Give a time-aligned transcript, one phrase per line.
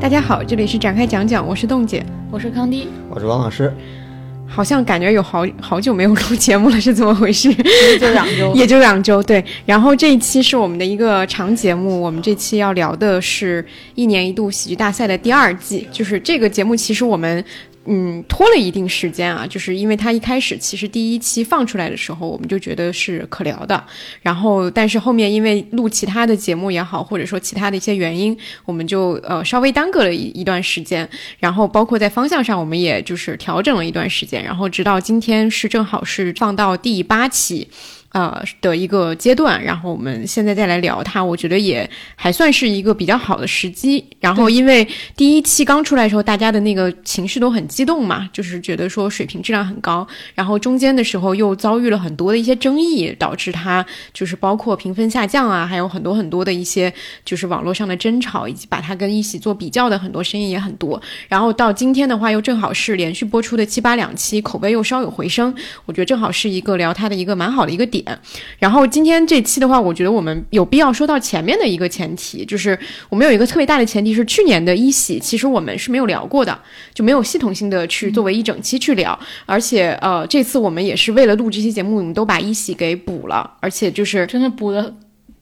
[0.00, 3.70] 大家好，这里是展开讲讲，我是冻姐，我是康迪，我是王老师。
[4.46, 7.50] 好像感觉有好好久没有录节目了，是怎么回事？
[7.50, 9.22] 也就两周， 也就两周。
[9.22, 13.62] 对，然后这一期是我们的一个长节目，我们这期要聊的是
[13.94, 17.44] 一年一度喜剧大赛的第二季，就是这个节目，其实我们。
[17.86, 23.82] 嗯，拖了一定时间啊，就是因为它一开始其实第一期放出来的时候，我们就觉得是可聊的，
[24.20, 31.08] 然后但是后面因为录其他的节目也好，或者说其他的一些原因，我们就呃稍微耽搁了一一段时间，
[31.38, 37.66] 然后包括在方向上，我们也就是调整了一段时间，然后直到今天是正好是放到第八期。
[38.12, 44.04] 呃的一个阶段，然后我们现在再来聊它，我觉得也还算是一个比较好的时机。
[44.18, 50.06] 然后因为第一期刚出来的时候，大家的那个情绪都很激动嘛，就是觉得说水平质量很高。
[50.34, 56.92] 然后中间的时候又遭遇了很多的一些争议，导致它就是包括评分下降啊，还有很多很多的一些
[57.24, 61.00] 就是网络上的争吵，以及把它跟一起做比较的很多声音也很多。
[61.28, 65.54] 然后到今天的话，又正好是连续播出的七八两期，口碑又稍有回升，
[65.86, 67.99] 我觉得正好是一个聊它的一个蛮好的一个点。
[68.58, 76.58] 然后今天这期的话，我觉得我们有必要说到前面的一个前提，就是我们有一个特别大的前提是去年的一喜，其实我们是没有聊过的，
[76.94, 84.94] 就没有系统性的去作为一整期去聊，而且呃，这次我们也是为了录这期节目，我们都把一喜给补了，而且就是真的补的。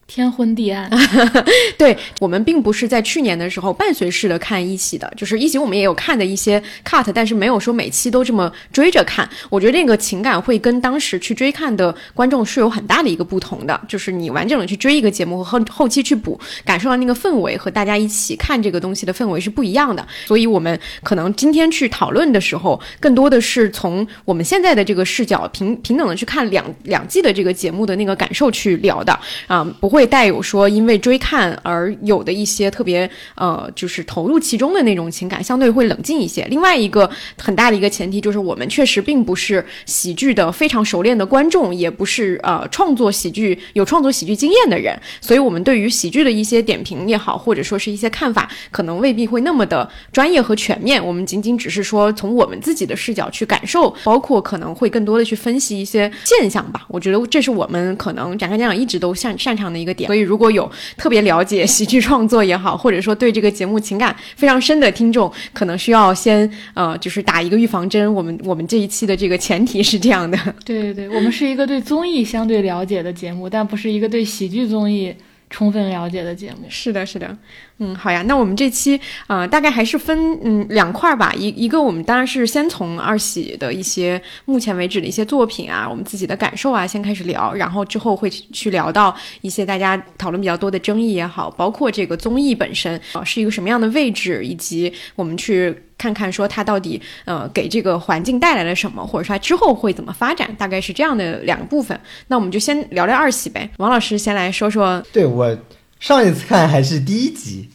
[0.09, 0.91] 天昏地暗，
[1.77, 9.29] 对我们并不是在去年的时候伴随式的看一喜的，就是一喜我们也有看的一些 cut，但是没有说每期都这么追着看。
[9.51, 20.05] 我觉得那个情感会跟当时去追看的观众是有很大的一个不同的，就是你完整的去追一个节目和后后期去补，感受到那个氛围和大家一起看这个东西的氛围是不一样的。
[20.25, 29.13] 所以我们可能今天去讨论的时候，更多的是从我们现在的这个视角平平等的去看两两季的这个节目的那个感受去聊的
[29.47, 29.98] 啊，不会。
[29.99, 36.47] 会带有说因为追看而有的一些特别呃，就是投入其中的那种情感，相对会冷静一些。
[36.49, 51.05] 另外一个很大的一个前提就是，我们确实并不是喜剧的非常熟练的观众，也不是呃创作喜剧有创作喜剧经验的人，所以我们对于喜剧的一些点评也好，或者说是一些看法，可能未必会那么的专业和全面。
[51.05, 56.87] 我们仅仅只是说从我们自己的视角去感受，包括可能会更多的去分析一些现象吧。
[56.87, 59.88] 我觉得这是我们可能展开讲讲一直都擅擅长的一。
[60.07, 68.13] 所以，如果有特别了解喜剧创作也好，或者说对这个节目情感非常深的听众，可能需要先呃，就是打一个预防针。
[68.13, 70.39] 我们我们这一期的这个前提是这样的。
[70.65, 75.15] 对对对，我们是一个对综艺相对了解的节目，但不是一个对喜剧综艺。
[75.51, 77.37] 充分了解的节目是的，是的，
[77.79, 95.75] 嗯，好呀，那我们这期啊，大概还是分嗯两块儿吧，一一个我们当然是先从二喜的一些目前为止的一些作品啊，我们自己的感受啊，先开始聊，然后之后会去聊到一些大家讨论比较多的争议也好，包括这个综艺本身啊是一个什么样的位置，以及我们去。
[95.99, 102.01] 看看说它到底呃给这个环境带来了什么，或者说它之后会怎么发展，大概是这样的两个部分。
[102.29, 103.69] 那我们就先聊聊二喜呗。
[103.79, 105.05] 王老师先来说说。
[105.13, 105.59] 对我
[106.01, 107.69] 上一次看还是第一集，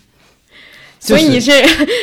[0.99, 1.51] 所以你是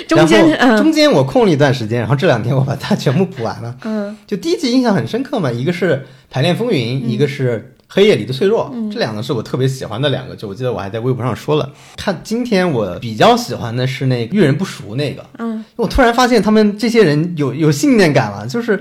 [0.07, 3.75] 中间中间我空了一段时间，然后这两天我把它全部补完了。
[3.85, 7.75] 嗯，就第一集印象很深刻嘛，一个是排练风云，一个是。
[7.93, 10.37] 黑夜里的脆弱，这两个是我特别喜欢的两个。
[10.37, 15.27] 就我记得我还在微博上说了，看今天我比较喜欢的是那个遇人不熟那个。
[15.39, 18.81] 嗯，我突然发现他们这些人有有信念感了，就是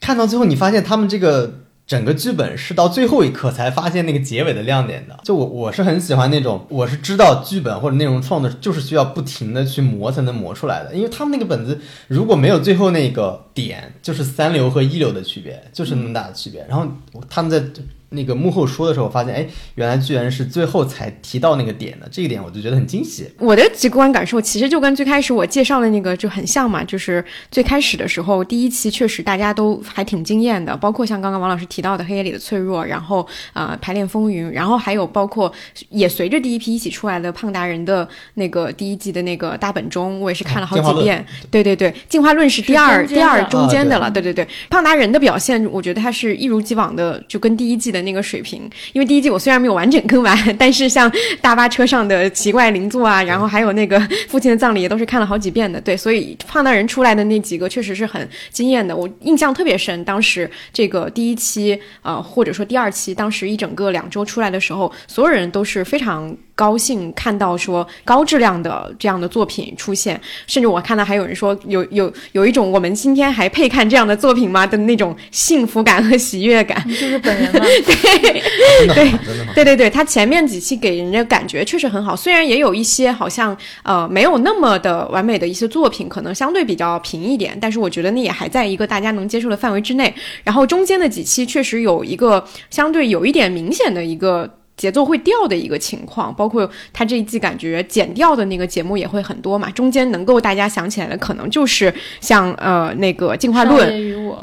[0.00, 5.20] 看到最后，你发现他们这个整个剧本是到最后一刻才发现那个结尾的亮点的。
[5.22, 16.64] 就我我是很喜欢那种，我是知道剧本或者内容创作就是需要不停的去磨才能磨出来的，因为他们那个本子如果没有最后那个点，就是三流和一流的区别，就是那么大的区别。
[16.66, 16.86] 然后
[17.28, 17.62] 他们在。
[18.10, 23.28] 那个幕后说的时候，发现哎，原来居然是最后才提到那个点的，这一点我就觉得很惊喜。
[23.38, 35.52] 我的直观感受其实就跟最开始我介绍的那个就很像嘛，就是最开始的时候第一期确实大家都还挺惊艳的，包括像刚刚王老师提到的《黑夜里的脆弱》，然后啊《排练风云》，然后还有包括
[35.90, 41.22] 也随着第一批一起出来的胖达人的那个第一季的那个大本钟，我也是看了好几遍。
[41.50, 44.10] 对对对，进化论是第二第二中间的了。
[44.10, 47.97] 对对对，胖达人的表现，我觉得他是一如既往的，就跟第一季的。
[48.02, 51.10] 那个水平，因为第一季我虽然没有完整跟完，但是像
[51.40, 55.80] 大巴车上的奇怪邻座啊，然后还有那个父亲的葬礼，也都是看了好几遍的。
[55.80, 60.04] 对，所以胖大人出来的那几个确实是很惊艳的，我印象特别深。
[60.04, 66.36] 当时这个第一期，呃，或者说第二期，当时一整个两周出来的时候，所有人都是非常。
[66.58, 76.84] 高兴看到说高质量的这样的作品出现，甚至我看到还有人说有有有一种我们今天还配看这样的作品吗的那种幸福感和喜悦感。
[76.88, 77.64] 就是本人吗？
[77.88, 79.12] 对对
[79.54, 90.14] 对对对，他前面几期给人家感觉确实很好，虽然也有一些好像呃没有那么的完美的一些作品，可能相对比较平一点，但是我觉得那也还在一个大家能接受的范围之内。
[90.44, 94.48] 然后中间的几期确实有一个相对有一点明显的一个。
[94.78, 99.68] 节奏会掉的一个情况，包括他这一季感觉剪掉的那个节目也会很多嘛。
[99.70, 103.88] 中间能够大家想起来的，可能就是像呃那个进化论，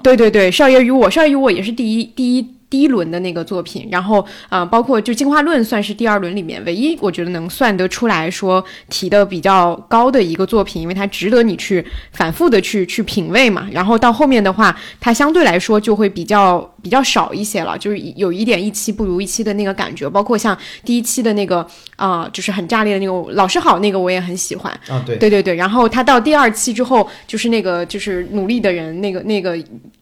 [0.03, 2.45] 对对对，少爷与我，少爷与我也是第一第一。
[2.75, 13.65] 第一轮的那个作品，然后啊，包括就进化论算是第二轮里面唯一我觉得能算得出来说提的比较高的一个作品，因为它值得你去反复的去去品味嘛。
[13.71, 20.09] 然后到后面的话，它相对来说就会比较比较少一些了，就是有一点一期不如一期的那个感觉。
[20.09, 25.55] 包括像第一期的那个啊，就是很炸裂的那个老师好那个我也很喜欢啊，对对对对。
[25.55, 29.57] 然后他到第二期之后，就是那个就是努力的人那个那个。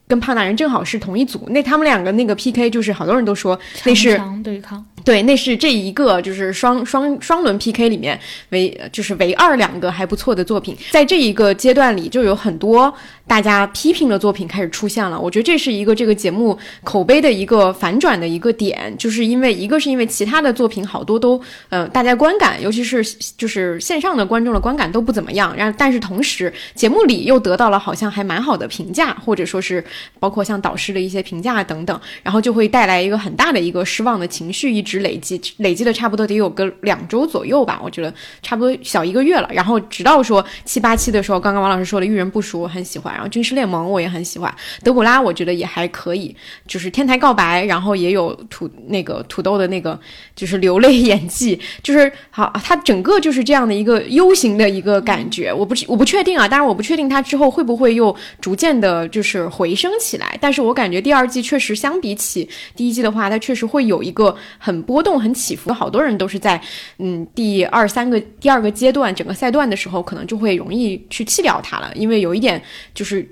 [0.08, 4.86] 跟胖大人正好是同一组，那他们两个那个 PK 就是好多人都说那是对抗。
[5.04, 8.18] 对，那是这一个就是双双双轮 PK 里面
[8.50, 12.94] 唯就是唯二两个还不错的作品，在这一个阶段里就有很多
[13.28, 15.20] 大家批评的作品开始出现了。
[15.20, 23.04] 我觉得这是一个这个节目口碑的一个反转的一个点，就是因为一个是因为其他的作品好多都呃大家观感，尤其是
[23.36, 29.84] 就是线上的观众的观感都不怎么样，然但是同时节目里又得到了好像还蛮好的评价，或者说是
[30.20, 34.93] 包括像导师的一些评价等等，然后就会带来一个很大的一个失望的情绪一直。
[35.00, 39.50] 累积累积的差不多得有个两周左右吧，我觉得差不多小一个月了。
[39.54, 43.14] 然后直到说七八期的时候，刚刚王老师说的《遇人不淑》，我很喜欢。
[43.14, 44.54] 然后《军师联盟》我也很喜欢，
[44.84, 46.36] 《德古拉》我觉得也还可以。
[46.68, 50.00] 就是《天台告白》，然后也有土那个土豆的那个
[50.36, 55.52] 就是流泪演技，就是好，它整个就是这样的一个 U 型的一个感觉。
[55.52, 60.38] 我不我不确定啊，当然我不确定它之后会不会又逐渐的就是回升起来。
[60.40, 64.83] 但是我感觉第二季确实相比起第一季的话，它确实会有一个很。
[64.84, 66.62] 波动很起伏，有好多人都是在
[67.00, 72.62] 嗯第二三个第二个阶段整个赛段的时候，可能就会容易去弃掉它了，因为有一点
[72.94, 73.28] 就是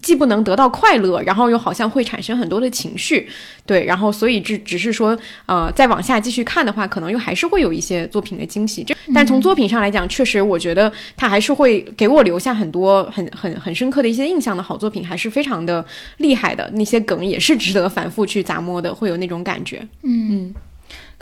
[0.00, 3.28] 既不能得到快乐，然后又好像会产生很多的情绪，
[3.66, 8.82] 对，然后所以只只是说呃再往下继续看的话，可能又还是会有一些作品的惊喜。
[8.82, 15.84] 这但从作品上来讲，确实我觉得它还是会给我留下很多很很很深刻的一些印象的好作品，还是非常的
[16.16, 20.54] 厉害的，那些梗也是值得反复去咂摸的，会有那种感觉，嗯嗯。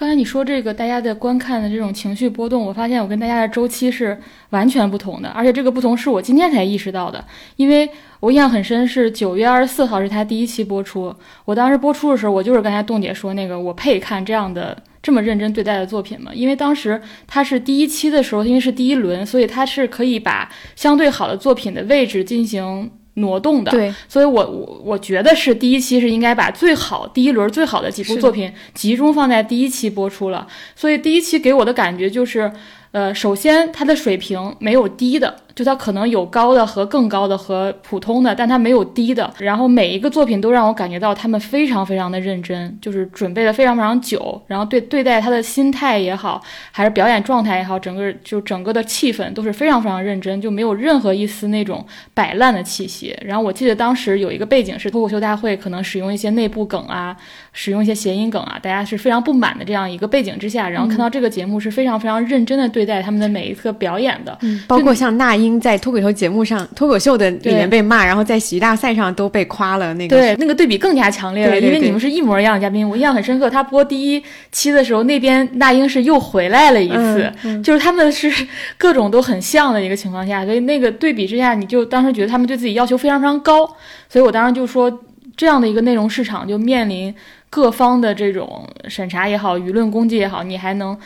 [0.02, 4.18] 刚才你说这个大家的观看的这种情绪波动，我发现我跟大家的周期是
[4.50, 7.24] 完全不同的，而且这个不同是我今天才意识到的。
[7.54, 7.88] 因为
[8.18, 11.14] 我印象很深，是九月二十四号是他第一期播出，
[11.44, 16.32] 我当时播出的时候，我就是刚才冻姐说那个，我配看这样的这么认真对待的作品吗？
[16.34, 22.90] 因为当时他是第一期的时候，因为是第一轮，所以他是可以把相对好的作品的位置进行。
[23.14, 32.50] 挪动的，对，所以我我我觉得是第一期是应该把最好第一轮最好的几部作品集中放在第一期播出了，所以第一期给我的感觉就是，
[32.92, 35.34] 呃，首先它的水平没有低的。
[35.54, 39.30] 就它可能有高的和更高的和普通的，但它没有低的。
[39.36, 44.40] 然后每一个作品都让我感觉到他们非常非常的认真，就是准备的非常非常久。
[44.46, 53.14] 然后对对待他的心态也好，还是表演状态也好，整个就整个的气氛都是非常非常认真，就没有任何一丝那种摆烂的气息。
[53.22, 57.14] 然后我记得当时有一个背景是脱口秀大会可能使用一些内部梗啊，
[57.52, 65.52] 使用一些谐音梗啊，大家是非常不满的这样一个背景之下，然后看到这个节目是非常非常认真的对待他们的每一次表演的，嗯包括像那英。
[65.62, 69.94] 在脱口秀节目上、脱口秀的里面被骂，然后在喜剧大赛上都被夸了。
[69.94, 72.88] 那个对，那个对比更加强烈了，因为你们是一模一样的嘉宾。
[72.88, 77.32] 我印象很深刻，他播第一期的时候，那边那英是又回来了一次，
[77.62, 78.28] 就是他们是
[78.76, 83.64] 各种都很像的一个情况下，所以那个对比之下，你就当时觉得他们对自己要求非常非常高。
[84.08, 84.90] 所以我当时就说，
[85.36, 87.14] 这样的一个内容市场就面临
[87.52, 90.98] 各方的这种审查也好，舆论攻击也好，你还能。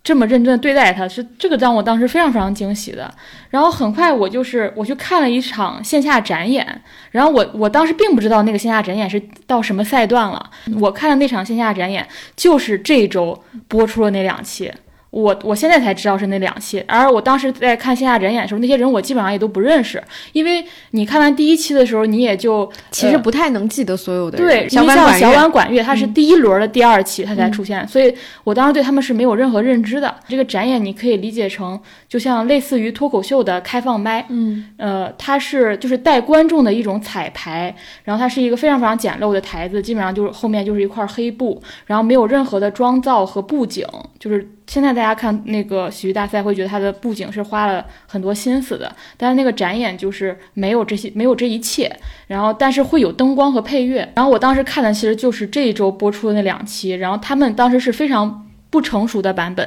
[0.00, 3.12] 这么认真的对待他，是这个让我当时非常非常惊喜的。
[3.50, 6.66] 然后很快我就是我去看了一场线下展演，
[7.10, 10.50] 然后我我当时并不知道那个线下展演是到什么赛段了。
[10.80, 14.72] 我看的那场线下展演就是这周播出了那两期。
[15.10, 24.46] 我我现在才知道是那两期，而我当时在看线下展演的时候，那些人我基本上也都不认识，因为你看完第一期的时候，你也就其实不太能记得所有的人。
[24.46, 30.14] 对，因为像小婉管乐，他是第一轮的第二期他才出现，所以我当时对他们是没有任何认知的。
[30.28, 37.74] 这个展演你可以理解成，就像类似于脱口秀的开放麦，嗯，呃，它是就是带观众的一种彩排，
[38.04, 43.86] 然后它是一个非常非常简陋的台子，基本上就是后面就是一块黑布，然后没有任何的妆造和布景，
[44.18, 44.46] 就是。
[44.68, 51.90] 现在大家看那个喜剧大赛，会觉得它的布景是花了很多心思的，但是那个展演就是没有这些，没有这一切。
[52.26, 54.06] 然后，但是会有灯光和配乐。
[54.14, 59.66] 然后我当时看的其实就是这一周播出的那两期，然后他们当时是非常不成熟的版本，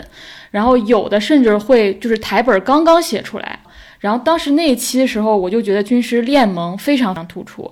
[0.52, 3.60] 然后有的甚至会就是台本刚刚写出来。
[4.00, 7.72] 然后当时那一期的时候，我就觉得军师练萌非常突出。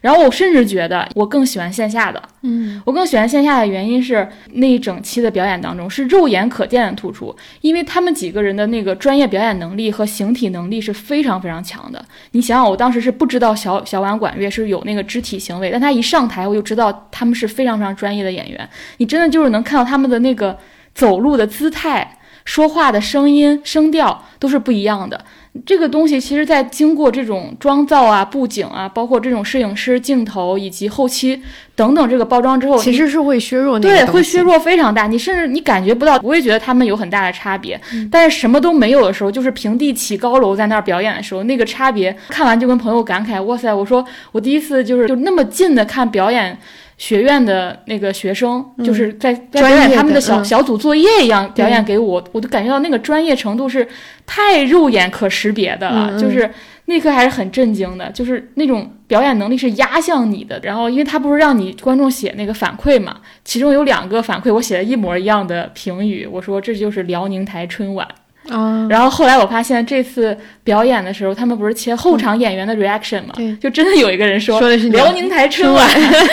[0.00, 12.04] 然后我甚至觉得我更喜欢线下的，嗯，我更喜欢线下的原因是那一整期的表演当中是肉眼可见的突出，因为他们几个人的那个专业表演能力和形体能力是非常非常强的。
[12.32, 18.68] 你想想，我当时是不知道小小婉管乐是有那个肢体行为，但他一上台我就知道他们是非常非常专业的演员。
[18.98, 20.56] 你真的就是能看到他们的那个
[20.94, 25.24] 走路的姿态、说话的声音、声调都是不一样的。
[25.64, 31.40] 这个东西其实，在经过这种妆造啊、布景啊，包括这种摄影师、镜头以及后期
[31.74, 33.78] 等等这个包装之后，其实是会削弱。
[33.78, 35.06] 对，会削弱非常大。
[35.06, 37.80] 你甚至你感觉不到，不会觉得他们有很大的差别。
[38.10, 43.72] 但是什么都没有的时候，就是平地起高楼在那儿表演的时候，那个差别，看完就跟朋友感慨：哇塞！
[43.72, 46.58] 我说我第一次就是就那么近的看表演。
[46.98, 53.86] 学院的那个学生就是在在表演他们的小小组作业一样表演给我，我都感觉到那个专业程度是
[54.26, 56.50] 太肉眼可识别的了，就是
[56.86, 60.58] 那刻还是很震惊的，就是那种表演能力是压向你的。
[60.62, 68.06] 然后，因为他不是让你观众写那个反馈嘛，其中有两个反馈我写的一模一样的评语，我说这就是辽宁台春晚。
[68.48, 73.34] 啊，然后后来我发现这次表演的时候，他们不是切后场演员的 reaction 吗？
[73.36, 75.88] 对，就真的有一个人说说的是辽宁台春晚，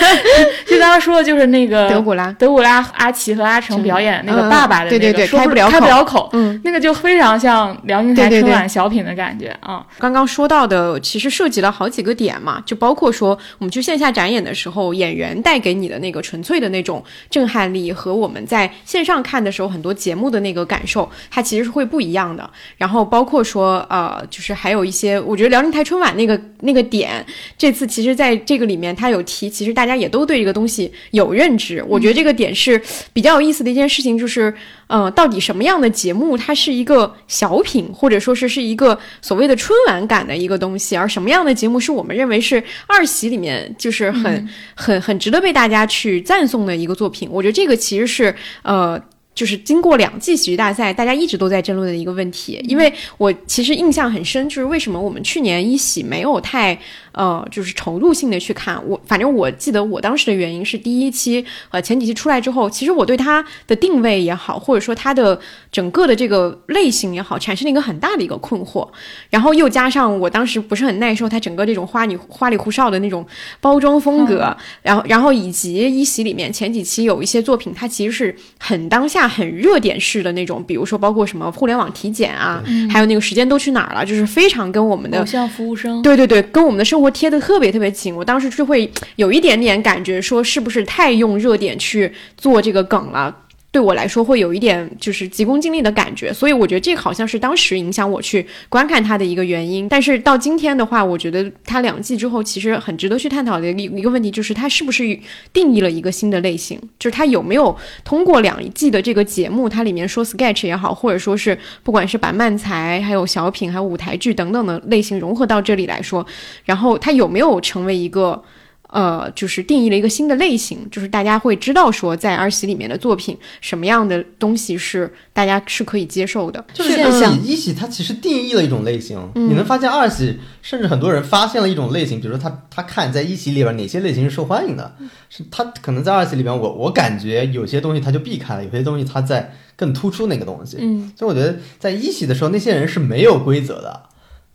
[0.66, 9.86] 就刚刚说的就是那个德古拉，德古拉阿奇和阿成表演那个爸爸的那个，开不了开不了口，嗯，那个就非常像辽宁台春晚小品的感觉啊。
[10.00, 22.50] 刚刚说到的其实涉及了好几个点嘛，就包括说我们去线下展演的时候，演员带给你的那个纯粹的那种震撼力，和我们在线上看的时候很多节目的那个感受，它其实是会不一样的。
[22.78, 27.26] 然后包括说，呃，就是还有一些，我觉得辽宁台春晚那个那个点，
[27.58, 31.84] 这次其实在这个里面他有提，其实大家也都对这个东西有认知。
[31.88, 32.82] 我觉得这个点是
[33.14, 34.54] 比较有意思的一件事情，就是，
[34.88, 47.28] 呃，到底什么样的节目它是一个小品，或者说是是一个所谓的春晚感的一个东西，而什么样的节目是我们认为是二喜里面就是很很很值得被大家去赞颂的一个作品。
[47.32, 49.02] 我觉得这个其实是，呃。
[49.36, 52.60] 就是经过两季喜剧大赛，大家一直都在争论的一个问题。
[52.64, 56.80] 因为我其实印象很深，就是为什么我们去年一喜没有太。
[57.16, 65.40] 呃，就是投入性的去看我，反正我记得我当时的原因是第一期呃前几期出来之后，其实我对它的定位也好，或者说它的
[65.72, 68.86] 整个的这个类型也好，产生了一个很大的一个困惑。
[69.30, 73.26] 然后又加上我当时不是很耐受它整个这种花里花里胡哨的那种
[73.62, 87.05] 包装风格，然后然后以及一席里面前几期有一些作品，它其实是很当下很热点式的那种，比如说包括什么互联网体检啊，还有那个时间都去哪儿了，就是非常跟我们的偶像服务生，对对对，跟我们的生活。
[87.10, 93.36] 贴的特别特别紧，我当时就会有一点点感觉，说是不是太用热点去做这个梗了？
[93.76, 99.90] 对我来说会有一点就是急功近利的感觉，所以我觉得这好像是当时影响我去观看它的一个原因。
[99.90, 105.04] 但是到今天的话，我觉得它两季之后，其实很值得去探讨的一一个问题就是，它是不是
[105.52, 106.80] 定义了一个新的类型？
[106.98, 116.26] 就是它有没有通过两季的这个节目，它里面说 sketch 也好，或者说是不管是把漫才、还有小品、还有舞台剧等等的类型融合到这里来说，
[116.64, 118.42] 然后它有没有成为一个？
[118.90, 126.64] 呃，就是定义了一个新的类型，就是大家会知道说，在二喜里面的作品，什么样的东西是大家是可以接受的。
[126.74, 129.20] 就是二喜、一喜，它其实定义了一种类型。
[129.34, 134.96] 你能发现二喜，甚至很多人发现了一种类型，比如说他他看在一喜里边哪些类型是受欢迎的，
[135.30, 140.78] 是他可能在二喜里边，我我感觉有些东西他就避开了，有些东西他在更突出那个东西。
[140.80, 144.04] 嗯，所以我觉得在一喜的时候，那些人是没有规则的，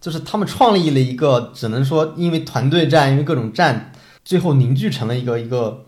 [0.01, 3.93] 就是他们创立了一个，只能说因为团队战，因为各种战。
[4.25, 5.85] 最后凝聚成了一个一个，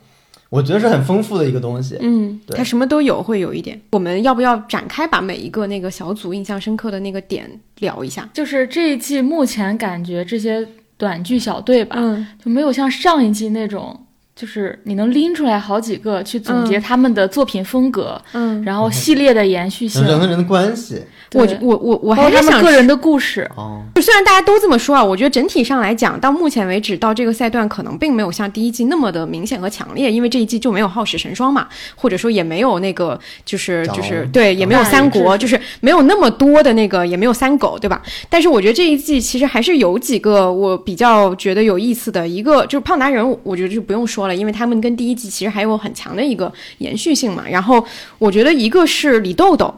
[0.48, 1.96] 我觉得是很丰富的一个东西。
[2.00, 3.80] 嗯，它什么都有，会有一点。
[3.92, 7.48] 我们要不要展开把每一个那个小组印象深刻的那个点
[7.78, 8.28] 聊一下？
[8.32, 14.01] 就是这一季目前感觉这些短剧小队吧，嗯，就没有像上一季那种。
[14.34, 21.02] 就是你能拎出来好几个去总结他们的作品风格，嗯，然后系列的延续性，人和人的关系，
[21.34, 23.48] 我我我我还是想个人的故事。
[23.56, 38.00] 哦，就虽然大家都这么说啊，我觉得整体上来讲，到目前为止到这个赛段，可能并没有像第一季那么的明显和强烈，因为这一季就没有耗时神霜嘛，或者说也没有那个就是就是对，也没有三国，就是没有那么多的那个，也没有三狗，对吧？
[38.30, 44.34] 但是我觉得这一季其实还是有几个我比较觉得有意思的一个，就是胖达人，我觉得就不用说了。
[44.34, 47.44] 因为他们跟第一季其实还有很强的一个延续性嘛。
[47.48, 47.84] 然后
[48.18, 49.74] 我觉得一个是李豆豆，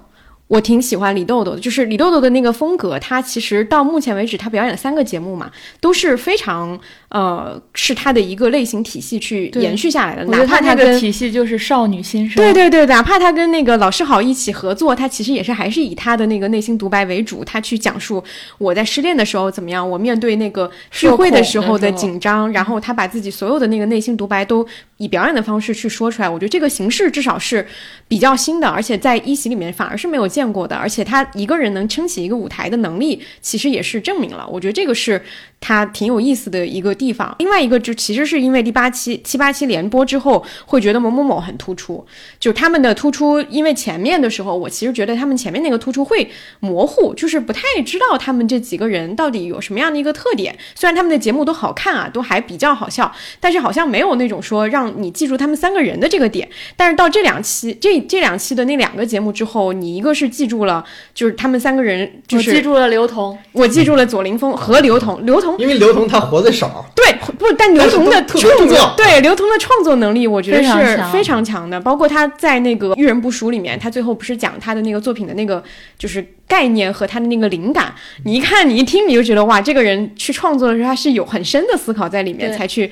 [0.48, 6.78] 我挺喜欢李豆豆的，就是李豆豆的那个风格，他其实到目前为止他表演了三个节目嘛，都是非常。
[7.10, 12.42] 呃，是他的一个类型体系去延续下来的，哪怕他的体系就是少女心声。
[12.42, 18.20] 对对对，哪怕他跟那个老师好一起合作，他其实也是还是以他的那个内心独白为主，他去讲述
[18.58, 24.66] 我在失恋的时候怎么样，我面对那个聚会的时候的紧张，然后他把自己所有的那个内心独白都
[25.04, 26.28] 以表演的方式去说出来。
[26.28, 27.66] 我觉得这个形式至少是
[28.08, 34.48] 比较新的，而且在一席里面反而是没有见过的，而且他一个人能撑起一个舞台的能力，其实也是证明了。
[34.50, 35.20] 我觉得这个是
[35.60, 37.34] 他挺有意思的一个地方。
[37.38, 42.04] 另外一个就其实是因为第八期七八期连播之后，会觉得某某某很突出，
[42.40, 46.30] 就他们的突出，因为前面的时候我其实觉得他们前面那个突出会
[46.60, 50.56] 模糊，就是不太知道他们这几个人到底有什么样的一个特点。
[50.74, 56.48] 虽然他们的节目都好看啊，都还比较好笑，但是好像没有那种说让你记住他们三个人的这个点。
[56.76, 60.84] 但是到这两期这这两期的那两个节目之后，你一个是记住了，
[61.14, 67.04] 就是他们三个人，就是记住了刘同，我记住了左凌峰和刘同，刘同因为刘同他活的少，对。
[67.38, 71.80] 不，但刘同的创作，对刘同的创作能力，我觉得是非常强的。
[71.80, 75.62] 包括他在那个《遇人不淑》里面，他最后不是讲他的那个作品的那个，
[75.98, 76.24] 就是。
[76.46, 82.90] 概念和他的那个灵感，你一看，你一听，你就觉得哇，这个人去创作的时候，他是有很深的思考在里面，才去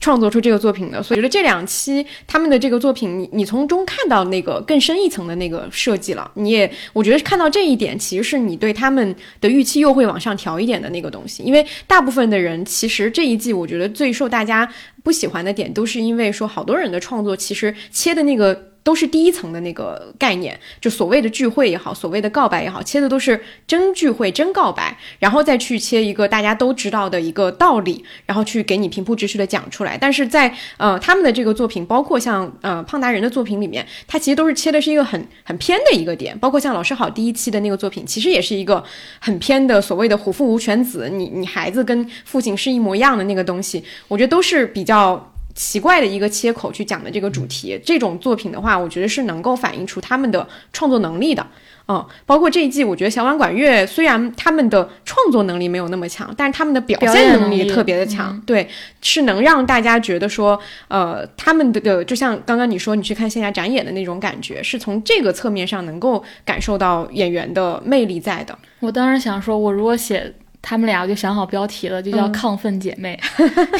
[0.00, 1.02] 创作出这个作品的。
[1.02, 6.30] 所以，觉得这两期他们的这个作品，你你从中看到那个更深一层的那个设计了。
[6.34, 11.42] 你也，我觉得看到这一点，其实是你对他们的预期又会往上调一点的那个东西。
[11.42, 14.68] 因为大部分的人，其实这一季我觉得最受大家
[15.02, 18.68] 不喜欢的点，都是因为说好多人的创作其实切的那个。
[18.88, 29.98] 都是第一层的那个概念，就所谓的聚会也好，所谓的告白也好，切的都是真聚会、真告白，然后再去切一个大家都知道的一个道理，然后去给你平铺直叙的讲出来。
[29.98, 36.38] 但是在呃他们的这个作品，包括像呃胖达人的作品里面，他其实都是切的是一个很很偏的一个点。
[36.38, 38.82] 包括像老师好第一期的那个作品，其实也是一个
[39.18, 45.30] 很偏的所谓的虎父无犬子，你你孩子跟父亲是一模一样的那个东西，我觉得都是比较。
[45.58, 51.44] 奇怪的一个切口去讲的这个主题，这种作品的话，我觉得是能够反映出他们的创作能力的。
[51.88, 58.40] 嗯，包括这一季，我觉得小婉管乐虽然他们的创作能力没有那么强，但是他们的表现能力特别的强。
[58.46, 58.68] 对，
[59.02, 68.56] 是能让大家觉得说，呃，他们的就像刚刚你说你去看线下展演的那种感觉，是从这个侧面上能够感受到演员的魅力在的。
[68.78, 70.32] 我当时想说，我如果写。
[70.60, 73.18] 他们俩就想好标题了，就叫“亢奋姐妹”。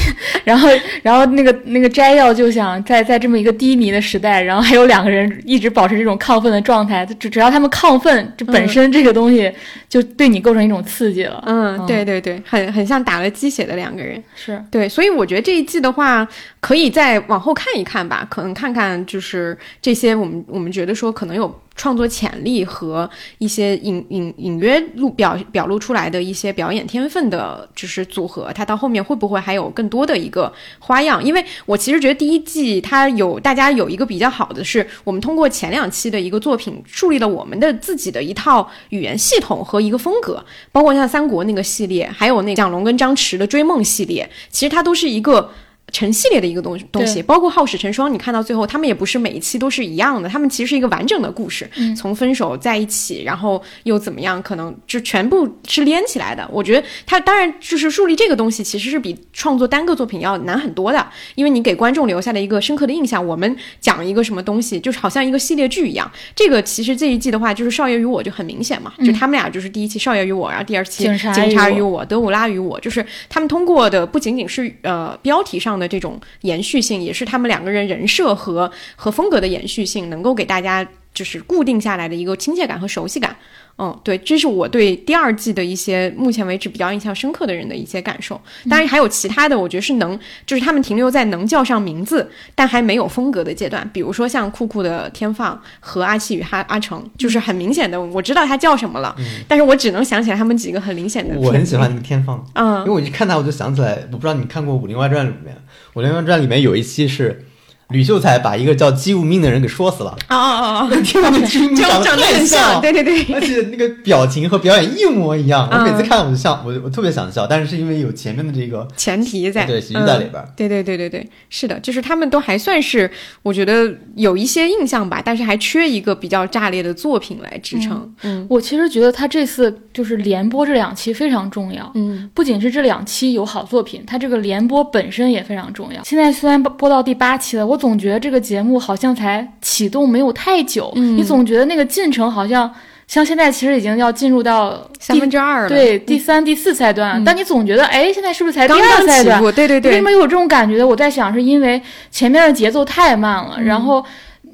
[0.43, 0.69] 然后，
[1.03, 7.05] 然后那个那个摘要就想在在这么一个低迷的时代，然后还有两个人一直保持这种亢奋的状态。
[7.19, 9.51] 只只要他们亢奋，这本身这个东西
[9.87, 11.43] 就对你构成一种刺激了。
[11.45, 14.23] 嗯，对对对，很很像打了鸡血的两个人。
[14.35, 16.27] 是对，所以我觉得这一季的话，
[16.59, 21.61] 可以再往后看一看吧，可能看看就是这些我们我们觉得说可能有。
[21.79, 31.23] 创作潜力和一些隐隐隐约露表表露出来的一些表演天分的，就是组合，它到后面会不会还有更多的一个花样？
[31.23, 45.49] 因为我其实觉得第一季它有大家有一个比较好的，是我们通过前两期的一个作品树立了我们的自己的一套语言系统和一个风格，包括像三国那个系列，还有那蒋龙跟张弛的追梦系列，其实它都是一个。
[45.91, 56.47] 成系列的一个东西东西，包括好事成双，你看到最后，他们也不是每一期都是一样的，他们其实是一个完整的故事，从分手在一起，然后又怎么样，可能就全部是连起来的。
[56.51, 63.25] 我觉得他当然就是树立这个东西，其实是比创作单个作品要难很多的，因为你给观众留下了一个深刻的印象。
[63.25, 66.09] 我们讲一个什么东西，就是好像一个系列剧一样。
[66.35, 75.78] 这个其实这一季的话，就是少爷与我就很明显嘛，就他们俩就是第一期少爷与我，然后第二期警察与我，德古拉与我，就是他们通过的不仅仅是呃标题上。
[75.79, 83.35] 的这种延续性，也是他们两个人人设和和风格的延续性，能够给大家就是固定下来的一个亲切感和熟悉感。
[83.81, 88.37] 嗯，对，这是我对第二季的一些目前为止比较印象深刻的人的一些感受。
[88.69, 93.89] 当然还有其他的，我觉得是能，就是他们停留在能叫上名字，但还没有风格的阶段。
[93.93, 99.15] 比如说像酷酷的天放和阿七与哈阿成，就是很明显的，我知道他叫什么了，
[99.47, 101.39] 但是我只能想起来他们几个很明显的。
[101.39, 105.55] 我很喜欢那个天放，嗯，因为我一看他，我就想起来，我不知道你看过《武林外传》里面，
[105.99, 107.43] 《武林外传》里面有一期是。
[107.89, 110.15] 吕秀才把一个叫姬无命的人给说死了。
[110.29, 111.01] 哦哦哦！
[111.03, 115.67] 天哪，跟姬无命长得太像，对对对，而且那个表情和表演一模一样。
[115.71, 120.43] 我每次看我就笑，我我特别想笑，但是是因为有前面的这个前提在，对喜剧在里边。
[120.55, 123.09] 对对对对对，是的，就是他们都还算是，
[123.41, 128.13] 我觉得有一些印象吧，但是还缺一个比较炸裂的作品来支撑。
[128.21, 131.91] 嗯，我其实觉得他这次就是连播这两期非常重要。
[131.95, 136.03] 嗯，不仅是这两期有好作品，他这个连播本身也非常重要。
[136.03, 137.78] 现在虽然播到第八期了，我。
[137.79, 142.71] 总觉得这个节目好像才启动没有太久，你总觉得那个进程好像
[143.07, 149.41] 像现在其实已经要进入到三分之二了，对，第三、第四赛段，但你总觉得，哎，现在是不是才第二赛段？
[149.55, 150.83] 对对对，为什么有这种感觉？
[150.83, 154.05] 我在想，是因为前面的节奏太慢了，然后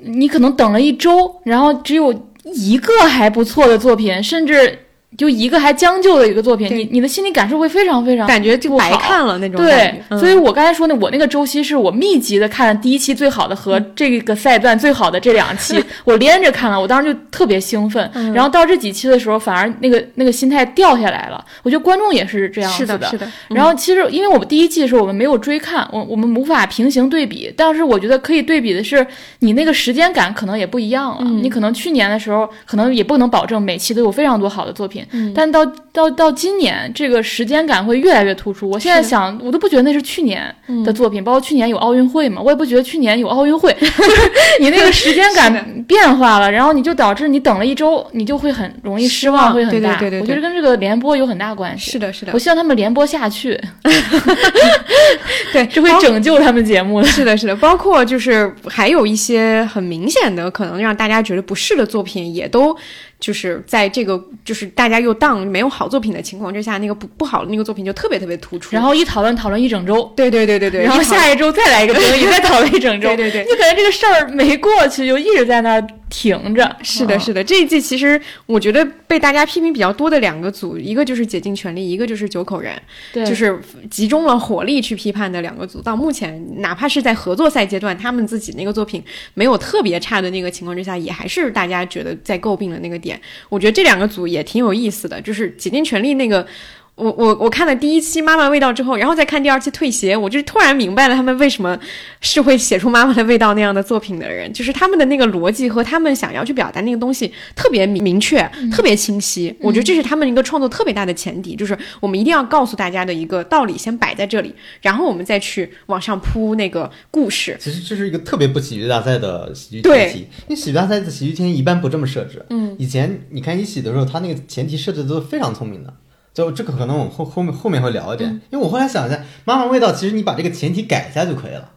[0.04, 4.80] 你可能等了一周，然后只有一个还不错的作品，甚至。
[5.17, 18.10] 就一个还将就的一个作品，你你的心理感受会非常非常感觉就白看了那种对，所以我刚才说呢，我那个周期是我密集的看第一期最好的和这个赛段最好的这两期， 我连着看了，我当时就特别兴奋。
[18.34, 21.43] 然后到这几期的时候，反而那个那个心态掉下来了。
[21.63, 23.08] 我觉得观众也是这样子的。
[23.08, 23.28] 是的。
[23.49, 27.54] 然后其实因为我们第一季的时候我们没有追看，我我们无法平行对比。
[27.56, 29.06] 但是我觉得可以对比的是，
[29.39, 31.23] 你那个时间感可能也不一样了。
[31.41, 35.65] 你可能去年的时候可能也不能保证每期都有非常多好的作品，但到。
[35.96, 38.70] 到到今年，这个时间感会越来越突出。
[38.70, 43.74] 我现在想，我都不觉得那是去年的作品，包括去年有奥运会嘛，我也不觉得去年有奥运会。
[43.80, 44.22] 就是
[44.60, 49.96] 你那个时间感变化了，然后你就导致你等了一周，你就会很容易失望，会很大。
[49.96, 51.91] 对对对对，我觉得跟这个联播有很大关系。
[51.91, 52.34] 是的，是的。
[52.34, 53.58] 我希望他们联播下去
[55.54, 57.08] 对，这会拯救他们节目的。
[57.08, 57.56] 是的，是的。
[57.56, 62.76] 包括就是还有一些很明显的可能让大家觉得不适的作品，也都。
[63.19, 76.73] 就是在这个就是大家又当没有好作品的情况之下，那个不不好的那个作品就特别特别突出，然后一讨论讨论一整周，对对对对对，然后下一周再来一个综艺再讨论一整周，对对对，你感觉这个事儿没过去，就一直在那儿停着。
[76.82, 83.60] 是的，是的，这一季其实我觉得被大家批评比较多的两个组，一个就是竭尽全力，一个就是九口人，对，就是
[83.91, 85.82] 集中了火力去批判的两个组。
[85.82, 93.19] 到目前，哪怕是在合作赛阶段，他们自己那个作品没有特别差的那个情况之下，也还是大家觉得在诟病的那个点。
[93.49, 96.47] 我觉得这两个组也挺有意思的，就是竭尽全力那个。
[96.95, 101.77] 我我我看了第一期妈妈味道之后，然后再看第二期退鞋，我就突然明白了他们为什么
[102.21, 109.53] 是会写出妈妈的味道那样的作品的人，就是他们的那个逻辑和他们想要去表达那个东西特别明明确，特别清晰。
[109.60, 117.58] 我觉得这是他们一个创作特别大的前提，就是我们一定要告诉大家的一个道理先摆在这里，然后我们再去往上铺那个故事。
[117.60, 122.45] 其实这是一个特别不喜剧大赛的喜剧前提，因为喜剧大赛的喜剧前提一般不这么设置。
[122.51, 125.93] 嗯，以前你看一喜的时候，他那个前提设置都是非常聪明的。
[126.36, 131.71] 就这个可能我后后面后面会聊一点，因为我后来想一下，妈妈味道其实你把这个前提改一下就可以了，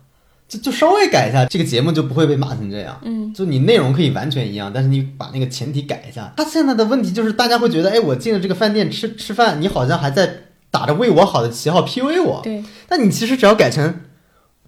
[0.49, 3.01] 就就稍微改一下，这个节目就不会被骂成这样。
[3.05, 6.33] 嗯，就你内容可以完全一样，但是你把那个前提改一下。
[6.37, 10.29] 他现在的问题就是大家会觉得，哎，我进了这个饭店吃吃饭，你好像还在
[10.71, 12.41] 打着为我好的旗号 PUA 我。
[12.43, 14.01] 对，但你其实只要改成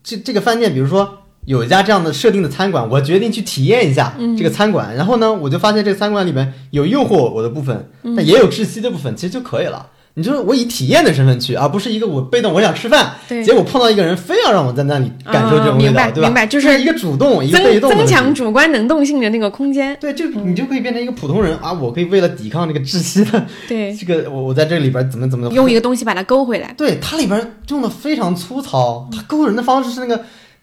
[0.04, 1.19] 这这个饭店，比如说。
[1.46, 4.94] 有一家这样的设定的餐馆，我决定去体验一下这个餐馆。
[4.94, 9.86] 然后呢，我就发现这个餐馆里面有诱惑我的部分，但也有窒息的部分，其实就可以了。
[10.14, 16.28] 你就是我以体验的身份去，而不是一个我被动我想吃饭，结果碰到一个人非要让我在那里感受这种味道，对吧？
[16.28, 19.96] 明白，就是一个主动，一个被动，增强主观能动性的那个空间。
[20.00, 21.72] 对，就你就可以变成一个普通人啊！
[21.72, 26.74] 我可以为了抵抗这个窒息的，对 这个我我在这里边怎么怎么用一个东西把它勾回来。
[26.76, 30.22] 对，它里边用的非常粗糙，它勾人的方式是那个。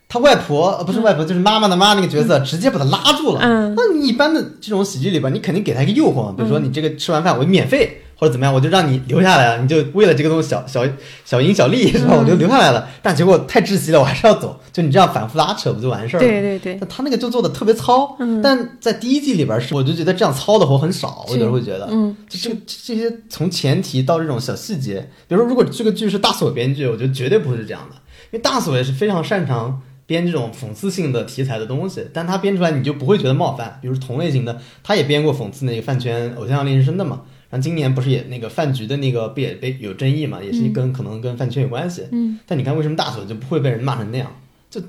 [0.09, 3.41] 他外婆呃不是外婆就是妈妈的妈那个角色直接把他拉住了。
[3.41, 10.83] 嗯，那你一般的这种喜剧里边，你肯定给他一个诱惑，比如说你这个吃完饭我免费或者怎么样，我就让你留下来了，你就为了这个东西小小
[11.25, 12.15] 小赢小利是吧？
[12.17, 12.87] 我就留下来了。
[13.01, 14.59] 但结果太窒息了，我还是要走。
[14.71, 16.25] 就你这样反复拉扯不就完事儿了？
[16.25, 16.79] 对对对。
[16.87, 18.15] 他那个就做的特别糙。
[18.19, 18.41] 嗯。
[18.41, 27.95] 但在第一季里边是，我就觉得这样糙的活很少，我有时候会觉得，嗯，就这这些从前提到这种小细节，比如说如果这个剧是大锁编剧，我觉得绝对不会是这样的，
[28.31, 29.81] 因为大锁也是非常擅长。
[30.07, 33.77] 编这种讽刺性的题材的东西，但他编出来你就不会觉得冒犯。
[33.81, 37.23] 比如同类型的，他也编过讽刺那个饭圈偶像练习生的嘛。
[37.49, 42.05] 然后今年不是也那个饭局的那个不也被有争议嘛，也是跟可能跟饭圈有关系。
[42.11, 42.39] 嗯。
[42.47, 44.33] 但你看为什么大锁就不会被人骂成那样？
[44.69, 44.81] 就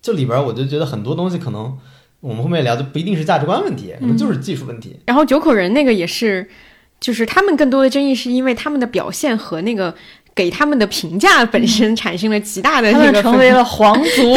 [0.00, 1.76] 这里边我就觉得很多东西可能
[2.20, 5.00] 我们后面聊就不一定是价值观问题，可能就是技术问题。
[5.06, 6.48] 然后九口人那个也是，
[7.00, 9.94] 就是他们更多的争议是因为他们的表现和那个。
[10.36, 14.36] 给他们的评价本身产生了极大的那个，成为了皇 族。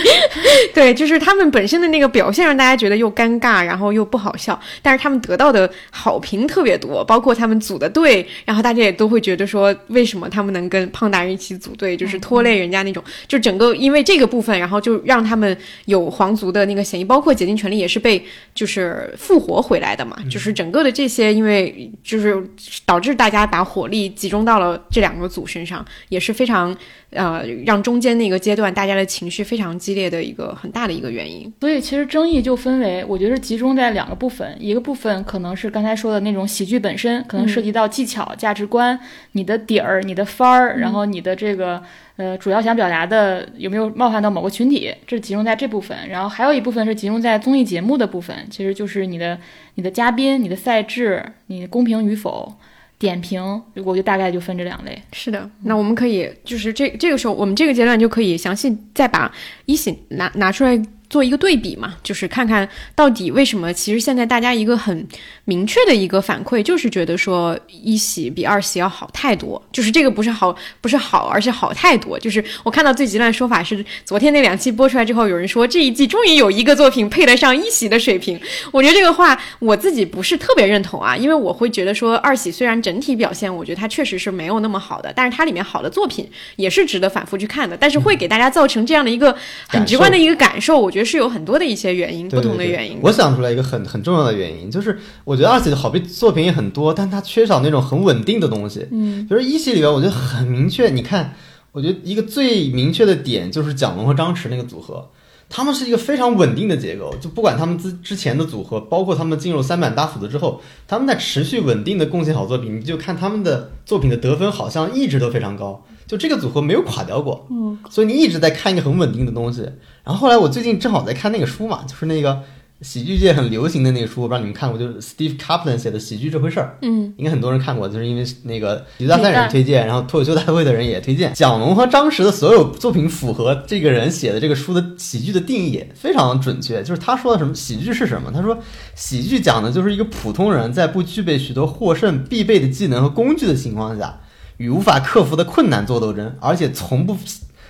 [0.72, 4.58] 对，就是他们本身的那个表现让大家觉得又尴尬，然后又不好笑。
[4.80, 13.04] 但是他们得到的好评特别多，包括他们组的队，然后大家也都会觉得说，为什么他们能跟胖达人一起组队，就是拖累人家那种。
[13.28, 20.16] 就整个因为这个部分，然后就让他们有皇族的那个嫌疑，包括竭尽全力也是被就是复活回来的嘛。
[20.30, 22.42] 就是整个的这些，因为就是
[22.86, 25.25] 导致大家把火力集中到了这两个。
[25.26, 26.76] 个组身上，也是非常
[27.10, 31.52] 呃让中间那个阶段大家的情绪非常激烈的一个很大的一个原因。
[31.60, 38.98] 所以其实争议就分为，我觉得集中在两个部分，一个部分可能是刚才说的那种喜剧本身，可能涉及到技巧、价值观、
[39.32, 41.82] 你的底儿、你的番儿，然后你的这个。
[42.16, 44.90] 呃，主要想表达的有没有冒犯到某个群体？
[45.06, 49.38] 这是集中在这部分，然后还有一部分是集中在综艺节目的部分，其实就是你的、
[49.74, 52.50] 你的嘉宾、你的赛制、你公平与否、
[52.98, 53.42] 点评，
[53.84, 55.00] 我就大概就分这两类。
[55.12, 59.32] 是的，那我们可以就是这这个时候，我们这个阶段就可以详细再把
[59.66, 60.80] 一喜拿拿出来。
[61.08, 63.72] 做一个对比嘛，就是看看到底为什么。
[63.72, 65.06] 其实现在大家一个很
[65.44, 69.62] 明确的一个反馈，就是觉得说一喜比二喜要好太多。
[69.70, 72.18] 就是这个不是好，不是好，而是好太多。
[72.18, 78.40] 就是我看到最极端的说法是，昨天那两期播出来之后，有人说这一季终于有一个作品配得上一喜的水平。
[78.72, 87.76] 我觉得这个话我自己不是特别认同啊，因为我会觉得说二喜虽然整体表现，我觉得它确实是没有那么好的，但是它里面好的作品也是值得反复去看的。
[87.76, 89.36] 但是会给大家造成这样的一个
[89.68, 92.98] 很直观的一个感受，我觉得是有很多的一些原因，不同的原因。
[93.02, 98.86] 我想出来一个很很重要的原因，就是我觉得二喜的好作品也很多，但它缺少那种很稳定的东西。
[98.90, 100.88] 嗯，比如一喜里边，我觉得很明确。
[100.88, 101.34] 你看，
[101.72, 105.10] 我觉得一个最明确的点就是蒋龙和张弛那个组合，
[105.50, 107.14] 他们是一个非常稳定的结构。
[107.20, 112.80] 就不管他们之之前的组合，包括他们进入三板大斧子之后，他们在持续稳定的贡献好作品。
[112.80, 115.84] 你就看他们的作品的得分，好像一直都非常高。
[116.06, 119.62] 就这个组合没有垮掉过，嗯，所以你一直在看一个很稳定的东西。
[120.04, 122.40] 然后后来我最近正好在看那个书嘛，就是那个
[122.82, 131.32] 喜剧界很流行的那个书，我不知道你们看过，就是 Steve Kaplan 写的《喜剧这回事儿》，嗯，应该很多人看过，就是因为那个喜剧大赛人推荐，然后脱口秀大会的人也推荐。
[131.32, 136.82] 蒋龙和张弛的所有作品符合这个人写的这个书的喜剧的定义，非常准确。
[136.82, 138.30] 就是他说的什么喜剧是什么？
[138.30, 138.56] 他说
[138.94, 144.20] 喜剧讲的就是一个普通人在不具备许多获胜必备的技能和工具的情况下。
[144.58, 147.16] 与无法克服的困难做斗争，而且从不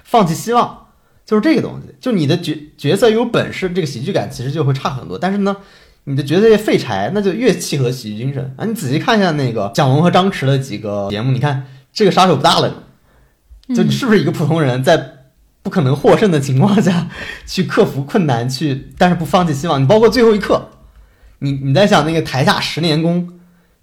[0.05, 0.87] 放弃希望，
[1.25, 1.95] 就是这个东西。
[2.01, 5.19] 就你的角角色有本事，这个喜剧感其实就会差很多。
[5.19, 5.57] 但是呢，
[6.05, 8.65] 你的角色越废柴，那就越契合喜剧精神啊！
[8.65, 12.85] 你仔细看一下那个蒋龙和张弛的几个节目，你看这个杀手不大了，
[13.75, 15.15] 就你是不是一个普通人，在
[15.63, 17.09] 不可能获胜的情况下
[17.45, 19.83] 去克服困难，去但是不放弃希望？
[19.83, 20.69] 你包括最后一刻，
[21.41, 23.33] 你你在想那个台下十年功。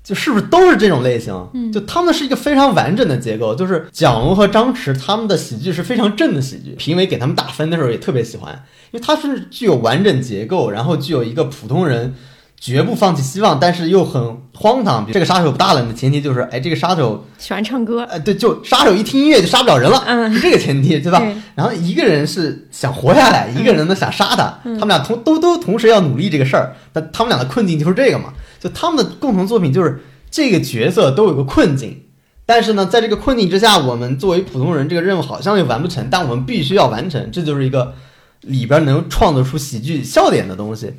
[0.03, 1.33] 就是不是都是这种类型？
[1.53, 3.55] 嗯，就他们是一个非常完整的结构。
[3.55, 8.51] 就是蒋龙和张弛他们的喜剧是非常正的喜剧，评委给他们打分的时候也特别喜欢，
[8.91, 12.13] 因为它是具有完整结构，然后具有一个普通人
[12.59, 15.05] 绝不放弃希望，但是又很荒唐。
[15.11, 21.23] 这个杀手不大冷的前提就是，哎，这个杀手喜欢唱歌，哎，对，就杀手一听音乐就杀不了人了，嗯，是这个前提，对吧？
[21.55, 28.33] 然后一个人是想活下来，一个人呢想杀他，他们俩同都都同时要努力这个事儿，但他们俩的困境就是这个嘛。
[28.63, 32.03] 就他们的共同作品就是这个角色都有个困境，
[32.45, 37.93] 但是呢，在这个困境之下，我们作为普通人，这个任务好像又完不成，但我们必须要完成，这就是一个
[38.39, 40.93] 里边能创造出喜剧笑点的东西。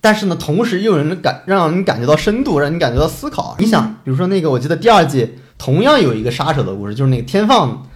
[0.00, 3.54] 但是呢，同时又能感让你感觉到深度，让你感觉到思考。
[3.60, 7.86] 你想，比如说那个，我记得第二季同样有一个杀手的故事，就是那个天放，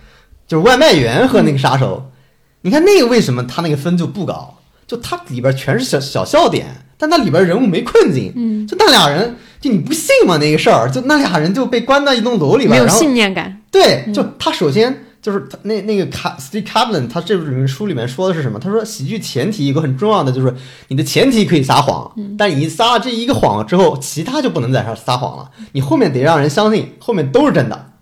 [0.47, 2.13] 就是外卖员和那个杀手。
[2.61, 4.59] 你看那个为什么他那个分就不高？
[4.87, 6.87] 就它里边全是小小笑点。
[7.01, 10.37] 但那里边人物没困境，嗯，就那俩人，就你不信吗？
[10.37, 13.63] 那个事儿，就那俩人就被关在一栋楼里边，没有信念感。
[13.71, 18.59] 对，就他首先就是他那那个卡 Steve Kaplan，他这本书里面说的是什么？
[18.59, 20.55] 他说喜剧前提一个很重要的就是
[20.89, 25.51] 你的前提可以撒谎，但你撒了这一个谎之后，其他就不能在这撒谎了。
[25.73, 27.93] 你后面得让人相信后面都是真的，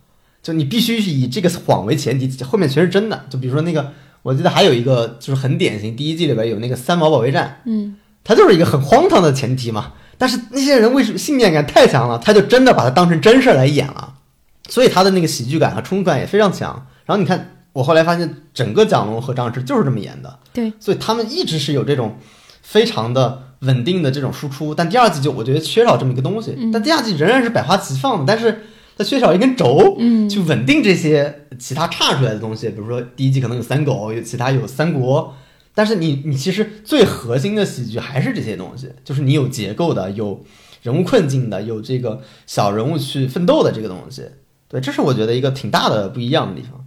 [0.42, 3.24] 就你必须是以这个谎为前提，后面全是真的。
[3.30, 7.96] 就比如说那个，我记得还有一个就是很典型，第一季里边有那个三毛保卫战，嗯。
[8.28, 14.16] 他就是一个很荒唐的前提嘛，但是那些人为什么信念感太强了，他就真的把它当成真事儿来演了，
[14.68, 16.86] 所以他的那个喜剧感和冲突感也非常强。
[17.06, 22.18] 然后你看，我后来发现整个蒋龙和张弛就是这么演的，对，所以他们一直是有这种
[22.60, 24.74] 非常的稳定的这种输出。
[24.74, 28.66] 但第二季就我觉得缺少这么一个东西，但第二季仍然是百花齐放的，但是
[28.98, 32.68] 它缺少一根轴，嗯，去稳定这些其他差出来的东西。
[32.68, 35.34] 比如说第一季可能有三狗，有其他有三国。
[35.78, 40.44] 但是你你其实最核心的喜剧还是这些东西，就是你有结构的，有
[40.82, 44.24] 人物困境的，有这个小人物去奋斗的这个东西。
[44.66, 46.77] 对，这是我觉得一个挺大的不一样的地方。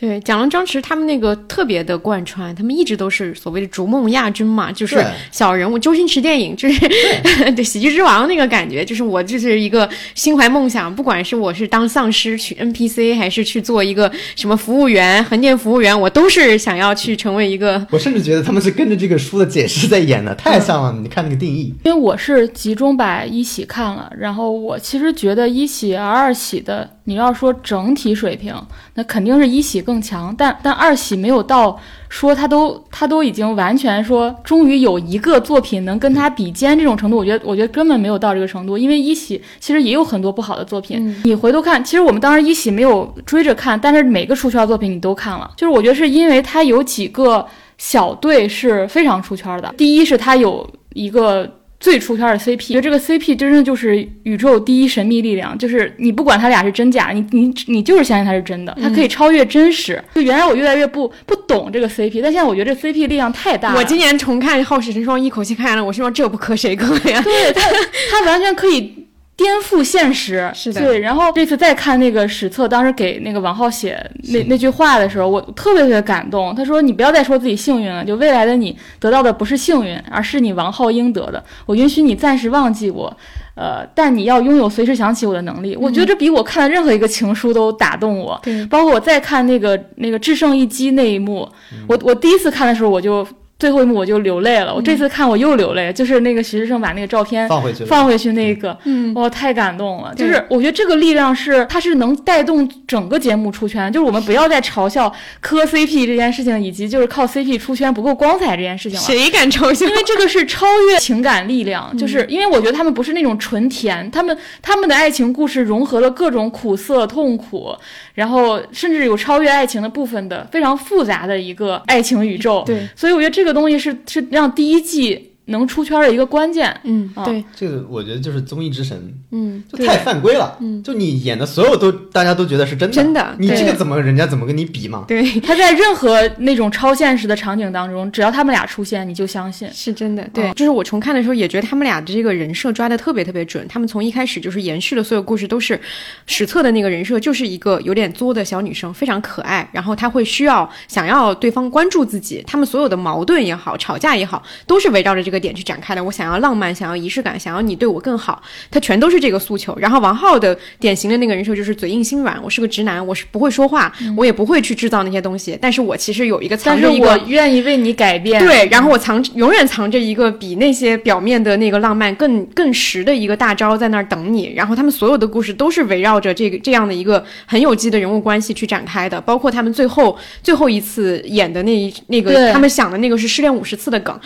[0.00, 5.76] 对，蒋龙、张弛他们那个特别的贯穿，他们一直都是所谓的逐梦亚军嘛，就是小人物。
[5.76, 6.88] 周星驰电影就是
[7.56, 17.84] 对喜剧之王那个感觉，就是我就是一个心怀梦想，不管是我是当丧尸去 NPC，还是去做一个什么服务员、横店服务员，我都是想要去成为一个。
[17.90, 20.96] 我甚至觉得他们是跟着这个书的解释在演的，太像了。
[21.02, 26.88] 你看那个定义，因为我是集中把一喜看了，然后我其实觉得一喜而二喜的。
[27.08, 28.54] 你要说整体水平，
[28.92, 41.16] 那肯定是一喜更强，但但二喜没有到说他都他都已经完全说，终于有一个作品能跟他比肩这种程度，我觉得我觉得根本没有到这个程度，因为一喜其实也有很多不好的作品。
[41.24, 47.46] 你回头看，其实我们当时一喜没有追着看，但是每个出圈作品你都看了，就是我觉得是因为他有几个
[47.78, 51.50] 小队是非常出圈的，第一是他有一个。
[51.80, 60.02] 最出圈的 CP，觉得这个 CP 真的就是宇宙第一神秘力量，就是你不管他俩是真假，你你你就是相信他是真的，他可以超越真实。
[60.14, 63.74] 就原来我越来越不不懂这个 CP，但现在我觉得这 CP 力量太大。
[63.74, 67.20] 我今年重看《好事成双》，一口气看完了，我心说这不磕谁磕呀？
[67.22, 67.62] 对他，
[68.10, 69.07] 他完全可以。
[69.38, 70.98] 颠覆现实，是的，对。
[70.98, 73.96] 然后这次再看那个史册，当时给那个王浩写
[74.32, 76.52] 那那句话的时候，我特别特别感动。
[76.56, 81.40] 他说：“你不要再说自己幸运了，就未来的你得到的不是幸运，而是你王浩应得的。
[81.66, 83.16] 我允许你暂时忘记我，
[83.54, 85.76] 呃，但你要拥有随时想起我的能力。
[85.76, 88.36] 我觉得这比我看的任何一个情书都打动我。
[88.42, 91.48] 对，包括我再看那个那个制胜一击那一幕，
[91.86, 93.24] 我我第一次看的时候我就。”
[93.58, 100.14] 最后一幕我就流泪了，我这次看我又流泪，就是那个徐志胜把那个照片放回去，放回去那个，嗯，哇，太感动了。
[100.14, 103.92] 就是我觉得这个力量是，它是能带动整个节目出圈。
[103.92, 109.04] 就是我们不要再嘲笑磕 CP 这件事情，以及就是靠 CP 出圈不够光彩这件事情了。
[109.04, 109.84] 谁敢嘲笑？
[109.86, 117.74] 因为这个是超越情感力量，就是因为我觉得他们不是那种纯甜，他们他们的爱情故事融合了各种苦涩、痛苦，
[118.18, 122.62] 然后甚至有超越爱情的部分的非常复杂的一个爱情宇宙。
[122.64, 123.48] 对，所以我觉得这个。
[123.48, 126.74] 这个东西是是让第一季能出圈的一个关键。
[126.84, 128.98] 嗯，对，这个我觉得就是综艺之神。
[129.30, 130.56] 嗯，就太犯规了。
[130.60, 133.36] 嗯，就你演的所有都大家都觉得是真的，真的。
[133.38, 135.04] 你这个怎么人家怎么跟你比嘛？
[135.06, 140.26] 对，他在任何那种超现实的场景当中，只要他们俩出现，你就相信是真的。
[140.32, 143.66] 对，就是我重看的时候也觉得他们俩的这个人设抓的特别特别准。
[143.68, 145.78] 他们从一开始就是延续了所有故事，都是
[146.26, 149.68] 史册的那个人设，就是一个有点作的小女生，非常可爱。
[149.72, 156.02] 然后她会需要想要对方关注自己，他们所有的矛盾也好，吵架也好，都是围绕着这个点去展开的。
[156.02, 159.76] 我想要浪漫，想要仪式感，想要你对我更好，他全都是这个诉求。
[159.78, 165.58] 然后王浩的典型的那个人设就是嘴硬心软，我是个直男，我是不会说话，我也不会去制造那些东西。
[165.60, 168.42] 但是我其实有一个藏着一个，愿意为你改变。
[168.44, 174.52] 对，然后我藏永远藏着一个比那些表面的那个浪漫更更实的一个大招在那儿等你。
[174.54, 184.18] 然后他们所有的故事都是围绕着这个这样的一个很有机的人物关系去展开的，包括他们最后最后一次演的那一那个他们想的那个是失恋五十次的梗，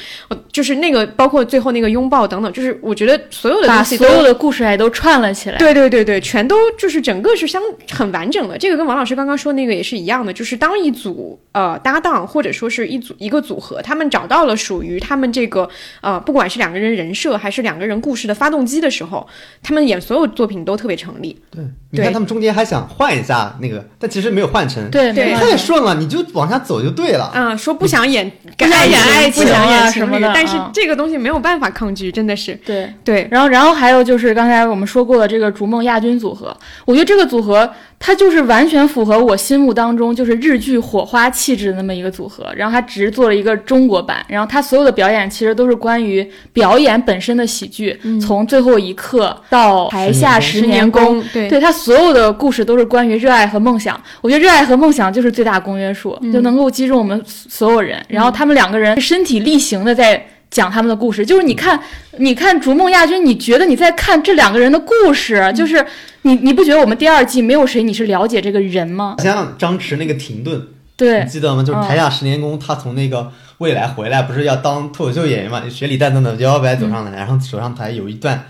[0.50, 5.58] 就是那个包括最后那个拥抱等等，就是我觉得所有的东西所有的故事还都串了起来。
[5.58, 7.60] 对对对对，全都就是整个是相
[7.90, 8.56] 很完整的。
[8.58, 15.68] 这个跟王老师刚刚说那个也是一样的，就是当一组呃搭档或者说是一组一个组合，他们找到了属于他们这个
[16.00, 19.26] 呃不管是两个人人设还是两个人故事的发动机的时候，
[19.62, 21.38] 他们演所有作品都特别成立。
[21.50, 27.24] 对，你看他们中间还想换一下那个，但其实没有换成，对对，太顺了，你就往下走就对了。
[27.32, 32.54] 啊，说不想演，不想演爱情，不想演什么的，但是这个东西没有办法抗拒，真的是。
[32.64, 42.52] 对对，然后然后还有就是刚才我们说过的这个逐梦亚军组合，我觉得这个组合它就是完全符合我心目当中就是日剧火花气质的那么一个组合。
[42.56, 54.00] 然后他只是做了一个中国版，然后他所有的表演其实都是关于表演本身的喜剧，从最后一刻到台下十年功，对，对他所有的故事都是关于热爱和梦想。
[54.20, 58.04] 我觉得热爱和梦想就是最大公约数，就能够击中我们所有人。
[58.08, 60.26] 然后他们两个人身体力行的在。
[60.52, 61.82] 讲他们的故事，就是你看，
[62.18, 65.84] 你看《逐梦亚军》，你觉得你在看这两个人的故事，就是
[66.22, 69.16] 你你不觉得我们第二季没有谁你是了解这个人吗？
[69.18, 71.62] 像张弛那个停顿，对，你记得吗？
[71.62, 75.66] 就是台下十年功，他从那个未来回来，不是要当脱口秀演员嘛？
[75.70, 78.46] 学李诞等等摇摇摆摆走上来，然后走上台有一段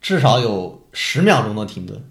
[0.00, 2.02] 至少有十秒钟的停顿。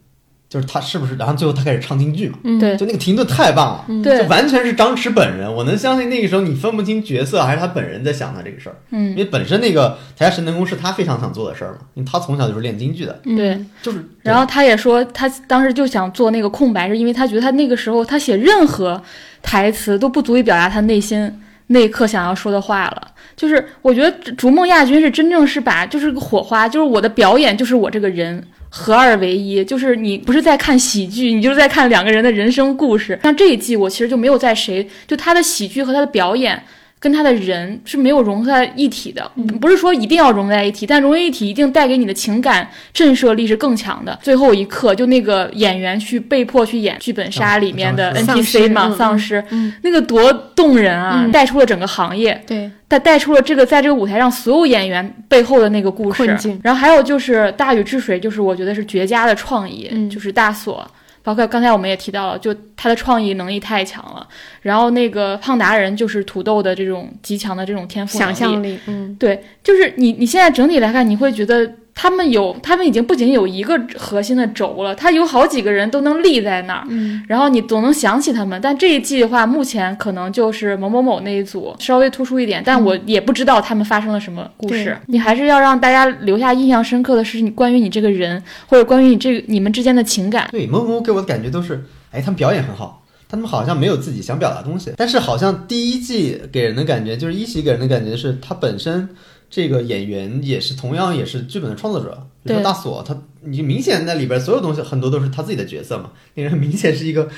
[0.51, 1.15] 就是他是不是？
[1.15, 2.37] 然后最后他开始唱京剧嘛？
[2.59, 5.49] 对，就那个停顿太棒了，对，就完全是张弛本人。
[5.49, 8.75] 我能相信那个时候你分不清角色还是他本人在想他这个事儿。
[8.89, 13.17] 嗯，因为本身那个台下神能功是他非常想做的事儿嘛，因为他从小就是练京剧的。
[13.23, 14.05] 对，就是。
[14.23, 19.01] 然后他也说，他当时就想做那个空白，是因为他觉得他那个时候他写任何
[19.41, 23.07] 台词都不足以表达他内心那一刻想要说的话了。
[23.37, 28.45] 就是我觉得逐梦亚军是真正是把就是个火花，就是我的表演就是我这个人。
[28.73, 33.19] 合二为一，就是你不是在看喜剧，你就是在看两个人的人生故事。
[33.21, 36.63] 像这一季，我其实就没有在谁，就他的喜剧和他的表演。
[37.01, 44.17] 跟他的人是没有融在一体的，不是说一定要融在一起，但融为一体一定带给你的情感震慑力是更强的。
[44.21, 49.43] 最后一刻，就那个演员去被迫去演剧本杀里面的 NPC 嘛，丧尸，
[49.81, 56.37] 那个多动人啊，带出了整个行业，对，带带出了这个在这个舞台上所有演员背后的那个故事。
[56.61, 60.87] 然后还有就是《大禹治水》，就是我觉得是绝佳的创意，就是大锁。
[61.23, 64.27] 包括刚才我们也提到了，就他的创意能力太强了。
[64.61, 71.73] 然后那个胖达人就是土豆的这种极强的这种天赋想象力，嗯，对，就是你你现在整体来看，你会觉得。
[71.93, 78.59] 他们有，他们已经不仅有一个核心的轴了，他有好几个人都能立在那儿，嗯，然后你总能想起他们。
[78.61, 84.97] 但这一季的话，目前可能就是某某某那一组稍微突出一点，但我也不知道他们发生了什么故事。
[85.07, 90.47] 你还是要让大家留下印象深刻的是你关于你这个人，或者关于你这个你们之间的情感。
[90.51, 99.09] 对，某某给我的感觉都是，哎，他们表演很好，他们好像没有自己想表达东西，但是好像第一季给人的感觉就是一喜给人的感觉是他本身。
[99.51, 107.29] 这个演员也是同样也是剧本的创作者，比如说大锁，他你明显那里边所有东西很多都是他自己的角色嘛，那人明显是一个，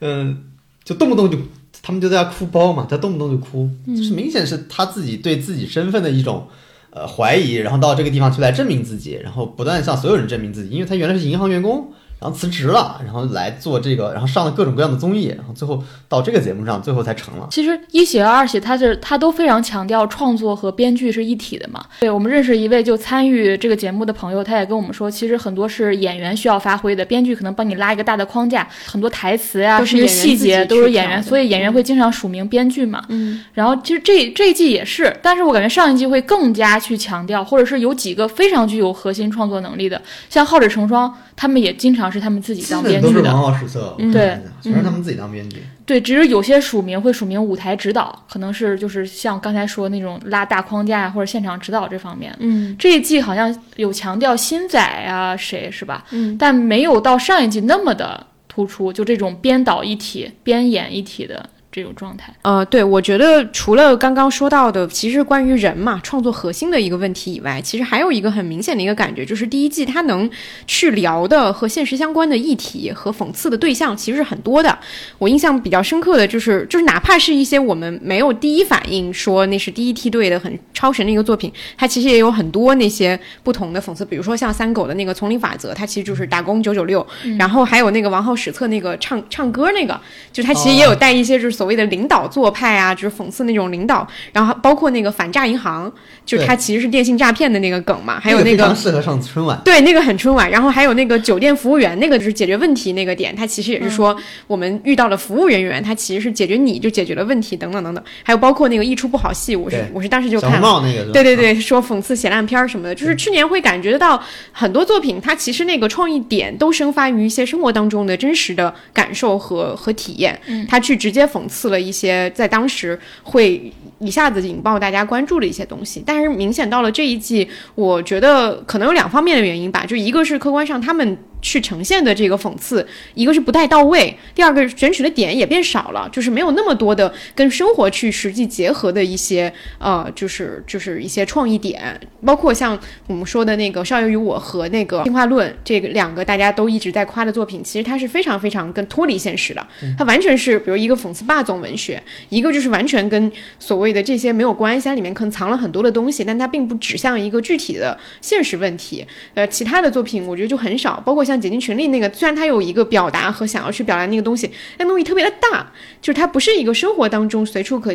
[0.00, 0.44] 嗯，
[0.82, 1.38] 就动不动就
[1.82, 6.48] 他们就在哭包嘛，他动不动就哭，就是明显是他自己对自己身份的一种
[6.90, 11.92] 呃怀疑，然后到这个地方去来证明自己，然后不断向所有人证明自己，因为他原来是银行员工。
[12.20, 17.46] 然后辞职了，然后来做这个，然后上了各种各样的综艺，然后最后到这个节目上，最后才成了。
[17.50, 21.84] 其实一喜和二喜，他是他都非常强调创作和编剧是一体的嘛。
[22.00, 33.04] 对我们认识一位就参与这个节目的朋友，他也跟我们说，其实很多是演员需要发挥的，编剧可能帮你拉一个大的框架，很多台词呀，甚至细节都是演员，所以演员会经常署名编剧嘛。
[33.08, 33.44] 嗯。
[33.54, 41.08] 然后其实这这一季也是，但是我感觉上一季会更加去强调，或者是有几个非常具有核心创作能力的，像《好者成双》。
[41.40, 45.62] 他们也经常是他们自己当编剧的，都是王浩史册，对，全是他们自己当编剧。
[45.86, 52.34] 对，只是有些署名会署名舞台指导，可能是就是像刚才说那种拉大框架或者现场指导这方面。
[52.40, 56.04] 嗯，这一季好像有强调新仔啊，谁是吧？
[56.10, 61.48] 嗯，但没有到上一季那么的突出，就这种编导一体、编演一体的。
[61.70, 70.28] 这种状态，呃，对，我觉得除了刚刚说到的，其实关于人嘛，创作核心的一个问题以外，其实还有一个很明显的一个感觉，就是第一季它能
[70.66, 74.78] 去聊的和现实相关的议题和讽刺的对象其实是很多的。
[75.18, 87.06] 我印象比较深刻的就是，就是哪怕是一些我们没有第一反应说那是第一梯队的很超神的一个作品，它其实也有很多那些不同的讽刺，比如说像三狗的那个丛林法则，它其实就是打工九九六，
[87.38, 90.00] 然后还有那个王浩史册那个唱唱歌那个，
[90.32, 91.57] 就它其实也有带一些就是。
[91.58, 95.92] 所谓的领导做派啊，就是讽刺那种领导，然后包括那个反诈银行，
[96.24, 98.20] 就是它其实是电信诈骗的那个梗嘛。
[98.20, 100.48] 还有那个适合上春晚，对，那个很春晚。
[100.48, 108.04] 然后还有那个酒店服务员，那个就是解决问题那个点，它其实也是说我们遇到了服务人员，他其实是解决你就解决了问题等等等等。
[108.22, 120.38] 还有包括那个一出不好戏，我是我是当时就看那个，对对对，说讽刺写烂片儿什么的，就是去年会感觉得到很多作品，它其实那个创意点都生发于一些生活当中的真实的感受和和体验，
[120.68, 121.47] 他去直接讽。
[121.48, 131.16] 刺了一些在当时会一下子引爆大家关注的一些东西，但是明显到了这一季，我觉得可能有两方面的原因吧，就一个是客观上他们。
[131.40, 142.76] 去呈现的这个讽刺，一个是不太到位，第二个选取的点也变少了，就是没有那么多的跟生活去实际结合的一些呃，就是就是一些创意点，包括像
[143.06, 149.64] 我们说的那个《少爷与我》和那个《进化论》这个两个大家都一直在夸的作品，其实它是非常非常跟脱离现实的，
[149.96, 153.30] 它完全是比如一个讽刺霸总文学，一个就是完全跟
[153.60, 159.06] 所谓的这些没有关系，它里面可能藏了很多的东西，但它并不指向一个具体的现实问题。
[159.34, 161.27] 呃，其他的作品我觉得就很少，包括。
[161.28, 165.70] 像竭尽全力那个，虽然它有一个表达和想要去表达那个东西，但东西特别的大，
[166.00, 167.94] 就是它不是一个生活当中随处可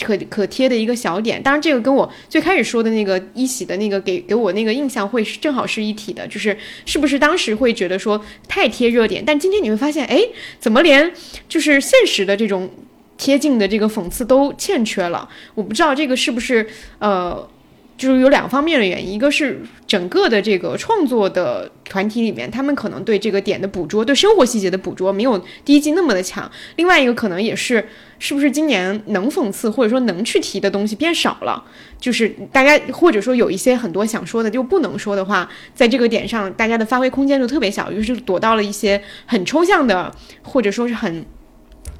[0.00, 1.42] 可可贴的一个小点。
[1.42, 9.24] 当然，这个跟我最开始说的那个一喜的那个给给我那个印象会是正好是一体的，就是是不是当时会觉得说太贴热点？
[9.26, 10.20] 但今天你会发现，哎，
[10.60, 11.10] 怎么连
[11.48, 12.70] 就是现实的这种
[13.16, 15.28] 贴近的这个讽刺都欠缺了？
[15.54, 16.68] 我不知道这个是不是
[16.98, 17.48] 呃。
[17.96, 26.50] 就是有两方面的原因，一个是整个的这个创作的团体里面，他们可能对这个点的捕捉，对生活细节的捕捉没有第一季那么的强。
[26.76, 27.88] 另外一个可能也是，
[28.18, 31.62] 是不是今年能讽刺或者说能去提的东西变少了？
[32.00, 41.24] 就是大家或者说有一些很多想说的就不能说的话，在这个点上，大家的发挥空间就特别小，于是躲到了一些很抽象的或者说是很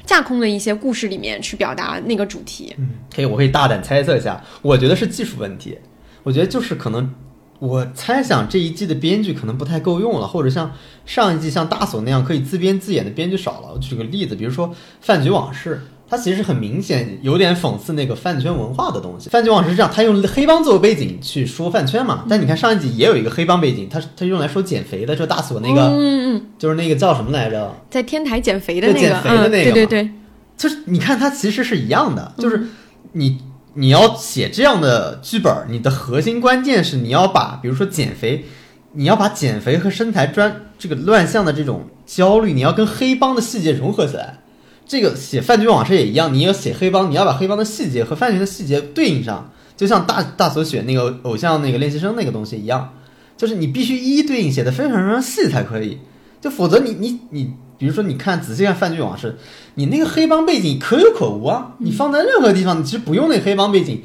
[0.04, 2.74] 架空的一些故事里面去表达那个主题。
[2.78, 5.78] 嗯，可以，我可以大胆猜测一下，我觉得是技术问题。
[6.22, 7.14] 我觉得就是可能，
[7.58, 10.72] 我猜想这一季的编剧可能不太够用了，或者像
[11.04, 13.72] 上一季像大锁那样可以自编自演的编剧少了。
[13.74, 14.68] 我举个例子，比如说
[15.00, 15.76] 《饭局往事》，
[16.08, 19.28] 它其实很明显有点讽刺那个饭圈文化的东西。
[19.32, 22.24] 《饭圈往事》是这样，他用黑帮作为背景去说饭圈嘛。
[22.28, 30.10] 但你看上一集也有一个黑帮背景，他他用来说减肥的，就大锁那个，嗯嗯，就是那个叫什么来着，在天台减肥的那个，减肥的那个，对对对，
[30.56, 32.66] 就是你看它其实是一样的，就是
[33.12, 33.38] 你。
[33.76, 38.44] 你要写这样的剧本，你的核心关键是你要把，比如说减肥，
[38.92, 44.38] 你要把减肥和身材专这个乱象的这种焦虑，你要跟黑帮的细节融合起来。
[44.86, 52.94] 这个写饭局往事也一样，你要写黑帮，你要把黑帮的细节和饭局的细节对应上，就像大大所选那个偶像那个练习生那个东西一样，
[53.36, 55.98] 就是你必须一一对应，写的非常非常细才可以，
[56.40, 57.54] 就否则你你你。
[57.76, 59.32] 比如说，你看仔细看《饭局往事》，
[59.74, 61.74] 你那个黑帮背景可有可无啊。
[61.78, 64.00] 你放在任何地方，你其实不用那黑帮背景，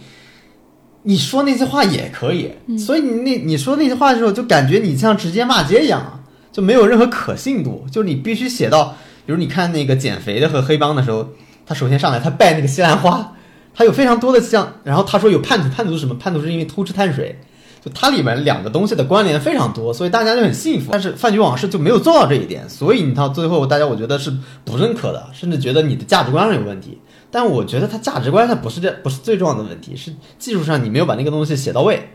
[1.03, 2.51] 你说那些话也可以。
[2.79, 7.85] 所以你那你说那些话的时候，就感觉你像直接骂街一样，就没有任何可信度。
[7.91, 8.97] 就是你必须写到，
[9.29, 11.29] 比如你看那个减肥的和黑帮的时候，
[11.63, 13.35] 他首先上来他拜那个西兰花，
[13.75, 16.15] 他有非常多的像，然后他说有叛徒，叛徒什么？
[16.15, 17.39] 叛徒是因为偷吃碳水。
[17.79, 20.89] 就它里面两个东西的关联非常多，所以大家就很幸福。
[20.91, 24.33] 但是《饭局往事》就没有做到这一点，所以你到最后，大家我觉得是
[24.65, 26.97] 不认可的，甚至觉得你的价值观上有问题。
[27.31, 32.09] 但我觉得它价值观它不是这不是最重要的问题，是技术上你没有把那个东西写到位。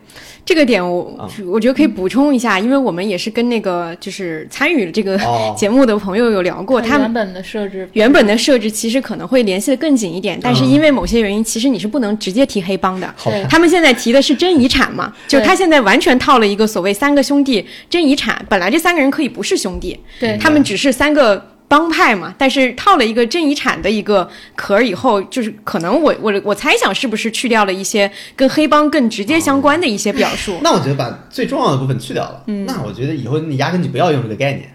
[0.44, 5.18] 这个点我我觉得可以补充一下，因为我们也是跟那个就是参与这个
[5.56, 13.14] 节目的朋友有聊过，他原本的设置原本的设置其实可能会联系的更紧一点，但是因为某些原因，其实你是不能直接提黑帮的。
[13.48, 20.36] 他们现在提的是真遗产嘛，就他现在完全套了一个所谓三个兄弟争遗产，本来这三个人可以不是兄弟，对。
[20.38, 21.53] 他们只是三个。
[21.74, 30.60] 帮派嘛，但是套了一个真遗产的一个壳以后，就是可能我我我猜想是不是去掉了一些跟黑帮更直接相关的一些表述？
[30.62, 32.44] 那我觉得把最重要的部分去掉了。
[32.46, 34.72] 嗯，那我觉得以后你压根就不要用这个概念，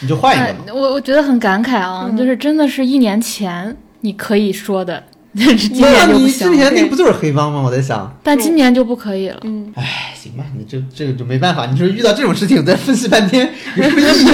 [0.00, 0.64] 你就换一个嘛。
[0.74, 5.04] 我我觉得很感慨啊，就是真的是一年前你可以说的。
[5.34, 6.50] 今年就不行。
[6.50, 7.62] 之前那不就是黑帮吗？
[7.64, 9.38] 我在想，但今年就不可以了。
[9.44, 11.66] 嗯，哎，行吧，你这这个就没办法。
[11.66, 14.28] 你说遇到这种事情再分析半天，有什么意义？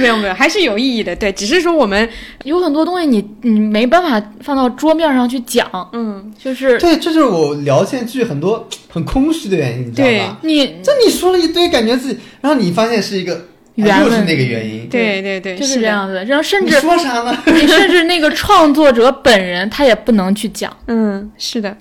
[0.00, 1.14] 没有没有，还是有意义的。
[1.14, 2.08] 对，只是说我们
[2.44, 5.68] 有很多东西，你你没办法放到桌面上去讲。
[5.92, 10.38] 嗯，就是对，这就是我聊现剧很多很空虚的原因，你知道吧？
[10.42, 13.48] 你这你说了一堆，感觉自己，然后你发现是一个。
[13.74, 16.24] 又是那个原因，对对对，就是这样子。
[16.26, 17.36] 然后甚至说啥呢？
[17.46, 20.74] 你甚至那个 创作者本人他也不能去讲。
[20.86, 21.76] 嗯，是的，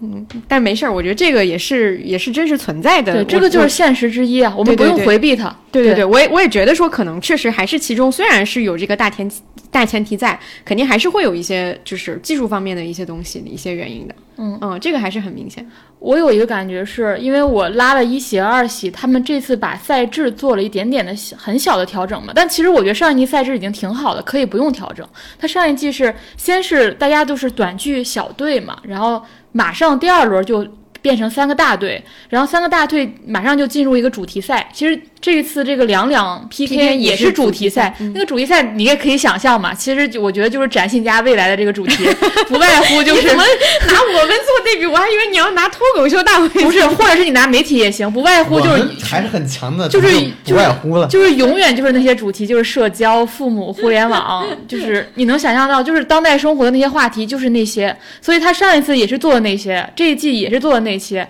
[0.00, 3.12] 嗯，但没事儿，我觉得这个也是也是真实存在的。
[3.12, 5.54] 对，这个就是现实之一啊，我们不用回避它。
[5.70, 9.30] 对对对，我也我也觉得说，可能确实还是其中虽然是有这个大前
[9.70, 14.14] 大前提在，肯定还是会有一些就是技术方面的一些东西的一些原因的。
[14.36, 15.64] 嗯嗯，这个还是很明显。
[16.00, 22.32] 我有一个感觉，是因为我拉了一喜二喜，他们这次把赛制做了一点点的很小的调整嘛。
[22.34, 25.06] 但其实我觉得上一季赛制已经挺好的，可以不用调整。
[25.38, 29.22] 他上一季是先是大家都是短剧小队嘛，然后
[29.56, 30.66] 马上第二轮就
[31.04, 34.66] 变成三个大队，然后三个大队马上就进入一个主题赛。
[34.72, 34.98] 其实。
[35.24, 39.72] 这一次这个两两 PK 也是主题赛，那个主题赛你也可以想象嘛。
[39.72, 42.04] 其实我觉得就是展信佳未来的这个主题，
[42.46, 50.08] 不外乎就是拿我们做对比，我还以为你要拿脱口秀大会，不是，或者是你拿媒体也行，不外乎就是还是很强的，就是
[50.44, 57.96] 不外乎了，就是永远就是那些主题，就是社交、父母、互联网， 就是你能想象到，就是当代生活的那些话题，就是那些。
[58.20, 61.28] 所以他上一次也是做的那些，这一季也是做的那些。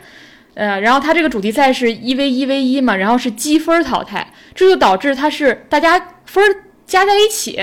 [0.54, 6.44] 呃，然后它这个主题赛是一 v 一 v 一嘛，然后是积分淘汰，这就导致它是大家分
[6.86, 7.58] 加在一起，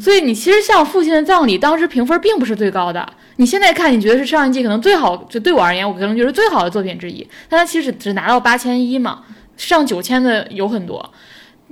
[0.00, 3.04] 所以你其实像《父亲的葬礼》当时评分并不是最高的，
[3.36, 9.24] 你现在看你觉得是上一季可能最好，就对我而言，我可能觉得最好的作品之一，但它其实只拿到八千一嘛，
[9.56, 11.12] 上九千的有很多。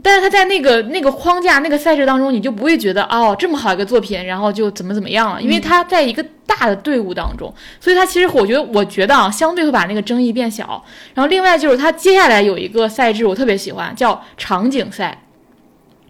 [0.03, 10.85] 但是他在那个那个框架、那个赛事当中，你就不会觉得哦，这么好一个作品，然后就怎么怎么样了，因为他在一个大的队伍当中，所以他其实我觉得，我觉得啊，相对会把那个争议变小。
[11.15, 15.21] 然后另外就是他接下来有一个赛制，我特别喜欢，叫场景赛。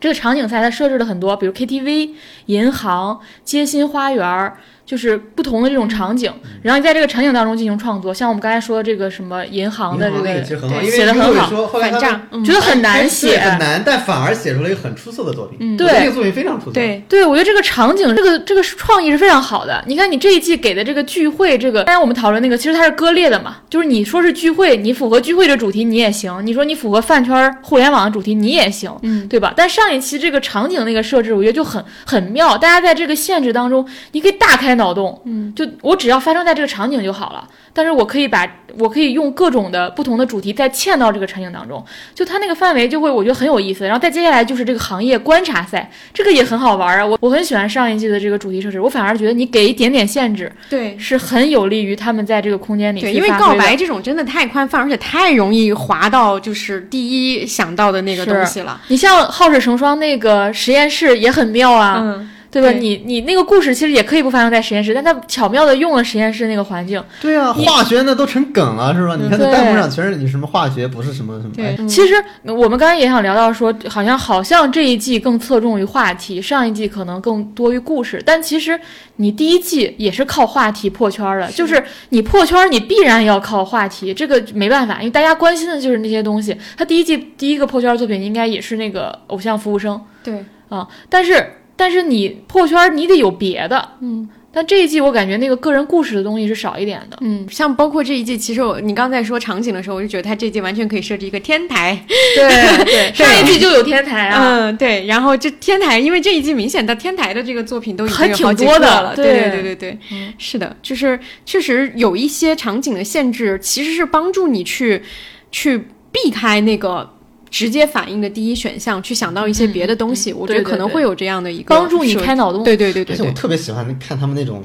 [0.00, 2.10] 这个场景赛它设置了很多，比如 KTV、
[2.46, 4.52] 银行、街心花园。
[4.86, 6.30] 就是不同的这种场景，
[6.62, 10.44] 然后你在这个场景当中进行创作，像我们刚才说的这个什么银行的这个，
[10.90, 15.56] 写的很好，反诈，觉得很难写，很难，但反而写出了一个很出色的作品。
[15.60, 16.72] 嗯，对，这个作品非常出色。
[16.72, 19.82] 对，对我觉得这个场景，这个这个创意是非常好的。
[19.86, 29.54] 你看你这一季给的这个聚会，这个刚才我们讨论那个，其实它是割裂的嘛，就是你说是聚会，你符合聚会的主题你也行，你说你符合饭圈互联网的主题你也行，嗯，对吧？
[29.56, 34.73] 但上一期这个场景那个设置，我觉得就很很妙，大家在这个限制当中，你可以大开。
[34.74, 37.46] 开脑洞，嗯，就我只要发生在这个场景就好了。
[37.72, 38.48] 但是我可以把
[38.78, 43.84] 我可以用各种的不同的主题再嵌到这个场景当中，就它那个范围就会我觉得很有意思。
[43.84, 47.04] 然后再接下来就是这个行业观察赛，这个也很好玩啊。
[47.04, 53.00] 我我很喜欢上一季的这个主题设置，我反而觉得你给一点点限制，对，是很有利于他们在这个空间里。
[53.00, 58.80] 对，因为告白这种真的太宽泛，而且太容易滑到就是第一想到的那个东西了。
[58.88, 62.00] 你像好事成双那个实验室也很妙啊。
[62.00, 62.30] 嗯。
[62.54, 62.78] 对吧？
[62.78, 67.02] 你你那个故事其实也可以不发生在实验室，但它巧妙的用了实验室那个环境。
[67.20, 69.16] 对啊，化学那都成梗了，是吧？
[69.20, 71.52] 你看那弹幕上全是你什么化学不是什么什么。
[71.56, 78.22] 对，其实我们刚才也想聊到说，好像好像这一季更侧重于话题，上一季可能更多于故事。
[78.24, 78.78] 但其实
[79.16, 86.56] 你第一季也是靠话题破圈的，就是你破圈，你必然要靠话题，这个没办法，因为大家关心的就是那些东西。
[86.76, 90.00] 他第一季第一个破圈作品应该也是那个偶像服务生。
[90.22, 91.44] 对啊，但是。
[91.76, 94.28] 但是你破圈，你得有别的，嗯。
[94.56, 97.44] 但这一季我感觉那个个人故事的东西是少一点的，嗯。
[97.50, 102.00] 像包括这一季，其实我你刚才说场景的时候，我就觉得他这季完全可以设置一个天台，
[102.36, 102.48] 对
[102.86, 103.12] 对。
[103.12, 105.04] 上一季就有天台啊，嗯对。
[105.06, 115.02] 然后这天台，因为这一季明显的天台的这个作品都已经挺多的了，对对对对对，嗯是的，就是确实有一些场景的限制，其实是帮助你去
[115.50, 115.76] 去
[116.12, 117.12] 避开那个。
[117.54, 122.64] 直接反映的第一选项，去想到一些别的东西，我觉得可能会有这样的一个帮助你开脑洞。
[122.64, 123.14] 对对对对。
[123.14, 124.60] 而且我特别喜欢看他们那种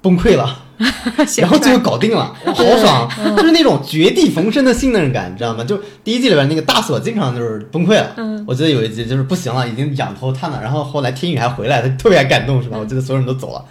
[0.00, 0.64] 崩溃了，
[1.36, 3.06] 然后最后搞定了， 好爽，
[3.36, 5.62] 就是那种绝地逢生的信任感，你知道吗？
[5.62, 8.14] 就第一季里边那个大锁经常就是崩溃了。
[8.16, 8.42] 嗯。
[8.48, 12.78] 我记得有一集就是不行了，已经仰头叹了，然后后来天宇还回来，他特别感动，是吧？
[12.80, 13.62] 我记得所有人都走了，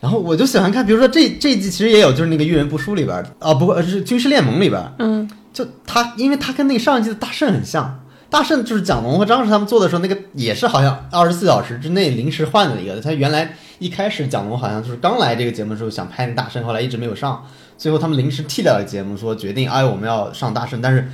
[0.00, 5.28] 然后我就喜欢看，比如说这这一季其实也有，就是那个遇人不淑里边啊，不过是军事联盟里边，嗯。
[5.52, 13.00] 就他，因为他跟那个上一季的大圣很像，大圣就是蒋龙和张弛他们做的时候，那个也是好像二十四小时之内临时换了一个。
[13.00, 17.44] 他原来一开始蒋龙好像就是刚来这个节目的时候想拍那大圣，后来一直没有上，
[17.76, 21.08] 最后他们临时替代了节目，说决定哎我们要上大圣，但是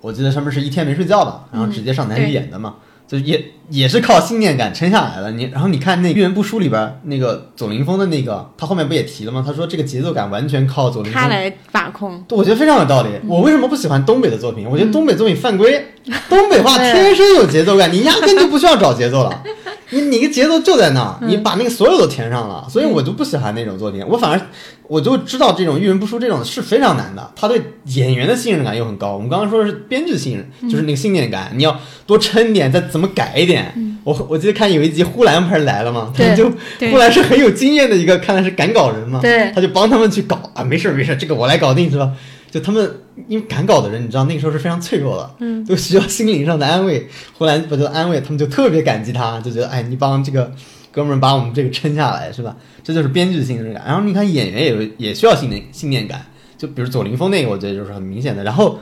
[0.00, 2.76] 我记得他们是一天没睡觉吧，然后直接上台去演的嘛。
[3.06, 5.30] 就也也是靠信念感撑下来的。
[5.32, 9.42] 你然后你看那《遇人不淑》里边那个左凌峰的那个，他后面不也提了吗？
[9.46, 12.24] 他说这个节奏感完全靠左凌峰他来把控。
[12.30, 13.10] 我觉得非常有道理。
[13.26, 14.68] 我为什么不喜欢东北的作品？
[14.68, 15.86] 我觉得东北作品犯规，
[16.28, 19.42] 东北话天生有节奏感，你压根就不需要找节奏了。
[19.90, 24.04] 你你个节奏就在那儿，你把那个所有都填上了，所以我就不喜欢那种作品。
[24.08, 24.40] 我反而
[24.86, 29.14] 我就知道这种遇人不淑这种是非常难的，他对演员的信任感又很高。
[29.14, 33.72] 我们刚刚说的是编剧信任，就是那个信念感，你要多撑点，再怎么改一点。
[34.04, 36.12] 我我记得看有一集呼兰不是来了吗？
[36.14, 36.50] 他 就
[36.90, 39.18] 呼兰是很有经验的一个，看来是赶稿人嘛。
[39.20, 42.12] 对，他就帮他们去搞啊，没事没事，这个我来搞定是吧？
[42.50, 42.88] 就他们
[43.26, 47.08] 因为赶稿的人，你知道那个时候是非常脆弱的，嗯，都需要心灵上的安慰。
[47.36, 50.52] 呼兰不就安慰他们，就特别感激他，就觉得哎，你帮这个
[50.94, 52.56] 哥们儿把我们这个撑下来，是吧？
[52.82, 53.82] 这就是编剧的信任感。
[53.84, 56.24] 然后你看演员也有也需要信念信念感，
[56.56, 58.44] 就比如左凌峰那个，我觉得就是很明显的。
[58.44, 58.78] 然后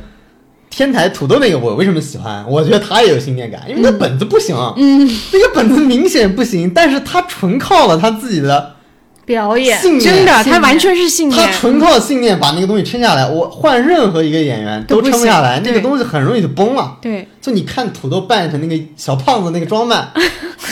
[0.69, 2.45] 天台土豆那个，我为什么喜欢？
[2.49, 8.77] 我觉得他也有信念感，因为那本子不行，嗯，那个本子明显不行，但是他纯靠了他自己的。
[9.25, 13.29] 表演真的，他完全是信念，他纯靠信念把那个东西撑下来。
[13.29, 16.99] 我换任何一个演员都撑不下来，那个东西很容易就崩了。
[17.01, 20.11] 对，就你看土豆扮成那个小胖子那个装扮，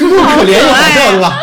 [0.01, 1.39] 又可怜又好笑，对吧？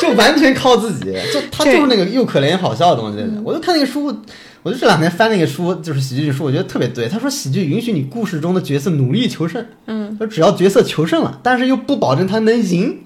[0.00, 3.18] 就完全靠自己，就他就是那个又可怜又好笑的东西。
[3.44, 4.16] 我就看那个书，
[4.62, 7.08] 我就这两天翻那个书，就是喜剧书，我觉得特别对。
[7.08, 12.98] 他说喜剧允许你故事中的角色努力求胜，嗯，说只要角色求胜了，但是又不保证他能赢。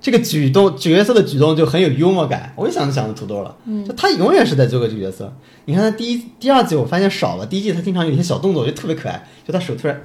[0.00, 3.54] 这个举动角色的举动就很有幽默感，我一想就想到土豆了。
[3.66, 5.32] 嗯，就他永远是在做个角色。
[5.64, 7.44] 你看他第一、第二季，我发现少了。
[7.44, 9.26] 第一季他经常有一些小动作，我觉得特别可爱。
[9.46, 10.00] 就他手突然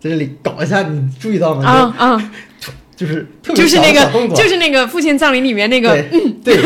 [0.00, 1.64] 在这里搞一下，你注意到吗？
[1.64, 2.32] 啊啊，
[2.96, 5.94] 就是特别小的动作，就是那个父亲葬礼里面那个，
[6.42, 6.56] 对，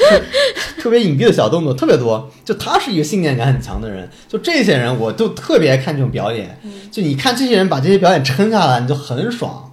[0.80, 2.30] 特别隐蔽的小动作特别多。
[2.44, 4.08] 就他是一个信念感很强的人。
[4.26, 6.58] 就这些人，我都特别爱看这种表演。
[6.90, 9.70] 就你看这些人把这些表演撑下来，你就很爽。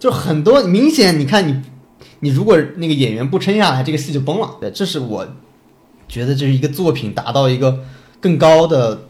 [0.00, 1.60] 就很多明显，你看你，
[2.18, 4.56] 你如果那个演员不撑下来，这个戏就崩了。
[4.60, 5.28] 对，这是我
[6.08, 7.80] 觉得这是一个作品达到一个
[8.18, 9.02] 更高的，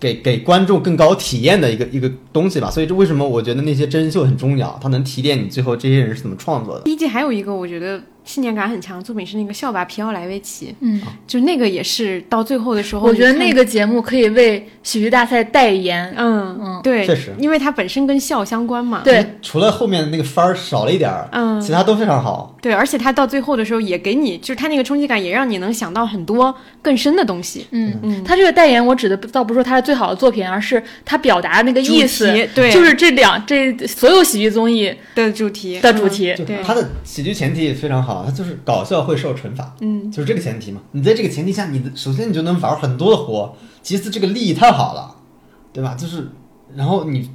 [0.00, 2.70] 给给观众更高体验的一个一个东西吧。
[2.70, 6.82] 所以这为什么我觉得那些真人秀很重要，它能提炼你最后这些人是怎么创作的。
[6.84, 8.00] 第一季还有一个我觉得。
[8.24, 10.66] 信念感很强的作品是那个《笑吧，皮奥莱维奇》。
[10.80, 16.14] 嗯，就那个也是到最后的时候，我觉得那个节目可以为喜剧大赛代言。
[16.16, 19.02] 嗯嗯，对，确实，因为它本身跟笑相关嘛。
[19.04, 22.56] 对，除了后面那个番儿少了一点儿，嗯，其他都非常好。
[22.62, 27.66] 对，而且它到最后的时候也给你，就是它那个冲击感也让你能想到很多更深的东西。
[27.72, 36.32] 嗯嗯，它这个代言，我指的倒不是说它是最好的作品，而是它表达那个意思，对，就是这两这所有喜剧综艺的主题的主题。
[36.46, 40.80] 对它的喜剧前提也非常好，它就是搞笑会受惩罚，嗯，就是这个前提嘛。
[40.92, 45.16] 你在这个前提下，你的首先你就能玩很多的活，其次这个利益太好了，
[45.72, 45.94] 对吧？
[45.94, 46.28] 就是，
[46.74, 47.30] 然后你。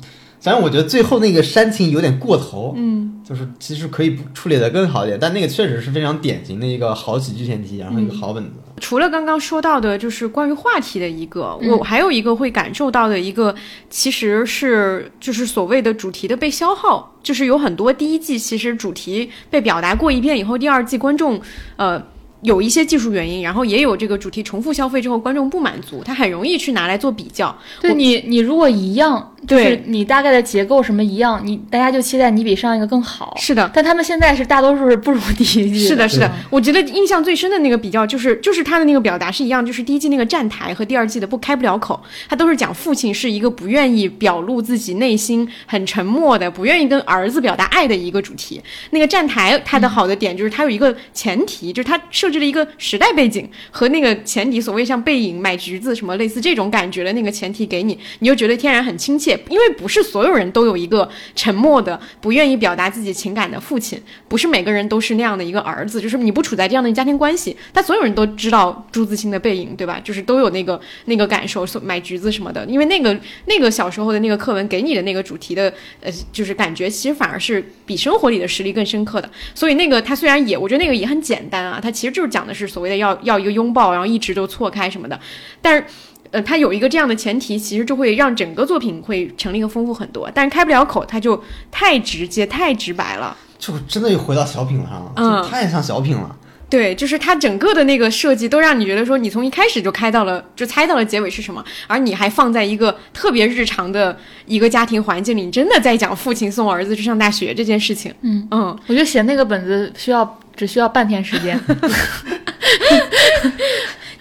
[0.47, 8.51] 反正我觉得最后那个煽情有点过头，嗯，就是其实可以处理的更好一点，但那个确实是非常典型的一个好喜剧前提，然后一个好本子。
[8.79, 13.53] 除了刚刚说到的，就是关于话题的一个，我还有一个会感受到的一个，
[13.89, 21.41] 其实是就是所谓的主题的被消耗，就是有很多第一季其实主题被表达过一遍以后，第二季观众
[21.75, 22.01] 呃。
[22.43, 27.53] 有一些技术原因，然后也有这个主题重复消费之后，观众不满足，他很容易去拿来做比较。
[27.81, 33.35] 对你，你如果一样，就是你大概的结构什么一样，你大家就期待你比上一个更好。
[33.37, 35.87] 是的，但他们现在是大多数是不如第一季。
[35.87, 36.31] 是的，是的。
[36.51, 48.61] 我觉得印象最深的那个比较，就是就是他的那个表达是一样，就是第一季那个站台和第二季的不开不了口，他都是讲父亲是一个不愿意表露自己内心很沉默的，不愿意跟儿子表达爱的一个主题。
[48.91, 52.27] 那个站台它的好的点就是它有一个前提，就是它设。
[52.27, 59.36] 设置了一个时代背景和那个前提，所谓像背影、买橘子什么类似这种感觉的那个前提给你，你就觉得天然很亲切。
[59.49, 66.01] 因为不是所有人都有一个沉默的、不愿意表达自己情感的父亲，不是每个人都是那样的一个儿子。
[66.01, 69.99] 就是你不处在这样的家庭关系，但所有人都知道朱自清的背影，对吧？
[70.03, 72.65] 就是都有那个那个感受，买橘子什么的。
[72.65, 79.29] 因为那个那个小时候的那个课文给你的那个主题的呃，就是感觉其实反而是比生活里的实力更深刻的。
[79.55, 82.17] 所以那个他虽然也，我觉得那个也很简单啊，他其实。
[82.17, 85.19] 就是讲的是所谓的要要一个拥抱，然后一直都错开什么的，
[85.61, 85.85] 但是，
[86.31, 90.29] 呃，它有一个这样的前提，其实就会让整个作品会成立和丰富很多。
[90.33, 96.35] 但是开不了口，它就太直接、太直白了，就真的又回到小品上了，嗯，太像小品了。
[96.69, 108.13] 对，就是它整个的那个设计都让你觉得说，你从一开始就开到了，就猜到了结尾是什么，而你还放在一个特别日常的一个家庭环境里，你真的在讲父亲送儿子去上大学这件事情。
[108.21, 110.39] 嗯嗯，我觉得写那个本子需要。
[110.57, 111.55] 只需要半天时间，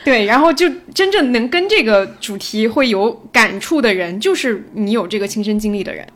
[0.07, 6.07] 对，然后就真正能跟这个主题会有感触的人，就是你有这个亲身经历的人，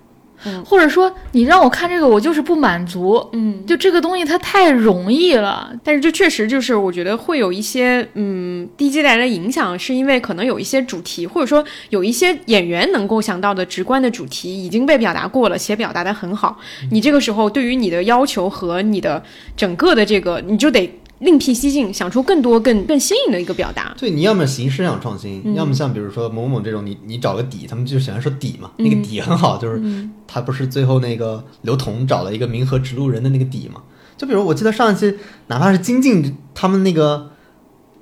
[0.45, 16.57] 嗯，或者说你让我看这个，我就是不满足，嗯，就这个东西它太容易了，但是这确实就是我觉得会有一些嗯低阶带来的影响，是因为可能有一些主题，或者说有一些演员能够想到的直观的主题已经被表达过了，且表达的很好，
[16.93, 19.21] 你这个时候对于你的要求和你的
[19.57, 20.89] 整个的这个，你就得。
[21.21, 23.95] 另辟蹊径，想出更多、更更新颖的一个表达。
[23.99, 29.81] 对，你要么形式上创新，要么像比如说某某这种，你你找个底，他们就喜欢说底嘛，那个底很好，就是
[30.27, 33.83] 他不是最后那个刘同找了一个冥河指路人的那个底嘛？
[34.17, 35.15] 就比如我记得上一期，
[35.47, 37.31] 哪怕是金靖他们那个，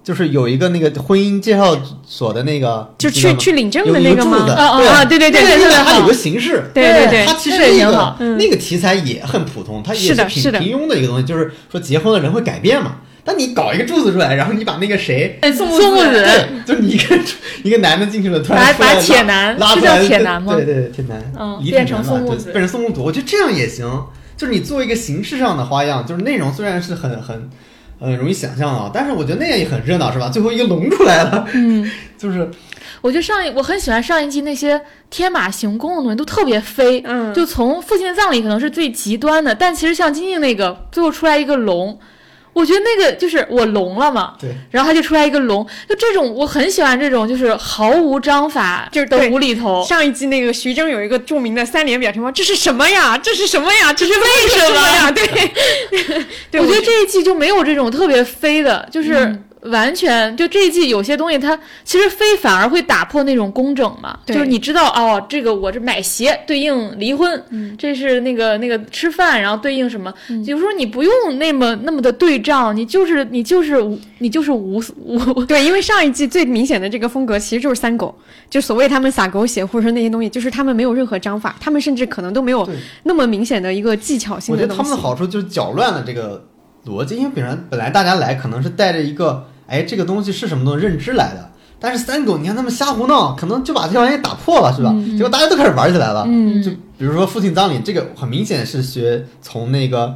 [0.04, 4.46] 就是有一个那个婚姻介绍所的那个，就去去领证的那个吗？
[4.48, 12.98] 啊啊，对对对对对，他有个形式，对对对，他其实那个那个题材也很普通，它也是挺平庸的一个东西，就是说结婚的人会改变嘛。
[13.30, 16.26] 那你搞一个柱子出来，然后你把那个谁宋宋木子，
[16.64, 17.18] 就你一个
[17.62, 20.54] 一个男的进去了，突然把铁男是叫铁男吗？
[20.54, 23.86] 对对对，铁男，嗯，变成宋木子，变成宋木子，我觉得这样也行。
[24.34, 27.50] 就是你做一个形式上的花样，就是内容虽然是很很
[28.00, 30.30] 很容易想象啊，但是我觉得那样也很热闹，是吧？
[30.30, 32.50] 最后一个龙出来了，嗯， 就是
[33.02, 41.98] 我觉得上一我很喜欢上一季那些天马行空的东西都特别飞，嗯，就从父亲的葬礼可能是最极端的，但其实像金靖那个最后出来一个龙。
[42.58, 49.84] 我觉得那个就是我聋了嘛，对，然后他就出来一个聋，就这种我很喜欢这种就是毫无章法就是的无厘头。
[49.84, 53.16] 上一季那个徐峥有一个著名的三连表情包，这是什么呀？
[53.16, 53.92] 这是什么呀？
[53.92, 55.10] 这是为什么呀？
[56.50, 59.40] 对， 我觉得这一季就没有这种特别飞的，就是。
[59.68, 64.18] 完全就这一季有些东西，它其实非反而会打破那种工整嘛。
[64.26, 67.42] 就是你知道哦，这个我这买鞋对应离婚，
[67.78, 70.12] 这是那个那个吃饭，然后对应什么？
[70.44, 78.14] 有时候你不用那么那么的对仗，你就是你就是无你就是无无 对，因为上一季最明显的这个风格其实就是三狗，
[78.50, 82.68] 就所谓他们撒狗血或者说那些东西，就是他们没有任何章法，他们甚至可能都没有
[83.02, 84.54] 那么明显的一个技巧性。
[84.54, 86.44] 我觉得他们的好处就是搅乱了这个。
[86.86, 94.92] 逻辑，因为本来本来大家来可能是带着一个，哎，这个东西是什么东西认知来的，但是三狗，你看他们瞎胡闹，可能就把这玩意打破了，是吧？
[95.12, 96.24] 结果大家都开始玩起来了。
[96.26, 100.14] 嗯，就比如说父亲葬礼，这个很明显是学从那个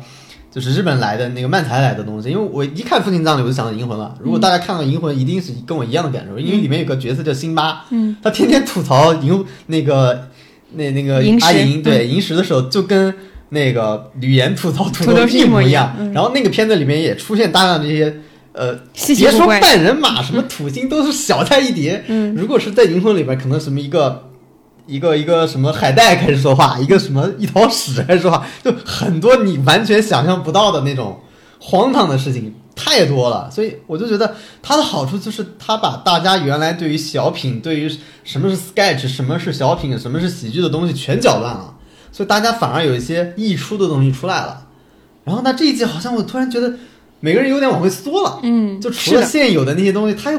[0.50, 4.14] 就是日本来的那个漫才来的东西，因为我一看父亲葬礼，我就想到银魂了。
[4.18, 10.28] 如果大家看到银魂，一定是跟我一样的感受，因为里面有个角色叫辛巴，嗯，他天天吐槽银那个
[10.72, 13.14] 那那个阿银，对银石的时候就跟。
[13.54, 18.16] 那个语言吐槽吐的一模一样，然后那个片子里面也出现大量这些，
[18.52, 18.78] 呃，
[19.16, 22.04] 别说半人马， 什么土星都是小菜一碟。
[22.06, 24.30] 嗯，如果是在银魂里边，可能什么一个
[24.86, 31.20] 一个一个什么海带开始说话，一个什么一坨屎开始说话，就很多你完全想象不到的那种
[31.58, 33.50] 荒唐的事情太多了。
[33.50, 37.90] 所以我就觉得它的好处就是它把大家原来对于小品、对于
[38.24, 41.74] 什么是 sketch、什么是小品、什么是喜剧的东西全搅乱了，
[42.10, 44.66] 所以大家反而有一些溢出的东西出来了。
[45.24, 46.74] 然后呢，这一季好像我突然觉得
[47.24, 50.38] 每个人有点往回缩了，嗯，就除了现有的那些东西，他又。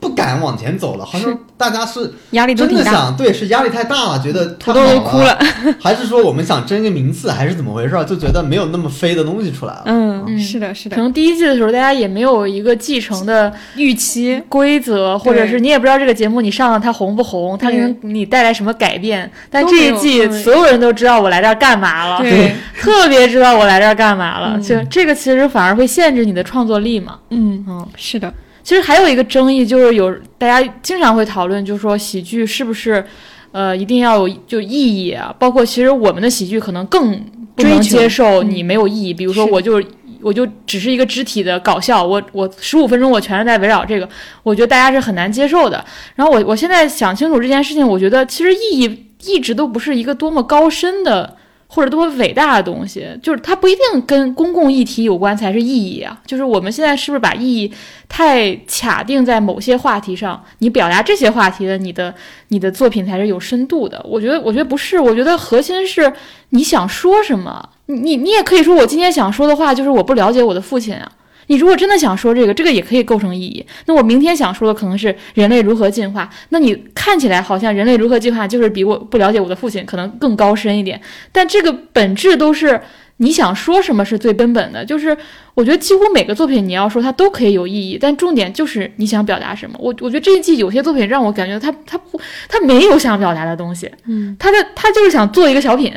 [0.00, 5.38] 不敢往前走了，好像大家是压力真的想对，是压力太大了，觉得土豆都哭了，
[5.80, 7.92] 还是说我们想争一个名次，还是怎么回事？
[8.04, 9.82] 就觉得没有那么飞的东西出来了。
[9.86, 10.96] 嗯，是的，是的。
[10.96, 19.30] 可能第一季的时候，大家也没有一个继承的预期规则，或者是你也不知道这个节目你上了它红不红，它能你带来什么改变。
[19.50, 24.60] 但这一季所有人都知道我来这儿干嘛了，对， 特别知道我来这儿干嘛了。
[24.60, 27.20] 就这个其实反而会限制你的创作力嘛。
[27.30, 28.30] 嗯嗯，是的。
[28.64, 33.04] 其实还有一个争议，就是有大家经常会讨论，就是说喜剧是不是，
[33.52, 35.32] 呃，一定要有就意义啊？
[35.38, 37.22] 包括其实我们的喜剧可能更
[37.54, 39.12] 不能接受你没有意义。
[39.12, 39.82] 比如说，我就
[40.22, 44.08] 我就只是一个肢体的搞笑，我我十五分钟我全是在围绕这个，
[44.42, 45.84] 我觉得大家是很难接受的。
[46.14, 51.36] 然后我我现在想清楚这件事情，我觉得其实意义一直都不是一个多么高深的。
[51.74, 56.16] 或者多么伟大的东西，就是它不一定跟公共议题有关才是意义啊。
[56.24, 57.72] 就是我们现在是不是把意义
[58.08, 60.40] 太卡定在某些话题上？
[60.60, 62.14] 你表达这些话题的，你的
[62.48, 64.00] 你的作品才是有深度的。
[64.08, 65.00] 我觉得，我觉得不是。
[65.00, 66.12] 我觉得核心是
[66.50, 67.68] 你想说什么。
[67.86, 71.10] 你你也可以说，我今天想说的话就是我不了解我的父亲啊。
[71.46, 73.64] 你如果真的想说这个，这个也可以构成意义。
[73.86, 76.28] 那我明天想说的可能是人类如何进化。
[76.48, 82.80] 那你看起来好像人类如何进化就是比我不了解我的父亲可能更高深一点，但这个本质都是
[83.18, 84.84] 你想说什么是最根本的。
[84.84, 85.16] 就是
[85.54, 89.76] 我觉得几乎每个作品你要说它都可以有意义，但重点就是你想表达什么。
[89.78, 95.92] 我我觉得这一季有些作品让我感觉他他不他没有想表达的东西，嗯，他的他就是想做一个小品，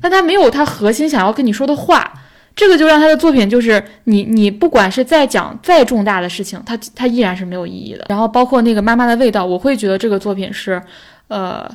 [0.00, 2.12] 但他没有他核心想要跟你说的话。
[2.56, 8.06] 这个就让他的作品就是你你不管是再讲再重大的事情，他他依然是没有意义的。
[8.08, 10.82] 然后包括那个妈妈的味道，我会觉得这个作品是，
[11.28, 11.70] 呃，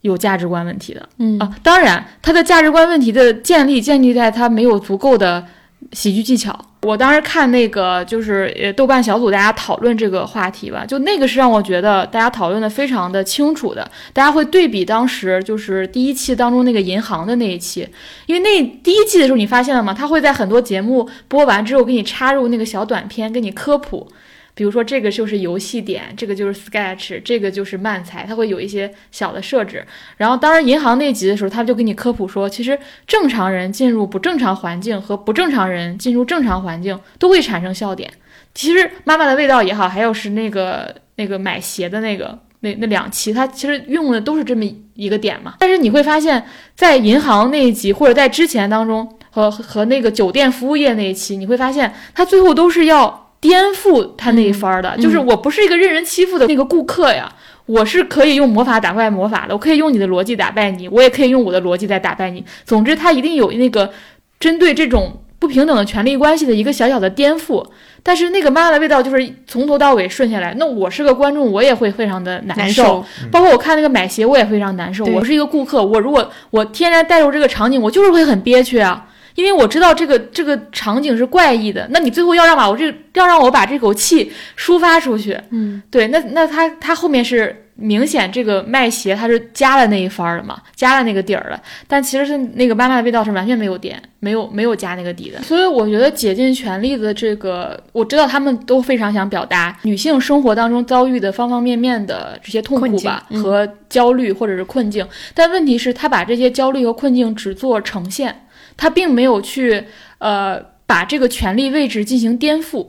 [0.00, 1.06] 有价值观问题的。
[1.18, 5.44] 嗯啊，当然他的价值观问题的建立建立在他没有足够的
[5.92, 6.58] 喜剧技巧。
[6.82, 13.88] 我当时看那个就是呃豆瓣小组大家讨论这个话题吧，就那个是让我觉得大家讨论的非常的清楚的。
[14.12, 17.88] 大家会对比当时就是第一期当中那个银行的那一期，
[18.26, 19.94] 因为那第一季的时候你发现了吗？
[19.94, 24.08] 他会在很多节目播完之后给你插入那个小短片，给你科普。
[24.54, 29.82] 比如说这个就是游戏点，这个就是 sketch，这个就是漫才，它会有一些小的设置。
[30.18, 38.12] 然后，当然银行那集的时候，他就给你科普说，其实正常人进入不正常环境和不正常人进入正常环境都会产生笑点。
[38.54, 45.54] 其实妈妈的味道也好，还有是那个那个买鞋的那个那那两期，它其实用的都是这么一个点嘛。
[45.60, 46.44] 但是你会发现
[46.76, 53.21] 在银行那一集或者在之前当中和和那个酒店服务业那一期，你会发现它最后都是要。
[53.42, 57.28] 颠覆他那一番的，就是我不是一个任人欺负的那个顾客呀，
[57.66, 62.44] 我是可以用魔法打败魔法的，我可以用你的逻辑打败你，我也可以用我的逻辑来打败你。
[62.64, 63.90] 总之，他一定有那个
[64.38, 67.66] 针对这种不平等的权利关系的一个小小的颠覆。
[68.04, 73.04] 但是那个妈妈的味道就是从头到尾顺下来，那我是个观众，我也会非常的难受。
[73.32, 75.04] 包括我看那个买鞋，我也非常难受。
[75.06, 79.08] 我是一个顾客，我如果我天然带入这个场景，我就是会很憋屈啊。
[79.34, 108.46] 因为我知道这个这个场景是怪异的，那你最后要让把我这要让我把这口气抒发出去，嗯，对，那那他他后面是明显这个卖鞋他是加了那一番了嘛，加了那个底儿了，但其实是那个妈妈的味道是完全没有点，没有没有加那个底的，所以我觉得竭尽全力的这个，我知道他们都非常想表达女性生活当中遭遇的方方面面的这些痛苦吧和焦虑或者是困境，但问题是，他把这些焦虑和困境只做呈现。
[108.82, 109.84] 他并没有去，
[110.18, 112.84] 呃，把这个权力位置进行颠覆，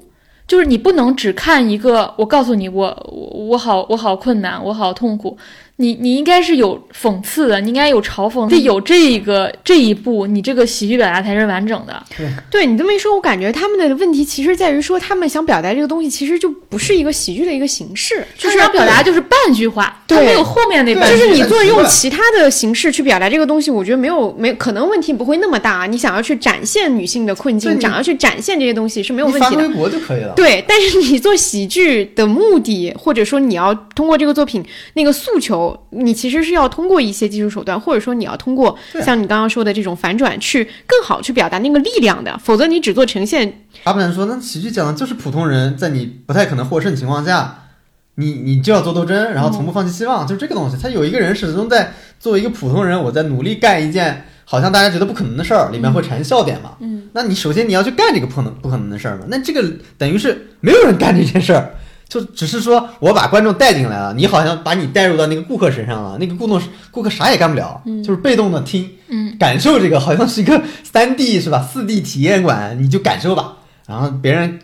[0.48, 2.12] 就是你不能只看一个。
[2.18, 5.38] 我告诉你，我我我好我好困难，我好痛苦。
[5.78, 12.04] 你你应该是有讽刺的，你应该有嘲讽，得有这一个这一步，你这个喜剧表达才是完整的。
[12.16, 21.18] 对，对你这么一说，我感觉他们的问题其实在于说，他们想表达这个东西，其实就不是一个喜剧的一个形式，就是想表达就是半句话，他，没有后面那半句。
[21.18, 25.88] 就是你做用其他的形式去表达这个东西，我觉得没有没可能问题不会那么大。
[25.88, 29.64] 你想要去展现女性的困境，想要去展现这些东西是没有问题的。
[29.64, 30.34] 微博就可以了。
[30.36, 34.64] 对，但是你做喜剧的目的，或者说你要通过这个作品
[34.94, 36.44] 那个诉求，你其实。
[36.44, 43.62] 是要通过一些技术手段，或者说你要通过像你刚刚说的这种反转，去更好去表达那个力量的，否则你只做呈现。
[43.86, 47.70] 阿不然说，那喜剧讲的就是普通人在你不太可能获胜情况下，
[48.16, 50.76] 你你就要做斗争，然后从不放弃希望，就这个东西。
[50.76, 56.72] 他有一个人始终在作为一个普通人，我在努力干一件好像大家觉得不可能的事儿，里面会产生笑点嘛？
[56.82, 59.24] 嗯，那你首先你要去干这个不可能不可能的事儿嘛？
[59.30, 59.64] 那这个
[59.98, 61.74] 等于是没有人干这件事儿，
[62.14, 66.62] 就只是说我把观众带进来了，你好像把你带入到那个顾客身上了，那个顾客
[66.92, 71.68] 顾客啥也干不了，就是被动的听，嗯，感受这个好像是一个 三 D 是吧？
[71.74, 73.54] 四 D 体验馆，你就感受吧，
[73.88, 74.60] 然后别人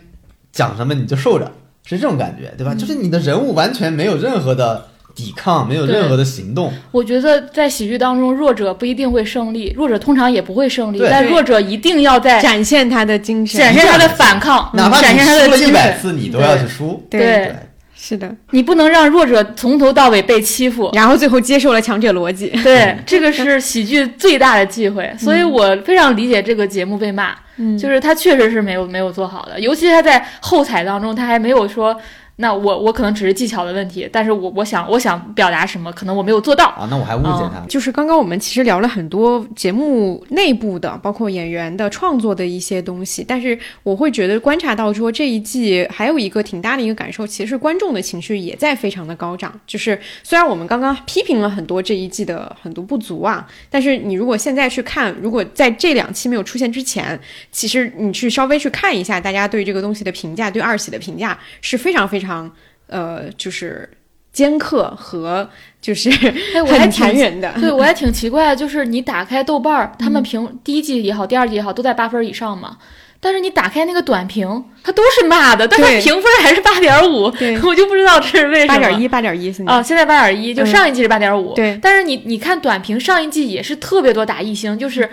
[0.52, 1.50] 讲什么你就受着，
[1.84, 2.72] 是这种感觉，对吧？
[2.72, 4.86] 就是你的人物完全没有任何的。
[5.20, 6.72] 抵抗没有任何的行动。
[6.90, 10.98] 我觉得在喜剧当中，弱者不一定会胜利，弱者通常也不会胜利。
[11.10, 17.06] 但弱者一定要在展现他的精神，展现他的反抗，哪怕展现他的一百次，你都要去输。
[17.10, 17.54] 对，
[17.94, 22.48] 是的，你不能让弱者从头到尾被欺负，然后最后接受了强者逻辑。
[22.62, 25.12] 对，这个是喜剧最大的忌讳。
[25.18, 27.34] 所以我非常理解这个节目被骂，
[27.78, 31.94] 就是他确实是没有没有做好的，尤其他在后采当中，他还没有说。
[32.40, 36.88] 那我我可能只是技巧的问题，但是我我想我想表达什么，可能我没有做到啊。
[36.90, 37.62] 那我还误解他。
[37.68, 49.52] 就是刚刚我们其实聊了很多节目内部的，包括演员的创作的一些东西，但是我会觉得观察到说这一季还有一个挺大的一个感受，其实观众的情绪也在非常的高涨。
[49.66, 57.20] 就是虽然我们刚刚批评了很多这一季的很多不足啊，但是你如果现在去看，如果在这两期没有出现之前，
[57.52, 62.29] 其实你去稍微去看一下大家对这个东西的评价，对二喜的评价是非常非常。
[62.30, 62.50] 常
[62.86, 63.88] 呃，就是
[64.32, 65.48] 尖刻和
[65.80, 67.52] 就是很残忍的。
[67.60, 72.76] 对我 还挺奇怪，就是你打开豆瓣儿，他们评第一季也好，第二季也好，都在八分以上嘛。
[73.22, 77.24] 但是你打开那个短评，它都是骂的，但它评分还是八点五。
[77.24, 78.74] 我就不知道这是为什么。
[78.74, 81.52] 八点一，八点一，啊，现在八点一，就上一季是八点五。
[81.54, 85.10] 对，但是你你看短评，上一季也是特别多打一星，就是。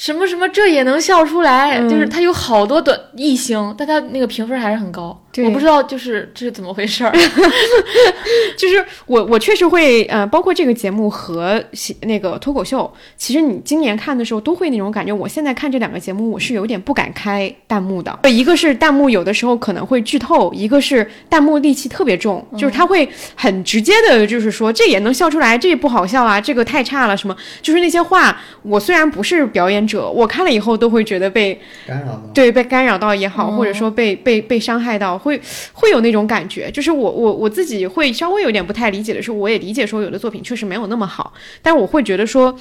[0.00, 5.24] 什么什么这也能笑出来，就是他有好多短一星，但他那个评分还是很高。
[5.44, 7.12] 我不知道就是这是怎么回事儿。
[8.58, 11.62] 就是我我确实会呃，包括这个节目和
[12.02, 15.12] 那个脱口秀，其实你今年看的时候都会那种感觉。
[15.12, 18.18] 我现在看这两个节目，我是有点不敢开弹幕的。
[18.24, 28.38] 一个是弹幕有的时候可能会剧透，一个是弹幕戾气特别重，就是他会很直接的，就是说这也能笑出来，这也不好笑啊，这个太差了什么，就是那些话。
[28.62, 29.78] 我虽然不是表演。
[29.88, 35.40] 者，我看了以后都会觉得被干扰到，对，被干扰到也好，或者说被被被伤害到，会
[35.72, 36.70] 会有那种感觉。
[36.70, 42.56] 就是我我我自己会稍微有点不太理解的是，我也理解说有的作品确实没有那么好，但我会觉得说，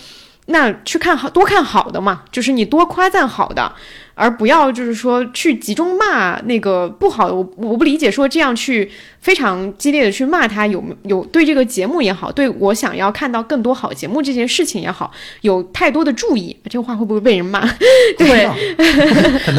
[0.47, 3.73] 那去看好多看好的嘛，就是你多夸赞好的。
[4.19, 8.89] 而不要就是说去集中骂那个不好的，我我不理解说这样去
[9.21, 15.11] 非常激烈的去骂他有有对这个节目也好，对我想要看到更多好节目这件事情也好，
[15.41, 17.61] 有太多的注意，这个话会不会被人骂？
[18.17, 18.47] 对，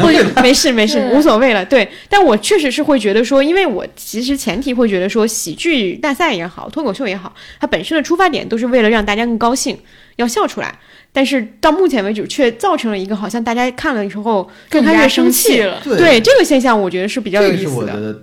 [0.03, 1.65] 会 没事没事无所谓了。
[1.65, 9.79] 对，但我确实是会觉得说，因为我其实前提会觉得说，喜剧大赛也好，脱口秀也好，它本身的出发点都是为了让大家更高兴，
[10.17, 10.77] 要笑出来。
[11.13, 15.81] 但是到目前为止，却造成了一个好像大家看了之后更加越生气了。
[15.83, 17.65] 对这个现象，我觉得是比较有意思的。
[17.65, 18.23] 这是我觉得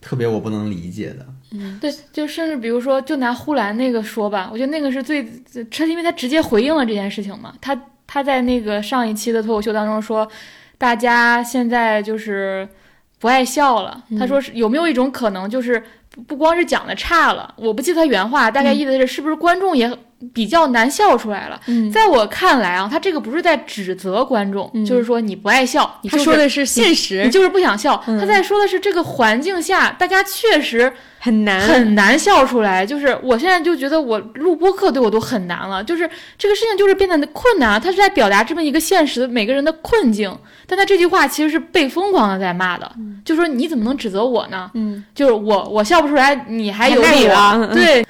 [0.00, 1.26] 特别我不能理解的。
[1.52, 5.26] 嗯，对，就甚至比如说，就拿呼兰那个说吧，我觉得那个是最，
[5.70, 7.52] 是因为他直接回应了这件事情嘛。
[7.60, 7.76] 他
[8.06, 10.26] 他在那个上一期的脱口秀当中说，
[10.78, 12.66] 大家现在就是
[13.18, 14.04] 不爱笑了。
[14.16, 15.82] 他说是有没有一种可能，就是
[16.26, 19.90] 不光是讲的差了，我不记得他原话，大概意思是是不是观众也。
[20.34, 21.58] 比较难笑出来了。
[21.90, 27.96] 在我看来啊，他这个不是在指责观众，就是说你不爱笑，他说的是现实，你就是不想笑。
[28.04, 32.84] 他在说的是这个环境下，大家确实很难很难笑出来。
[32.84, 37.80] 就是我现在就觉得我录播课对我都很难了，就是这个事情就是变得困难。
[37.80, 40.36] 他是在表达这么一个现实，每个人的困境。
[40.66, 42.90] 但他这句话其实是被疯狂的在骂的，
[43.24, 44.70] 就说你怎么能指责我呢？
[44.74, 48.04] 嗯，就是我我笑不出来，你还有理了，对。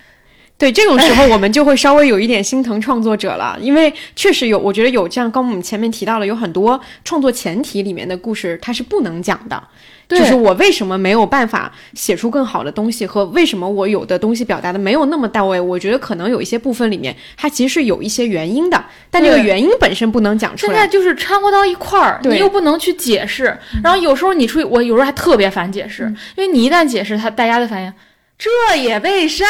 [0.61, 9.61] 对这种时候，我们就会稍微有一点心疼创作者了， 因为确实有，我觉得有这样，刚我们前面提到了，有很多创作前提里面的故事，它是不能讲的。
[10.07, 20.73] 就是我为什么没有办法写出更好的东西，和为什么我有的东西表达的没有那么到位，我觉得可能有一些部分里面，它其实是有一些原因的，但这个原因本身不能讲出来。
[20.73, 27.93] 现在就是掺和到一块儿，你又不能去解释，然后有时候你出去，我有时候还特别烦解释，因为你一旦解释，他大家的反应。
[28.41, 29.47] 这也被删？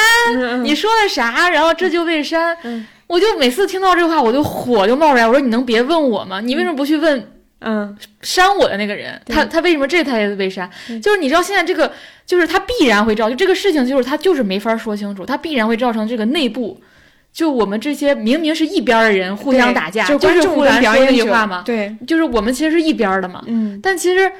[0.64, 1.48] 你说的啥？
[1.48, 2.58] 然后这就被删？
[3.06, 5.24] 我就每次听到这话，我就火就冒出来。
[5.24, 6.40] 我说你能别问我吗？
[6.40, 7.32] 你为什么不去问？
[7.60, 10.68] 嗯，删我的那个人，他他为什么这他也被删？
[11.00, 11.92] 就是你知道现在这个，
[12.26, 16.80] 就是他必然会造就这个事情，就是他就是没法说清楚，他必然会造成这个内部，
[17.32, 21.62] 就我们这些明明是一边的人互相打架，就是互相说那句话嘛。
[21.64, 23.44] 对，就是我们其实是一边的嘛。
[23.46, 24.32] 嗯，但其实。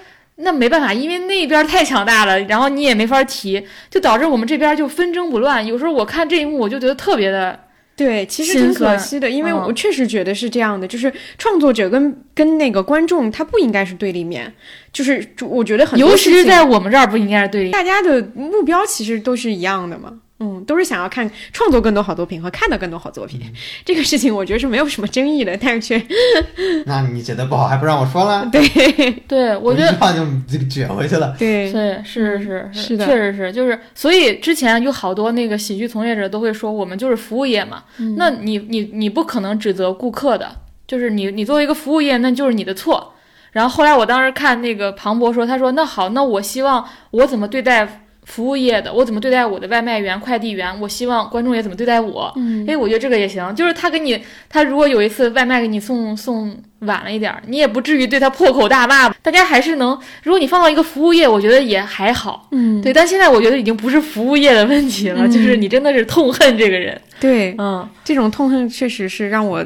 [0.43, 5.67] 那没办法，因为那边太强大了，然后你也没法提，就导致我们这边就纷争不乱。
[5.67, 7.59] 有时候我看这一幕，我就觉得特别的
[7.97, 14.53] 对，其实挺可惜的，因为我确实觉得是这样的，就是创作者跟跟那个观众他不应该是对立面，
[14.93, 20.15] 就是我觉得很尤其是在我们这儿不应该是对立，大家的目标其实都是一样的嘛。
[20.43, 23.41] 嗯，都是想要看创作更多好作品和看到更多好作品，
[23.85, 26.07] 这个事情我觉得是没有什么争议的，但是却，
[26.87, 28.49] 那你觉得不好还不让我说了？
[28.51, 28.63] 对，
[29.29, 30.25] 对我觉得一句话就
[30.71, 31.37] 卷回去了。
[31.39, 37.85] 对，是，是是是的，确实是，就是所以之前有好多那个喜剧从业者都会说，我们就是服务业嘛，
[38.17, 40.51] 那你你你不可能指责顾客的，
[40.87, 43.13] 就是你你作为一个服务业，那就是你的错。
[43.53, 48.07] 然后后来我当时看那个庞博说，他说那好，那我希望我怎么对待。
[48.31, 50.81] 服务业的，我怎么对待我的外卖员、快递员？
[50.81, 52.33] 我希望观众也怎么对待我。
[52.37, 53.55] 嗯，哎，我觉得这个也行。
[53.57, 59.17] 就是他给你，他如果有一次外卖给你送送晚了一点，你也不至于对他破口大骂吧。
[59.21, 62.49] 大家还是能，如果你放到一个服务业，我觉得也还好。
[62.53, 62.93] 嗯，对。
[62.93, 66.99] 但现在我觉得已经不是服务业的问题了，就是你真的是痛恨这个人。
[67.19, 69.59] 对，嗯，这种痛恨确实是让我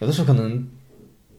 [0.00, 0.66] 有的时候可能。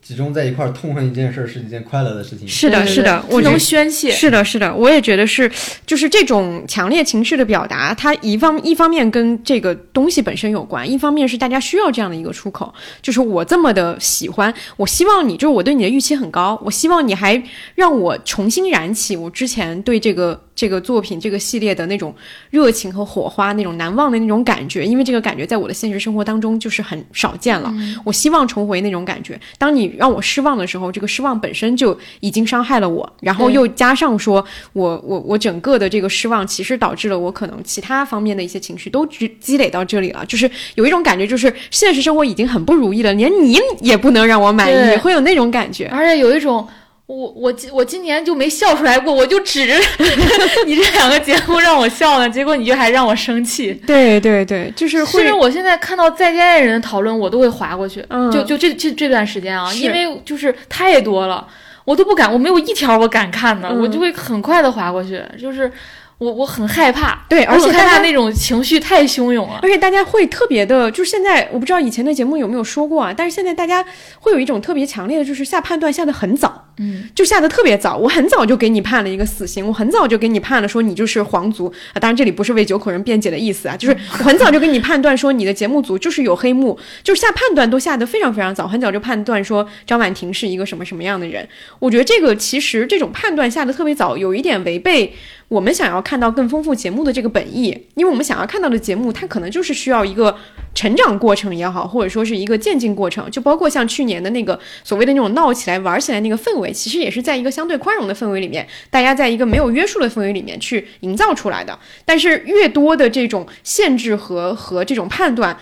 [0.05, 2.47] 集中在一块儿痛恨一件事是一件快乐的事情。
[2.47, 4.11] 是的，是的，我能宣泄。
[4.11, 5.51] 是的，是的，我也觉得是，
[5.83, 12.71] 就是这种强烈情绪的表达，它一方一方面跟这个东西本身有关，一方面是大家需要这样的一个出口。
[13.01, 17.41] 就是我这么的喜欢，我希望你，就是我对你的预期很高，我希望你还
[17.73, 20.39] 让我重新燃起我之前对这个。
[20.55, 22.15] 这个作品、这个系列的那种
[22.49, 27.73] 热情和火花，那种难忘的那种感觉，因为这个感觉在我的现实生活当中就是很少见了。
[28.05, 29.39] 我希望重回那种感觉。
[29.57, 40.25] 当你让我失望的时候，这个失望本身就已经伤害了我，然后又加上说我我我整个的这个失望，其实导致了我可能其他方面的一些情绪都积积累到这里了。
[40.25, 46.65] 就是有一种感觉，就是现实生活已经很不如意了，连你也不能让我满意，会有那种感觉，而且有一种。
[47.07, 49.73] 我我今我今年就没笑出来过，我就指着
[50.65, 53.71] 你这两个节目让我笑呢，结果你就还让我生气。
[53.85, 58.03] 对对对，就是甚至我现在看到再见爱人的讨论，我都会划过去。
[58.09, 61.47] 嗯，就就这这这段时间啊，因为就是太多了，
[61.83, 65.71] 我都不敢，我没有一条我敢看的，我就会很快的划过去，就是。
[66.17, 73.85] 我我很害怕，对，而且大家那种情绪太汹涌了，而且大家会特别的，就是现在我不知道以前的节目有没有说过啊，但是现在大家
[74.19, 81.67] 会有一种特别强烈的，就是下判断下的很早，嗯，就下的特别早，我很早就给你判了一个死刑，我很早就给你判了说你就是皇族。
[81.93, 91.45] 啊，当然这里不是为九口人辩解的意思啊，就是我很早就给你判断说你的节目组就是有黑幕，就是下判断都下的非常非常早，很早就判断说张婉婷是一个什么什么样的人，
[91.79, 95.13] 我觉得这个其实这种判断下的特别早，有一点违背。
[95.47, 100.35] 我们想要看到更丰富节目的这个本意，因为我们想要看到的节目，它可能就是需要一个
[100.73, 111.77] 成长过程也好，或者说是一个渐进过程，就包括像去年的那个所谓的那种闹起来、玩起来那个氛围，其实也是在一个相对宽容的氛围里面，大家在一个没有约束的氛围里面去营造出来的。
[112.05, 115.55] 但是越多的这种限制和和这种判断，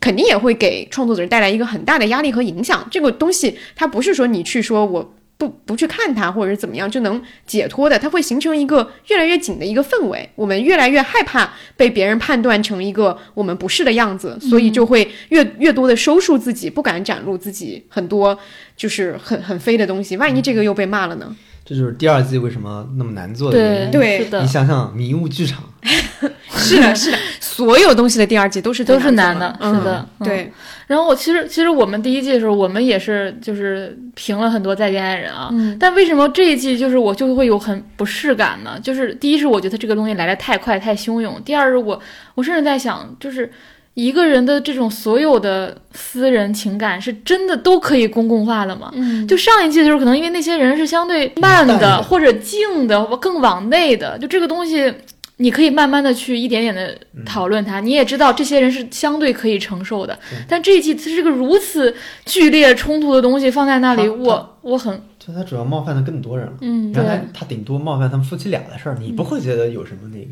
[0.00, 2.84] 肯定也会给创作者带来一个很大的压力和影响。
[2.90, 5.14] 这个东西它不是说你去说我。
[5.40, 10.28] 不不去看它，或者是怎么样就能解脱的，它会形成一个越来越紧的一个氛围。
[10.34, 18.38] 我们越来越害怕被别人判断成一个我们不是的样子，所以就会越越多的收束自己，不敢展露自己很多
[18.76, 20.18] 就是很很飞的东西。
[20.18, 21.34] 万一这个又被骂了呢？
[21.64, 23.90] 这就是第二季为什么那么难做的原因。
[23.90, 25.64] 对，你想想迷雾剧场，
[26.52, 30.52] 是的，是的，所有东西的第二季都是都是难的，是的，对。
[30.86, 38.78] 然后我其实其实我们第一季的时候，我们也是就是评了很多再见爱人啊，但为什么这一季就是我就会有很不适感呢？
[38.82, 42.00] 就是第一是我觉得这个东西来的太快太汹涌，第二是我
[42.34, 43.48] 我甚至在想，就是
[43.94, 48.90] 一个人的这种所有的私人情感是真的都可以公共化的吗？
[48.94, 54.92] 嗯，就上一季的时候，可能因为那些人是相对慢的或者静的更往内的，就这个东西。
[55.40, 60.18] 你可以慢慢的去一点点的讨论它，你也知道这些人是相对可以承受的。
[60.46, 61.94] 但这一季它是个如此
[62.26, 66.52] 剧烈冲突的东西放在那里，我我很就他主要冒犯的更多人了。
[66.60, 70.30] 嗯，原来他顶多冒犯他们夫妻俩的事儿，你不会觉得有什么那个。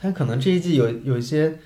[0.00, 1.58] 但可能这一季有有一些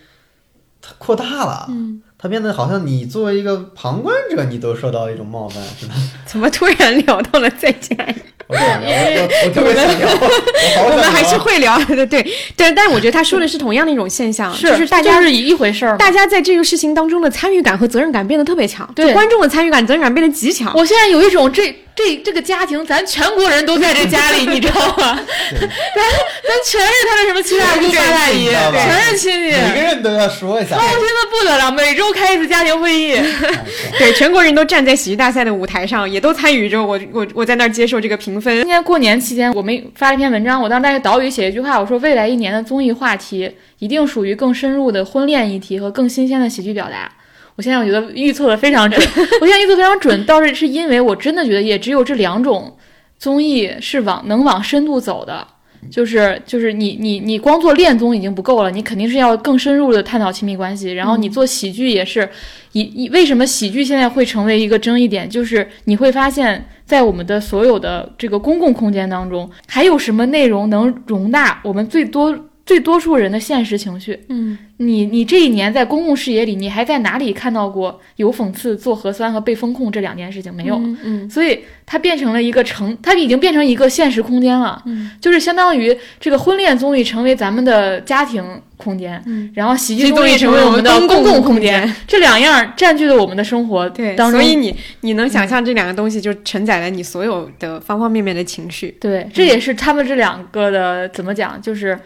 [0.80, 5.94] 它扩大了，嗯，他变得好像你作为一个旁观者，你都受到一种冒犯，是吧？
[6.24, 7.96] 怎么突然聊到了再见？
[8.46, 10.08] 我我特别想聊，
[10.84, 12.22] 我们还是会聊的，对
[12.56, 12.72] 对。
[12.74, 15.96] 但我觉得他说的是同样的一种现象，就是大家是一回事儿。
[15.96, 20.72] 大家在这个事情当中的参与感和责任感变得特别强，对观众的参与感、责任感变得极强。
[20.76, 25.20] 我现在有一种这这这个家庭，咱全国人都在这家里，你知道吗？
[25.50, 31.70] 咱咱全是他的什么七大姑八大姨，全是亲戚，每个人都要说一下，操心的不得了。
[31.70, 33.12] 每周开一次家庭会议，
[33.98, 36.82] 对，全国人都站在喜剧大赛的舞台上，也都参与着。
[36.82, 38.56] 我我我在那儿接受这个评分。
[38.56, 47.10] 今年过年期间，我们发了一篇文章，我当时在岛屿写一句话，我说未来一年的综艺话题一定属于更深入的婚恋议题和更新鲜的喜剧表达。
[47.56, 49.00] 我现在我觉得预测的非常准，
[49.40, 52.76] 我现在预测非常准，倒是是因为我真的觉得也只有这两种
[53.18, 55.46] 综艺是往能往深度走的，
[55.90, 62.28] 就是就是你你你光做恋综已经不够了，你肯定是要更深入的探讨亲密关系，然后你做喜剧也是，
[62.72, 72.34] 以以为什么喜剧现在会成为一个争议点，就是你会发现在我们的所有的这个公共空间当中，还有什么内容能容纳我们最多。
[72.64, 80.54] 最多数人的现实情绪，嗯，你你这一年在公共视野里，你还在哪里看到过有讽刺、做核酸和被风控这两件事情？
[80.54, 88.44] 没有，嗯，所以它变成了一个成，它已经变成一个现实空间了，嗯，就是相当于这个婚恋综艺成为咱们的家庭
[88.76, 101.98] 空间，嗯，然后喜剧综艺成为我们的公共空间，这两样占据了我们的生活，对，所以你你能想象这两个东西就承载了你所有的方方面面的情绪，对，这也是他们这两个的怎么讲，就是。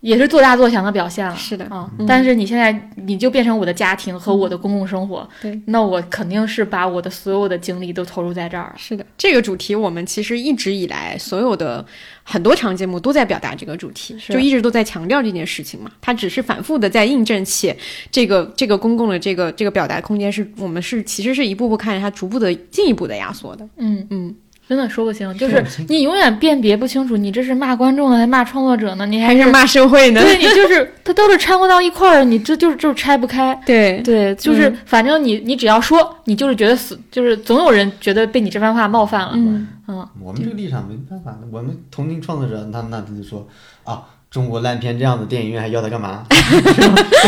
[0.00, 1.90] 也是做大做强的表现了，是的啊。
[2.06, 8.72] 但是你现在你就变成我的家庭和我的公共生活，对，那我肯定是把我的所有的精力都投入在这儿。
[8.76, 11.84] 是的，这个主题我们其实一直以来所有的
[12.22, 15.90] 很多场节目都在表达这个主题，就一直都在强调这件事情嘛。
[16.00, 17.76] 它只是反复的在印证，且
[18.12, 23.68] 这个这个公共的这个这个表达空间是我们是其实是一步步看着它逐步的进一步的压缩的。
[23.76, 24.34] 嗯嗯。
[24.68, 29.06] 真的说不清，就是你永远辨别不清楚，你这是骂观众呢，还骂创作者呢？
[29.06, 30.20] 你还是 骂社会呢？
[30.20, 33.58] 对你就是 它都是掺和到一块儿，你这就是就是拆不开。
[33.64, 39.32] 对对，就是反正你你只要说，你就是觉得死，就是总有人觉得被你这番话冒犯了。
[39.34, 43.48] 嗯嗯，我们这个立场没办法，我们同情创作者，那那他就说
[43.84, 44.02] 啊。
[44.30, 46.24] 中国烂片这样的电影院还要它干嘛？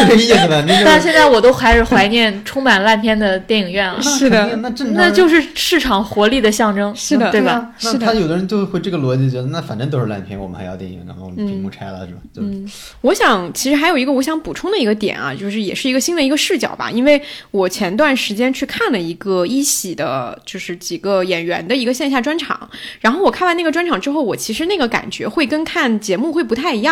[0.07, 0.63] 这意思的。
[0.85, 4.03] 但现在我都还是怀念充满烂片的电影院了。
[4.03, 6.95] 是的，那那就是市场活力的象征。
[6.95, 7.73] 是的，对吧？
[7.79, 8.07] 是的。
[8.07, 12.21] 他有的人就会这个逻辑，觉得那反正都是烂片，我们还要电影，然后屏幕拆了是吧？
[12.37, 12.71] 嗯，
[13.01, 16.91] 我想其实还有一个我想补充的一个点啊，就是也是一个新的一个视角吧。
[16.91, 17.21] 因为
[17.51, 22.69] 我前段时间去看了一个一喜的，就是几个演员的一个线下专场，
[23.01, 26.90] 然后我看完那个专场之后，我其实那个感觉会跟看节目会不太一样。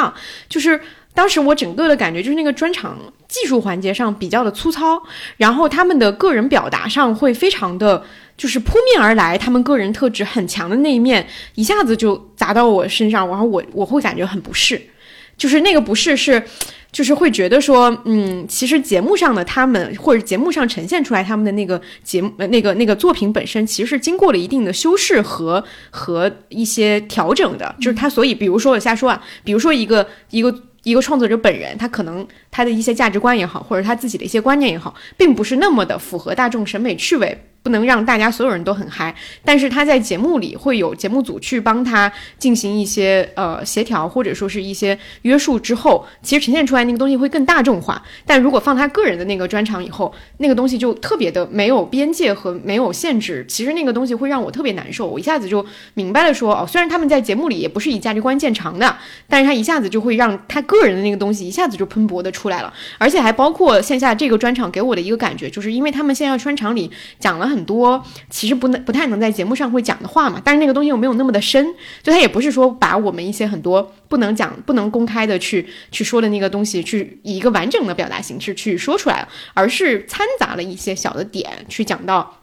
[0.48, 0.80] 就是
[1.14, 5.02] 当时我整个的感觉，就是那个专场技术环节上比较的粗糙，
[5.36, 8.04] 然后他们的个人表达上会非常的，
[8.36, 14.80] 就是扑面而来，他们个人特质很强的那一面一下子就砸到我身上，然后我我会感觉很不适，
[15.36, 16.42] 就是那个不适是。
[16.90, 27.74] 就是会觉得说，嗯，其实节目上的他们，或者节目上呈现出来他们的那个节目，那个那个作品本身，其实是经过了一定的修饰和和一些调整的。
[27.78, 37.44] 就是他，所以比如说我瞎说啊，比如说一个一个一个创作者本人，他可能他的一些价值观也好，或者他自己的一些观念也好，并不是那么的符合大众审美趣味。
[37.62, 39.14] 不能让大家所有人都很嗨，
[39.44, 48.02] 但是他在节目里会有节目组去帮他进行一些呃协调或者说是一些约束之后，其实呈现出来那个东西会更大众化。
[48.24, 55.06] 但如果放他个人的那个专场以后，那个东西就特别的没有边界和没有限制，其实那个东西会让我特别难受。
[55.06, 55.64] 我一下子就
[55.94, 58.96] 明白了，说哦，虽然他们在节目里也不是以价值观见长的，
[59.28, 67.68] 但是他一下子就会让他个人的那个东西一下子就喷薄的出来了，而且还包括线下这个专场给我的一个感觉，就是因为他们线下专场里讲了很。
[67.68, 71.62] 多其实不能不太能在节目上会讲的话嘛，但是那个东西又没有那么的深，
[72.02, 82.34] 就他也不是说把我们一些很多不能讲、不能公开的去去说的那个东西，去以一个完整的表达形式去说出来了，而是掺杂了一些小的点去讲到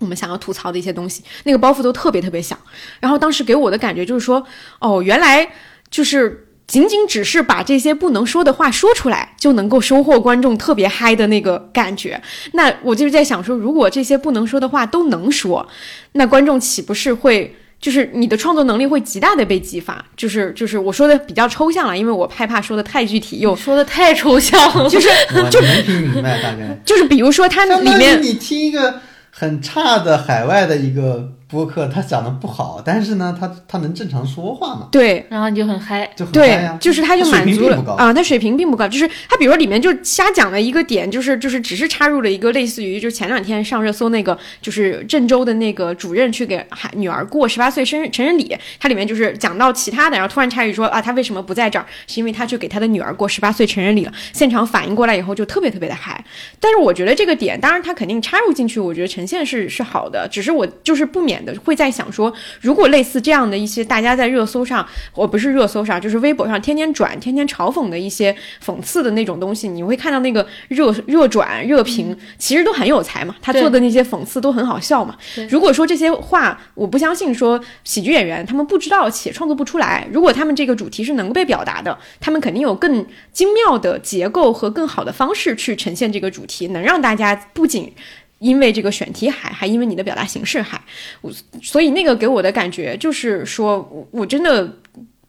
[0.00, 2.58] 我们想要吐槽的一些东西，那个包袱都特别特别小。
[2.98, 4.44] 然后当时给我的感觉就是说，
[4.80, 5.48] 哦，原来
[5.88, 6.45] 就是。
[6.66, 12.20] 仅仅只是把这些不能说的话说出来，就能够收获观众特别嗨的那个感觉。
[12.54, 15.64] 那我就是在想说，如果这些不能说的话都能说，
[16.12, 20.04] 那观众岂不是会就是你的创作能力会极大的被激发？
[20.16, 24.90] 就是就是我说的比较抽象了，因为我害怕说的太具体，又说的太抽象了。
[24.90, 25.08] 就是
[25.50, 26.76] 就能听明白大概。
[26.84, 31.35] 就是比如说它里面你听一个很差的海外的一个。
[31.48, 34.88] 播客他讲的不好，但是呢，他他能正常说话嘛？
[34.90, 36.76] 对，然后你就很嗨，就很嗨呀。
[36.80, 38.88] 就是他就满足了啊，他水平并不高。
[38.88, 51.86] 就是他，比如说里面就瞎讲了一个点，就是就是只是插入了一个类似于，就前两天上热搜那个，就是郑州的那个主任去给孩女儿过十八岁生日成人礼，他里面就是讲到其他的，然后突然插一句说啊，他为什么不在这儿？
[52.08, 54.12] 是因为他去给他的女儿过十八岁成人礼了。
[54.32, 56.24] 现场反应过来以后就特别特别的嗨。
[56.58, 61.35] 但是我觉得这个点，当然他肯定插入进去，我觉得呈现是是好的，只是我就是不免。
[61.64, 68.34] 会在想说，如果类似这样的一些大家在热搜上，我不是热搜上，就是微博上天天转、天天嘲讽的一些
[68.64, 73.34] 讽刺的那种东西，你会看到那个热热转、热评，其实都很有才嘛。
[73.40, 75.16] 他做的那些讽刺都很好笑嘛。
[75.48, 80.06] 如果说这些话，我不相信说喜剧演员他们不知道且创作不出来。
[80.12, 87.92] 如果他们这个主题是能够被表达的，他们肯定有更精妙的结构和更好的方式去呈现这个主题，能让大家不仅。
[88.38, 90.80] 因为这个选题海，还因为你的表达形式海，
[91.22, 91.32] 我
[91.62, 94.70] 所以那个给我的感觉就是说，我真的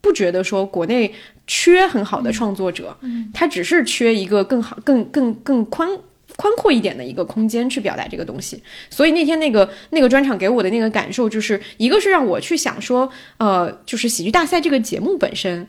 [0.02, 1.14] 不觉得说国内
[1.46, 2.98] 缺很好的创作者，
[3.34, 5.88] 他只是缺一个更好、更更更宽
[6.36, 8.62] 宽阔一点的一个空间去表达这个东西。
[8.90, 15.66] 所以那天那个那个专场给我的那个感受，就是一个是让我去想说，呃，就是喜剧大赛这个节目本身。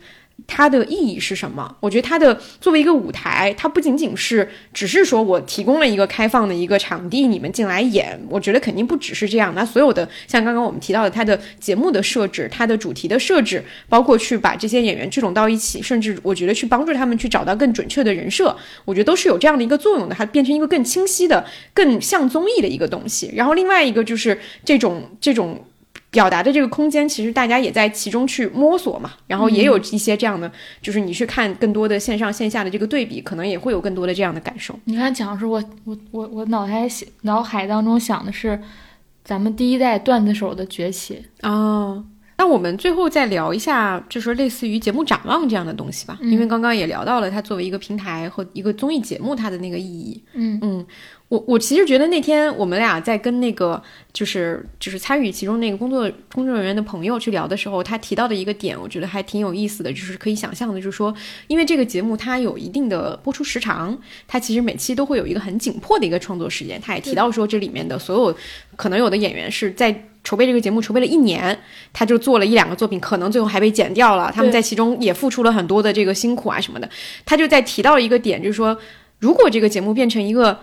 [0.47, 1.75] 它的意义是什么？
[1.79, 8.19] 我觉得它的作为一个舞台，它不仅仅是只是说我提供了一个开放的一个场地，你们进来演。
[8.29, 9.53] 我觉得肯定不只是这样。
[9.55, 18.55] 那所有的像刚刚我们提到的，它的节目的设置，它的主题的设置，包括去把这些演员聚拢到一起，甚至我觉得去帮助他们去找到更准确的人设，
[18.85, 20.15] 我觉得都是有这样的一个作用的。
[20.15, 23.31] 它变成一个更清晰的、更像综艺的一个东西。
[23.35, 25.65] 然后另外一个就是这种这种。
[26.11, 34.73] 表达的这个空间，其实大家也在其中去摸索嘛，然后也有一些这样的，就是你去看更多的线上线下的这个对比，可能也会有更多的这样的感受。
[34.85, 36.87] 你看，讲的是我我我我脑海
[37.21, 38.59] 脑海当中想的是，
[39.23, 42.03] 咱们第一代段子手的崛起哦。
[42.37, 50.23] 那我们最后再聊一下，就是类似于节目展望这样的东西吧，因为刚刚也聊到了它作为一个平台和一个综艺节目它的那个意义。
[50.33, 50.85] 嗯嗯。
[51.29, 53.79] 我我其实觉得那天我们俩在跟那个
[54.11, 61.13] 就是就是参与其中那个工作工作人员的朋友去聊的时候，他提到的一个点，我觉得还挺有意思的，就是可以想象的，就是说，
[61.45, 63.95] 因为这个节目它有一定的播出时长，
[64.27, 66.81] 它其实每期都会有一个很紧迫的一个创作时间。
[66.81, 68.35] 他也提到说，这里面的所有
[68.75, 71.55] 可能有的演员是在筹备这个节目筹备了一年，
[71.93, 76.89] 他就做了一两个作品，可能最后还被剪掉了，他们在其中也付出了很多的这个辛苦啊什么的。
[77.23, 78.75] 他就在提到一个点，就是说，
[79.19, 80.59] 如果这个节目变成一个。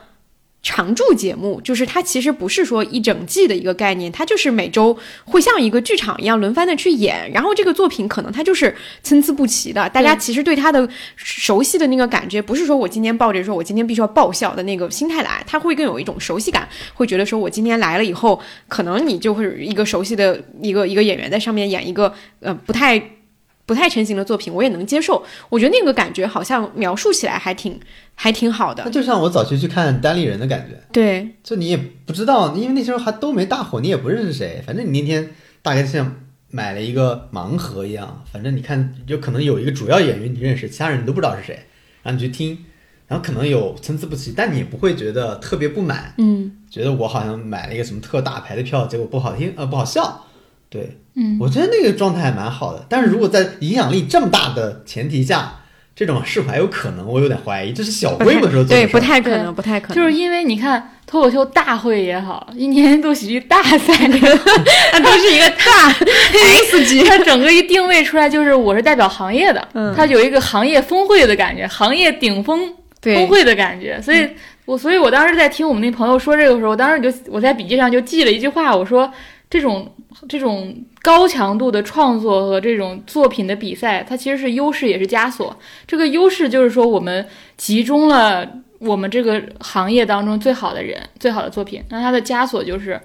[0.68, 9.88] 常驻节目就是它，其实不是说一整季的一个概念，它就是每周会像一个剧场一样轮番的去演，然后这个作品可能它就是参差不齐的。
[9.90, 23.00] 大家其实对它的熟悉的那个感觉，不是说我今天抱着说我今天必须要爆笑的那个心态来，他会更有一种熟悉感，会觉得说我今天来了以后，可能你就会一个熟悉的一个一个演员在上面演一个呃不太。
[23.66, 25.22] 不太成型的作品，我也能接受。
[25.48, 27.78] 我觉得那个感觉好像描述起来还挺
[28.14, 28.84] 还挺好的。
[28.86, 34.62] 那就像我早期去看单立人的感觉，对，就你也不知道，因为那时候还都没大火，你也不认识谁。
[34.64, 35.30] 反正你那天
[35.62, 36.16] 大概像
[36.48, 41.66] 买了一个盲盒一样，反正你看，就可能有一个主要演员你认识，其他人你都不知道是谁，
[42.04, 42.56] 然后你去听，
[43.08, 50.25] 然后可能有参差不齐，但你也不会觉得特别不满，嗯，觉得我好像买了一个什么特大牌的票，结果不好听，呃，不好笑。
[50.76, 52.84] 对，嗯，我觉得那个状态还蛮好的。
[52.88, 55.60] 但是如果在影响力这么大的前提下，
[55.94, 57.06] 这种是否还有可能？
[57.06, 57.72] 我有点怀疑。
[57.72, 59.96] 这是小规模时候做的对，不太可能，不太可能。
[59.96, 63.94] 就是因为你看脱口秀大会也好，一年一度喜剧大赛，
[64.92, 65.88] 它都是一个大
[66.68, 69.66] S 级，它整个一定位出来就是我是代表行业的，
[69.96, 72.70] 它有一个行业峰会的感觉，行业顶峰
[73.00, 73.98] 峰会的感觉。
[74.02, 74.28] 所以
[74.66, 79.10] 我所以我当时在听我们那朋友说这个时候，我当时就我在笔记上就记了一句话，我说
[79.56, 79.92] 这种。
[80.30, 85.54] 这种高强度的创作和这种作品的比赛，它其实是优势也是枷锁。
[85.86, 87.26] 这个优势就是说，我们
[87.58, 91.82] 集中了我们这个行业当中最好的人、最好的作品。
[91.90, 92.98] 那它的枷锁就是。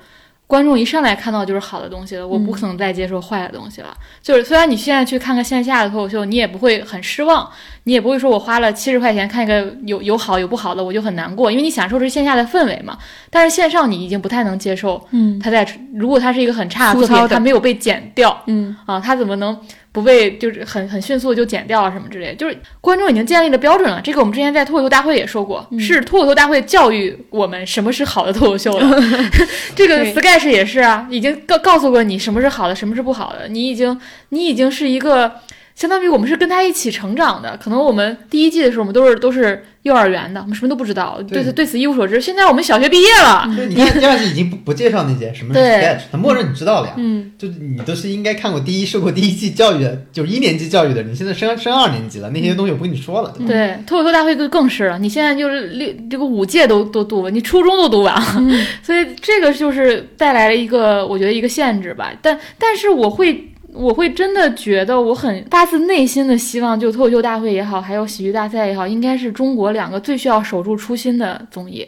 [0.51, 3.95] 观众一上来看到就是好的东西了，我不可能再接受坏的东西了。
[4.21, 7.49] 就是虽然你现在去看看线下的脱口秀，你也不会很失望，
[7.85, 12.97] 你也不会说我花了七十块钱看一个有有好有不好的，我就很难过，因为你享受是线下的氛围嘛。
[13.29, 19.57] 但是线上你已经不太能接受，嗯，他在如果他是一个很差的作品，他没有被剪掉，嗯啊，他怎么能？
[19.91, 23.99] 不被就是很很迅速就剪掉了什么之类，就是观众已经建立了标准了。
[24.01, 29.01] 这个我们之前在脱口秀大会也说过，是脱口秀大会教育我们什么是好的脱口秀了。
[29.75, 33.47] 这个 sketch 也是啊，已经告告诉过你什么是好的，什么是不好的。
[33.47, 33.99] 你已经
[34.29, 35.31] 你已经是一个。
[35.73, 42.21] 相当于我们是跟他一起成长的，可能我们第一季的时候，我们都是都是幼儿园的，我们什么都不知道，对此对此一无所知。
[42.21, 46.93] 现在我们小学毕业了，对你看第二季已经不不介绍那些 什么 sketch，他默认你知道了呀。
[46.97, 51.01] 嗯，就你都是应该看过第一受过第一季教育的，就是一年级教育的。
[51.01, 53.33] 你现在升升二年级了，那些东西我不跟你说了。
[53.47, 54.99] 对，脱口秀大会就更是了。
[54.99, 58.51] 你现在就是六这个五届都都读了，你初中都读完了，
[58.83, 62.11] 所以这个就是带来了一个我觉得一个限制吧。
[62.21, 63.47] 但但是我会。
[63.73, 71.87] 我会真的觉得我很发自内心的希望，就脱口秀大会也好，还有喜剧大赛也好，应该是中国两个最需要守住初心的综艺。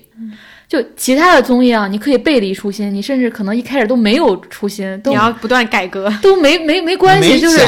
[0.68, 7.60] 就其他的综艺啊，你可以背离初心，你甚至可能一开始都没有初心，都你要不断改革，都没没没关系，就是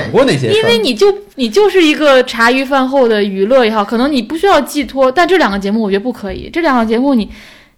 [0.51, 5.11] 因为你就你就是一个茶余饭后的娱乐也好，可能你不需要寄托。
[5.11, 7.29] 但这两个节目我觉得不可以，这两个节目你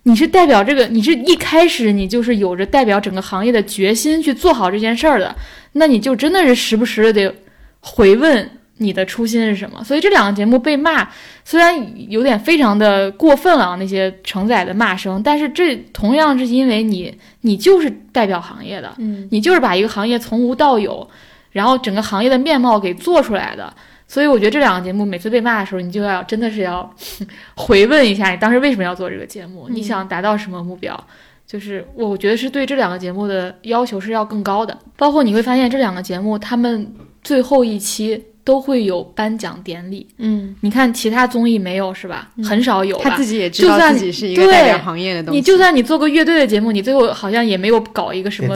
[0.07, 5.35] 你是代表这个，你是一开始你就是有着代表整个行业的决心去做好这件事儿的，
[5.73, 7.35] 那你就真的是时不时的得
[7.81, 8.49] 回问。
[8.79, 9.83] 你的初心是什么？
[9.83, 11.09] 所以这两个节目被骂，
[11.43, 11.75] 虽然
[12.11, 17.11] 有点非常的过分了，那些承载的骂声，但是这同样是因为你，
[17.41, 21.09] 你就是代表行业的，嗯，你就是把一个行业从无到有，
[21.51, 23.73] 然后整个行业的面貌给做出来的。
[24.07, 26.89] 所以我觉得这两个节目每次被骂的时候，你就要真的是要
[27.55, 29.67] 回问一下，你当时为什么要做这个节目？
[29.69, 30.97] 你想达到什么目标？
[31.45, 34.77] 就是我觉得是对这两个节目的要求是要更高的。
[34.95, 36.93] 包括你会发现这两个节目，他们
[37.23, 38.23] 最后一期。
[38.47, 42.29] 都会有颁奖典礼，嗯，你看其他综艺没有是吧？
[42.45, 42.97] 很少有。
[42.99, 45.37] 他自己也知道自己是一个代表行业的东西。
[45.37, 48.55] 你就算你做个乐队的节目，你最后好像也没有搞一个什么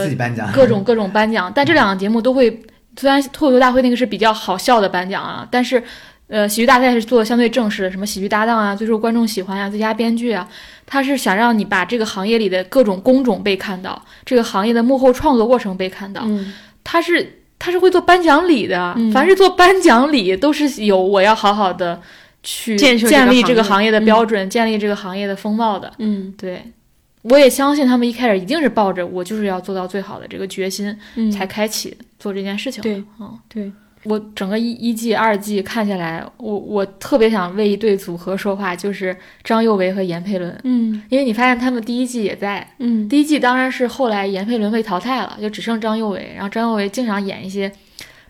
[0.54, 1.52] 各种各种颁奖。
[1.54, 2.58] 但这两个节目都会，
[2.96, 5.82] 虽然脱口秀大会那个是比较好笑的颁奖啊，但是，
[6.28, 10.48] 呃，喜剧大赛是做的相对正式的，什么喜剧搭档啊，最受观众喜欢啊，最佳编剧啊，
[10.86, 16.22] 他是想让你把这个行业里的各种工种被看到，这个行业的幕后创作过程被看到，
[16.82, 17.38] 他是。
[17.64, 22.02] 他是会做颁奖礼的，凡是做颁奖礼都是有我要好好的
[22.42, 22.96] 去建
[23.30, 23.88] 立这个行业。
[23.88, 25.92] 的标准，建立这个行业的风貌的。
[25.98, 26.64] 嗯，对，
[27.22, 30.96] 我也相信他们一开始一定是抱着我就是要做到最好的这个决心，
[31.32, 32.82] 才开启做这件事情。
[32.82, 33.72] 对，嗯，对。
[34.04, 40.60] 我整个一一季、二季看下来，我我特别想为一对组合说话，就是张佑维和闫佩伦。
[40.64, 42.66] 嗯，因为你发现他们第一季也在。
[42.80, 46.32] 嗯，第一季当然是后来闫佩伦被淘汰了，就只剩张佑维。
[46.34, 47.70] 然后张佑维经常演一些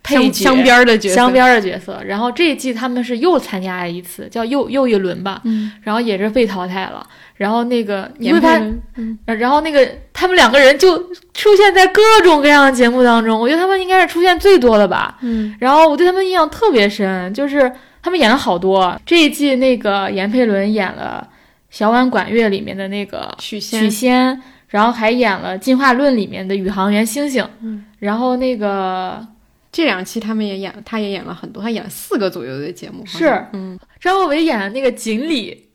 [0.03, 1.15] 配角、镶边的角色。
[1.15, 2.03] 镶边的角色。
[2.05, 5.41] 然后这一季他们是又参加了一次，叫又又一轮吧。
[5.45, 7.07] 嗯，然后也是被淘汰了。
[7.37, 10.97] 然后那个你会发现，然后那个他们两个人就
[11.35, 15.19] 出现在各种各样的节目当中，我觉得他们应该是出现最多的吧。
[15.23, 18.97] 嗯，然后我对他们印象特别深，就是他们演了好多。
[19.05, 21.27] 这一季那个闫佩伦演了
[21.71, 27.45] 《小碗管乐》里面的那个许仙，许仙，然后还演了《进化论》里面的宇航员星星。
[27.63, 29.27] 嗯，然后那个
[29.73, 33.05] 这两期他们也演了，他也演了很多，他演了四个左右的节目。
[33.05, 35.69] 是，嗯，张国伟演的那个锦鲤。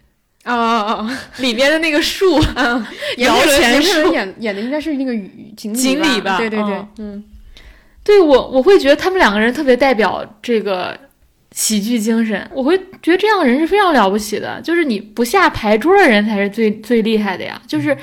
[0.45, 1.05] 哦
[1.39, 2.39] 里边的那个树，
[3.17, 4.13] 摇钱树。
[4.13, 5.13] 演演的应该是那个
[5.57, 6.37] 锦锦鲤吧？
[6.37, 7.21] 对对对，嗯，
[8.01, 10.97] 对我我会觉得他们两个人特别代表这个
[11.51, 17.61] 喜剧精神，我会觉得这样的人是非常了不起的，就是你不下牌桌的人才是最最厉害的呀。
[17.67, 17.97] 就是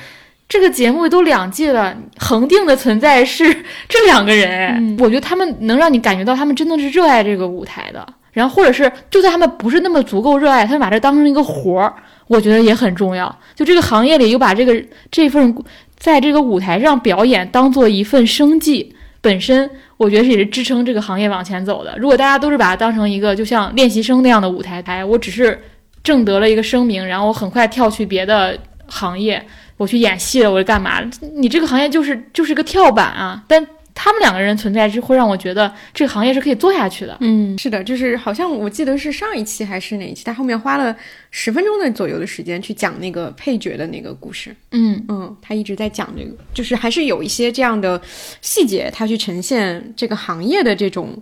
[0.47, 3.43] 这个节目都两季了，恒定的存在是
[3.89, 11.93] 这两个人，我觉得他们能让你感觉到他们真的是热爱这个舞台的，然后或者是就算他们不是那么足够热爱，他们把这当成一个活儿。
[12.27, 15.55] 我觉得也很重要，就这个行业里又把这个这份
[15.95, 21.95] 在这个舞台上表演当做一份生计，本身我觉得也是支撑这个行业往前走的。
[21.99, 25.61] 如果大家都是把它当成一个就像练习生那样的舞台台，我只是
[26.03, 28.57] 挣得了一个声名，然后我很快跳去别的
[28.87, 29.45] 行业，
[29.77, 31.01] 我去演戏了，我是干嘛？
[31.35, 33.65] 你这个行业就是就是个跳板啊，但。
[33.97, 37.15] 他们两个人存在，就会让我觉得这个行业是可以做下去的。
[37.21, 40.93] 嗯，是的，就是好像我记得是上一期还是哪一期，他后面花了
[41.31, 44.53] 十分钟的左右的时间去讲那个配角的那个故事。
[44.71, 47.99] 嗯嗯，他一直在讲这个，就是还是有一些这样的
[48.41, 51.17] 细节，他去呈现这个行业的这种。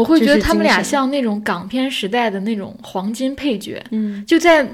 [0.00, 3.82] 我会觉得他们俩像那种港片时代的那种黄金配角。
[3.90, 4.66] 嗯，就在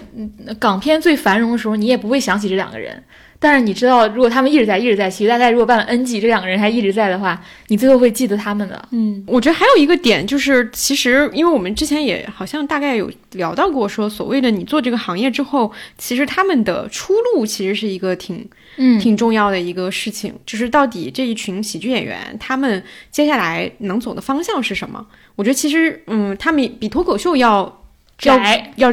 [0.59, 3.03] 港片最繁荣的时候，你也不会想起这两个人。
[3.39, 8.89] 但是你知道，如果他们一直在，一直在，其实大概如果办了 N 季，这两个人还一直在的话，你最后会记得他们的。
[8.93, 18.49] 嗯，我觉得还有一个点就是，其实因为我们之前也好像大概有聊到过，说所谓的你做这个行业之后，其实他们的出路其实是一个挺
[18.79, 25.07] 嗯挺重要的一个事情，就是到底这一群喜剧演员他们接下来能走的方向是什么？
[25.35, 27.83] 我觉得其实嗯，他们比脱口秀要
[28.17, 28.93] 窄要。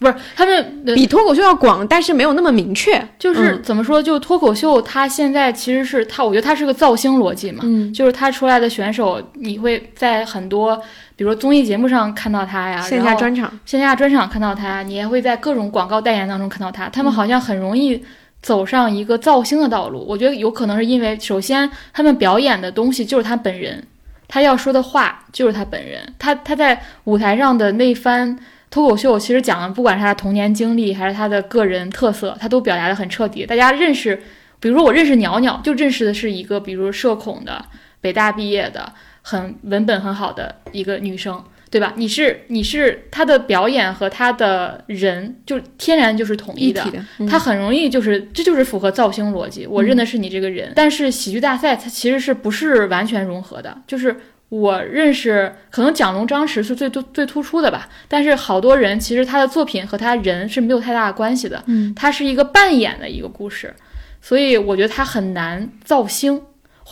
[0.00, 3.06] 不是他们比脱口秀要广，但是没有那么明确。
[3.18, 7.60] 就是怎么说，就脱口秀，它现在其实是它，我觉得它是个造星逻辑嘛。
[7.64, 10.74] 嗯，就是他出来的选手，你会在很多，
[11.16, 16.88] 比如说综艺节目上看到他呀，线下专场，线下专场看到他，你也会在各种广告代言当中看到他。
[16.88, 18.02] 他们好像很容易
[18.40, 20.02] 走上一个造星的道路。
[20.08, 23.86] 我觉得有可能是因为，首先他们表演的东西就是他本人，
[24.26, 28.38] 他要说的话就是他本人，他他在舞台上的那番。
[28.70, 33.44] 脱口秀其实讲的，不管是他的童年经历，还是他的个人特色，他都表达的很彻底。
[33.44, 34.22] 大家认识，
[34.60, 37.64] 比如说我认识鸟鸟，就认识的是一个，比如社恐的，
[38.00, 38.92] 北大毕业的，
[39.22, 41.42] 很文本很好的一个女生。
[41.72, 41.92] 对吧？
[41.94, 46.84] 你是你是他的表演和他的人就天然就是统一的，
[47.28, 49.68] 他很容易就是这就是符合造星逻辑。
[49.68, 53.82] 我认的是你这个人，但是喜剧大赛它其实是不是完全融合的？
[53.86, 54.16] 就是
[54.50, 61.62] 我认识可能蒋龙、张弛是最最最突出的吧，但是好多人其实他的作品和他人是没有太大的关系的。
[61.66, 63.74] 嗯，他是一个扮演的一个故事，
[64.20, 66.42] 所以我觉得他很难造星。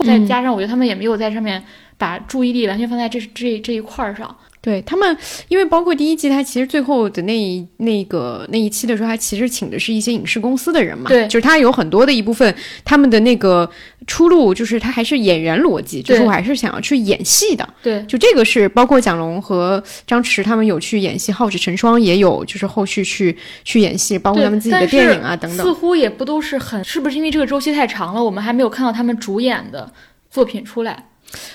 [0.07, 1.63] 再加上我觉得他们也没有在上面
[1.97, 4.37] 把注意力完全放在这这这一块儿上。
[4.61, 5.17] 对他们，
[5.49, 12.53] 因为包括第一季，他其实最后的那一那个那一期的时候，他其实请的是一些影视公司的人嘛，对，就是他有很多的一部分，
[12.85, 13.69] 他们的那个
[14.07, 29.93] 出路就是他还是演员逻辑，就是我还是想要去演戏的，对，就这个是包括蒋龙和张弛他们有去演戏，浩志成双也有就是后续去去演戏，包括他们自己的电影啊等等，似乎也不都是很，是不是因为这个周期太长了，我们还没有看到他们主演的
[30.29, 31.05] 作品出来？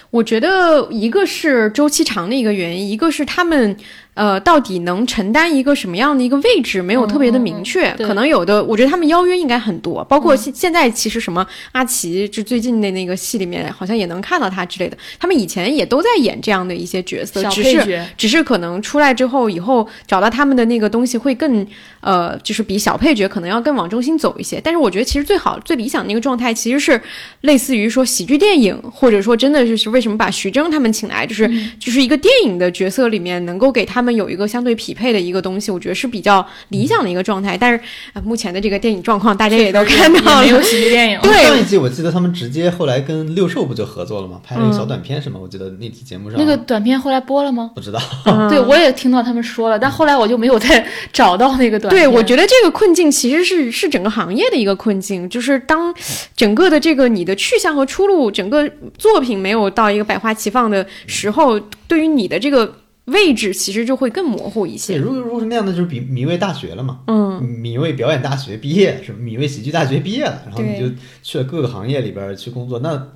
[0.10, 3.78] 我觉得一个是周期长的一个原因，一个是他们。
[4.16, 7.92] 呃，到底能承担一个什么样的一个位置，没有特别的明确。
[7.98, 14.96] 可能有的，我觉得他们邀约应该很多，包括现现在其实什么阿奇，就最近的那个戏里面，好像也能看到他之类的。
[15.20, 21.66] 他们以前也都在演这样的一些角色，只是只是可能出来之后，以后找到他们的那个东西会更
[22.02, 24.62] 呃，就是比小配角可能要更往中心走一些。
[24.64, 27.02] 但是我觉得其实最好最理想的一个状态，其实是
[27.42, 31.50] 类似于说喜剧电影，或者说真的就是为什么把徐峥他们请来，就是
[31.80, 34.03] 就是一个电影的角色里面能够给他。
[34.04, 37.58] 他们有一个相对匹配的一个东西，我觉得是比较理想的一个状态。
[37.58, 37.80] 但是
[38.12, 41.18] 啊，目前的这个电影状况，大家也都看到了，没有喜剧电影。
[41.22, 44.42] 对，上一季我记得他们直接后来跟六兽不就合作了吗？
[44.46, 45.40] 拍了一个小短片什么？
[45.40, 47.72] 我记得那期节目上那个短片后来播了吗？
[47.74, 48.02] 不知道。
[48.50, 52.04] 对，我也听到他们说了，但后来我就没有再 找到那个短片。
[52.04, 55.96] 对，我觉得这个困境其实是是整个行业的一个困境，就是当
[56.36, 61.58] 整个的这个你的去向和出路，整个作品没有到一个百花齐放的时候，
[61.88, 62.76] 对于你的这个。
[63.06, 64.98] 位置其实就会更模糊一些。
[64.98, 67.02] 如果如果是那样的，就是比米味大学了嘛。
[67.08, 73.08] 嗯，米味表演大学毕业是米味喜剧大学毕业了，然后你就去了各个行业里边去工作，那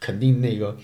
[0.00, 0.76] 肯定那个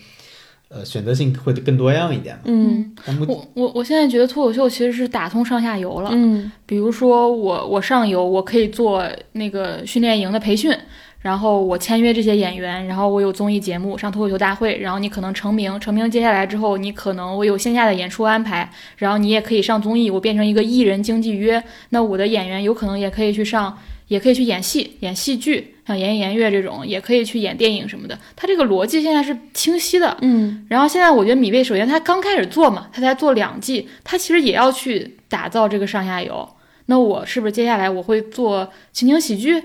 [0.68, 2.42] 呃选择性会更多样一点嘛。
[2.46, 2.94] 嗯，
[3.28, 6.10] 我我我现在觉得脱口秀其实是打通上下游了。
[6.12, 10.74] 嗯，比如说我我上游我可以做那个训练营的培训。
[11.22, 23.78] 然后我签约这些演员，然后我有综艺节目上脱口秀大会，然后你可能成名，成名接下来之后，你可能我有线下的演出安排，然后你也可以上综艺，我变成一个艺人经纪约，那我的演员有可能也可以去上，
[24.08, 28.18] 也可以去演戏，演戏剧，像言言乐这种，也可以去演电影什么的。
[28.34, 30.66] 他这个逻辑现在是清晰的，嗯。
[30.68, 36.48] 然后现在我觉得米未首先他刚开始做嘛，他才做两季，他其实也要去打造这个上下游。
[36.86, 39.62] 那我是不是接下来我会做情景喜剧？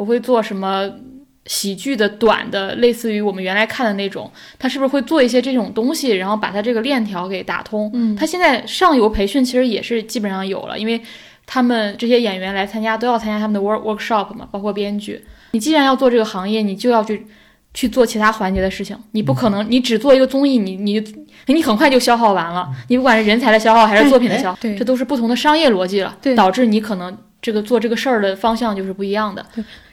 [0.00, 0.90] 我会做什么
[1.44, 7.90] 喜剧的短的，类似于我们原来看的那种，他是不是会做一些这种东西，然后把他这个链条给打通？
[7.92, 10.98] 嗯，他现在上游培训其实也是基本上有了，因为
[11.44, 15.22] 他们这些演员来参加都要参加他们的 work workshop 嘛，包括编剧。
[15.50, 17.26] 你既然要做这个行业，你就要去
[17.74, 21.04] 去做其他环节的事情，你不可能你只做一个综艺，你你
[21.46, 22.70] 你很快就消耗完了。
[22.88, 29.44] 你不管是人才的消耗还是作品的消耗，这都是不同的商业逻辑了，导致你可能这个做这个事儿的方向就是不一样的。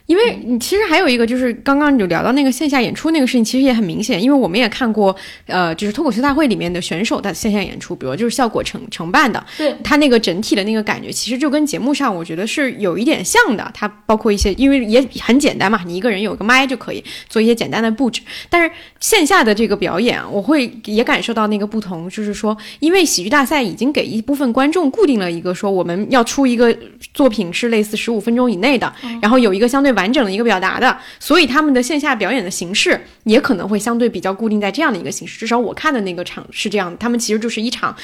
[0.08, 4.20] 因为你其实还有一个，就是刚刚有聊到那个线下演出那个事情，其实也很明显。
[4.20, 5.14] 因为我们也看过，
[5.44, 13.70] 呃，就是脱口秀大会里面的选手的线下演出，比如就是效果承承办的，对他那个整体的那个感觉，其实就跟节目上我觉得是有一点像的。
[13.74, 18.22] 它包括一些，因为也很简单嘛，你一个人有个麦就可以做一些简单的布置。
[18.48, 18.70] 但是
[19.00, 26.74] 线下的这个表演，我会也感受到那个不同，就是说，因为喜剧大赛已经给一部分观众固定了一个说，我们要出一个
[27.12, 28.90] 作品是类似十五分钟以内的，
[29.20, 29.97] 然后有一个相对。
[29.98, 35.36] 完整的一个表达的，所以他们的线下表演的形式也可能会相对比较固定在这样的一个形式。
[35.40, 37.94] 至少我看的那个场是这样，他们其实就是一场，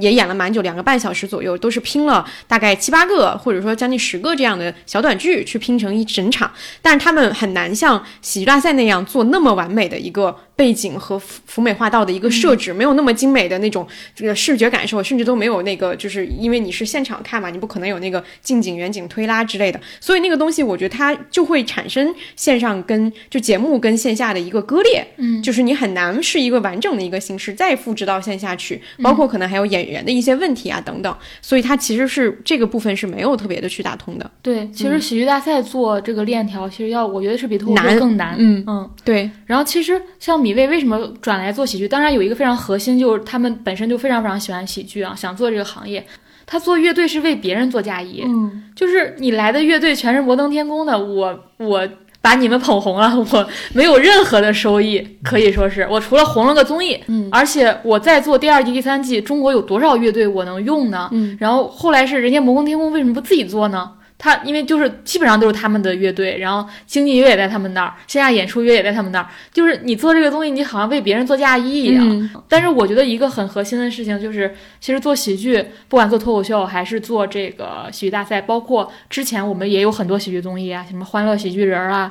[0.00, 6.50] 也演了蛮久，两个半小时左右，都是拼了大概七八个或者说将近十个这样的小短剧去拼成一整场。
[6.80, 21.42] 但是他们很难像喜剧大赛那样做那么完美的一个背景和浮美化道的一个设置，没有那么精美的那种这个视觉感受，甚至都没有那个，就是因为你是现场看嘛，你不可能有那个近景、远景推拉之类的，所以那个东西我觉得它就。
[21.42, 34.30] 就会产生线上跟就节目跟线下的一个割裂，嗯，就是你很难是一个完整的一个形式再复制到线下去，包括可能还有演员的一些问题啊等等，所以它其实是这个部分是没有特别的去打通的。
[34.40, 38.36] 对，其实喜剧大赛做这个链条，其实要我觉得是比脱口秀更难。
[38.38, 39.28] 嗯嗯，对。
[39.44, 46.04] 然后其实像米未为什么转来做喜剧，当然有一个非常核心，就是他们本身就非常非常喜欢喜剧啊，想做这个行业。
[46.44, 51.88] 他做乐队是为别人做嫁衣，嗯，就是你来的乐队全是摩登天空的，我我
[52.20, 61.08] 把你们捧红了，我没有任何的收益，可以说是我除了红了个综艺，嗯，而且我在做第二季、第三季，中国有多少乐队我能用呢？
[61.12, 63.90] 嗯，然后后来是人家摩登天空为什么不自己做呢？
[64.22, 69.26] 他因为就是基本上都是他们的乐队，然后经纪约也在他们那儿，线下演出约也在他们那儿。
[69.52, 72.30] 就是你做这个东西，你好像为别人做嫁衣一样。
[72.48, 82.08] 但是我觉得一个很核心的事情就是，其实做喜剧，不管做脱口秀还是做这个喜剧大赛，包括之前我们也有很多喜剧综艺啊，什么欢乐喜剧人啊、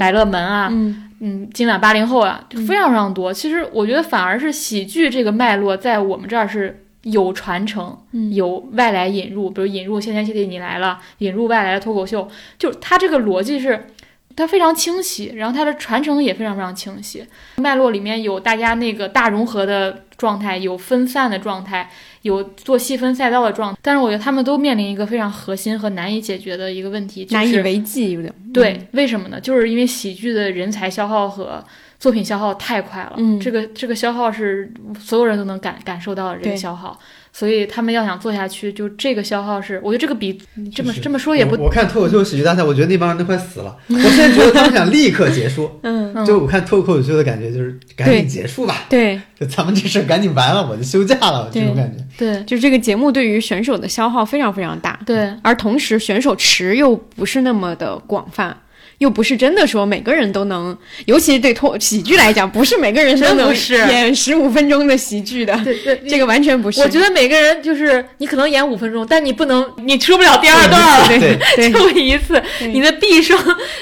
[0.00, 3.32] 百乐门啊，嗯，今晚八零后啊，就非常非常多。
[3.32, 6.84] 其实我觉得反而是喜剧这个脉络在我们这儿是。
[7.02, 7.98] 有传承，
[8.32, 13.88] 有外来引入，比如引入《仙天谢地你来了》，引入外来的脱口秀，就是它这个逻辑是，
[14.36, 17.24] 它非常清晰，然后它的传承也非常非常清晰。
[17.56, 21.90] 脉络里面有大家那个大融合的状态，有分散的状态，
[22.22, 23.78] 有做细分赛道的状态。
[23.82, 28.86] 但是我觉得他们都面临一个非常核心和难以解决的一个问题，难以为继，有点对。
[28.92, 29.40] 为什么呢？
[29.40, 31.64] 就是因为喜剧的人才消耗和。
[32.02, 34.68] 作品消耗太快了，嗯，这个这个消耗是
[34.98, 36.98] 所有人都能感感受到的这个消耗，
[37.32, 40.36] 所以他们要想做下去，就这个消耗是，我觉得这个比
[40.74, 41.54] 这么这么说也不。
[41.62, 43.76] 我看脱口秀喜剧大赛，我觉得那帮人都快死了。
[43.86, 52.04] 我现在觉得他们想立刻结束， 嗯，就我看脱口秀的感觉就是赶紧结束吧，对， 就咱们这事赶紧完了，我就休假了，这种感觉。
[52.18, 58.56] 对，就是这个节目对于选手的消耗非常非常大，对，而同时选手池又不是那么的广泛。
[59.02, 60.76] 又不是真的说每个人都能，
[61.06, 63.52] 尤其是对脱喜剧来讲，不是每个人都能
[63.90, 65.58] 演十五分钟的喜剧的。
[65.64, 66.80] 对对， 这个完全不是。
[66.80, 71.08] 我觉得每个人就是你可能演五分钟，但你不能，你出不了第二段了。
[71.08, 71.18] 对
[71.56, 73.36] 对， 就一次，你的毕生，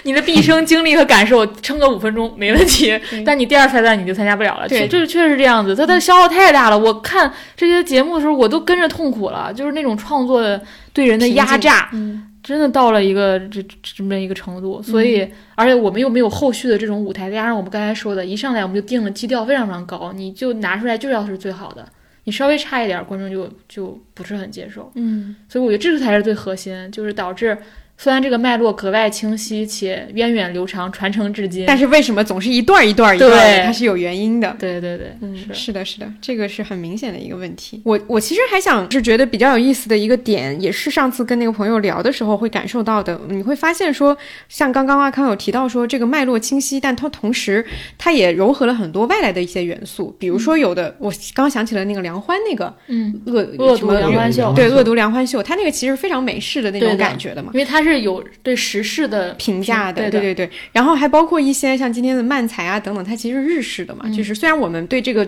[0.05, 2.99] 你的毕生经历和感受，撑个五分钟没问题。
[3.27, 4.67] 但你第二赛段你就参加不了了。
[4.67, 6.79] 对，这确实是这样子，它的消耗太大了。
[6.79, 10.63] 我看这些节目的时候，我都跟着痛苦了，就是那种创作的
[10.95, 11.91] 对人的压榨。
[11.93, 12.29] 嗯。
[12.51, 15.25] 真的到了一个这这么一个程度，所以
[15.55, 21.89] 而且我们又没有后续的这种舞台，再加上我们刚才说的，一上来我们就定了基调非常非常高，你就拿出来就要是最好的，
[22.25, 24.91] 你稍微差一点，观众就就不是很接受。
[24.97, 27.57] 嗯，所以我觉得这个才是最核心，就是导致。
[28.03, 33.63] 虽然这个脉络格外清晰且源远流长，传承至今，但是为什么总是一段一段一段的？
[33.63, 34.57] 它是有原因的。
[34.59, 37.83] 对对对，嗯，是的，是的，这个是很明显的一个问题。
[37.85, 43.21] 我我其实还想是觉得比较有意思的一个点，也是上次跟那个朋友聊的时候会感受到的。
[43.29, 44.17] 你会发现说，
[44.49, 47.63] 像刚刚阿康有提到说这个脉络清晰，但它同时
[47.99, 58.57] 它也糅合了很多外来的一些元素，比如说有的我刚刚想起了那个梁欢那个，嗯，恶恶毒梁欢秀，对，恶毒梁欢秀，他那个其实非常美式的那种感觉的嘛，因为他是有对。
[58.61, 65.27] 时事的评价的，对对对，然后还包括一些像今天的漫才啊等等，它其实日式的嘛，就是虽然我们对这个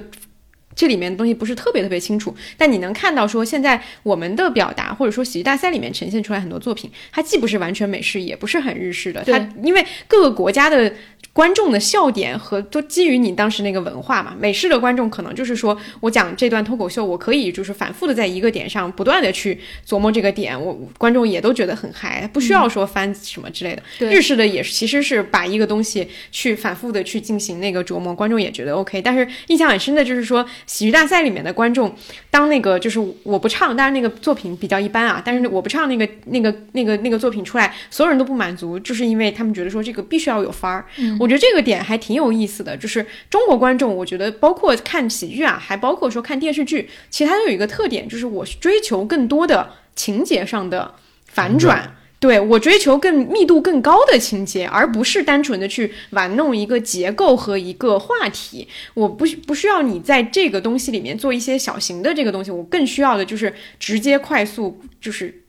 [0.77, 10.93] 这里面的东西不是特别特别清楚，但你能看到说现在我们的表达或者说喜剧大赛里面呈现出来很多作品，它既不是完全美式，也不是很日式的，它因为各个国家的。
[11.33, 23.83] 观众的笑点和都基于你当时那个文化嘛，美式的观众可能就是说我讲这段脱口秀，我可以就是反复的在一个点上不断的去琢磨这个点，我观众也都觉得很嗨，不需要说翻什么之类的。
[24.11, 29.01] 日式的也是，其实是把一个东西去反复的去进行那个琢磨，观众也觉得 OK。
[29.01, 31.95] 但是印象很深的就是说喜剧大赛里面的观众，
[32.31, 40.85] 当那个就是我不唱，但是那个作品比较一般啊，但是我不唱那个那个那个那个作品出来，所有人都不满足，就是因为他们觉得说这个必须要有范儿。
[41.23, 50.97] 我觉得这个点还挺有意思的，就是中国观众，我觉得包括看喜剧啊，还包括说看电视剧，其实它都有一个特点，就是我追求更多的情节上的
[51.27, 58.67] 反转，对我追求更密度更高的情节，而不是单纯的去玩弄一个结构和一个话题。
[58.95, 65.42] 我不不需要你在这个东西里面做一些小型的这个东西，我更需要的就是直接快速就是。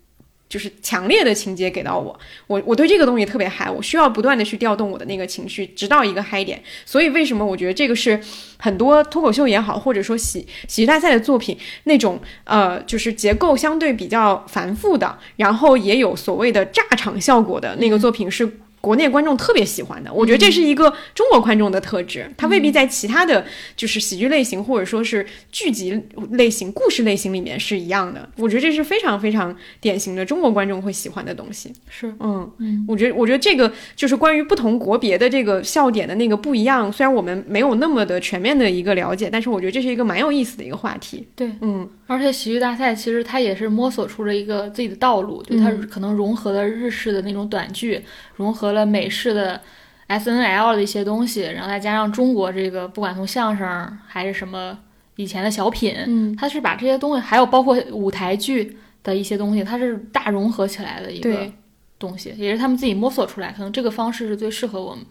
[0.53, 2.15] 就是强烈的情节给到我，
[2.45, 6.61] 我我对这个东西特别嗨，我需要不断的去调动我的那个情绪，直到一个嗨点。
[6.85, 8.21] 所以为什么我觉得这个是
[8.57, 18.59] 很多脱口秀也好，或者说喜喜剧大赛的作品那种呃，就是结构相对比较繁复的，然后也有所谓的炸场效果的那个作品是。
[18.83, 23.45] 国内观众特别喜欢的，我觉得这是一个中国观众的特质，它未必在其他的
[23.77, 25.97] 就是喜剧类型或者说是剧集
[26.31, 28.27] 类型、故事类型里面是一样的。
[28.35, 31.71] 我觉得这是非常非常典型的中国观众会喜欢的东西。
[31.89, 36.91] 是，嗯嗯，我觉得我觉得这个就是关于不同国别的这个笑点的那个不一样。
[36.91, 41.25] 虽然我们没有那么的全面的一个了解，但是我觉得这是一个蛮有意思的一个话题。
[41.37, 48.01] 对，嗯，而且喜剧大赛其实它也是摸索出了一个自己的道路，就它可能融合了日式的那种短剧，
[48.35, 48.72] 融合。
[48.73, 49.59] 了美式的
[50.07, 54.77] S N L 的一些东西，然后再加上中国这个，不管从相声还是什么
[55.15, 61.49] 以前的小品，嗯，它是把这些东西，还有包括舞台剧的一些东西，它是大融合起来的一个
[61.97, 65.05] 东西，也是他们自己摸索出来，可能这个方式是最适合我们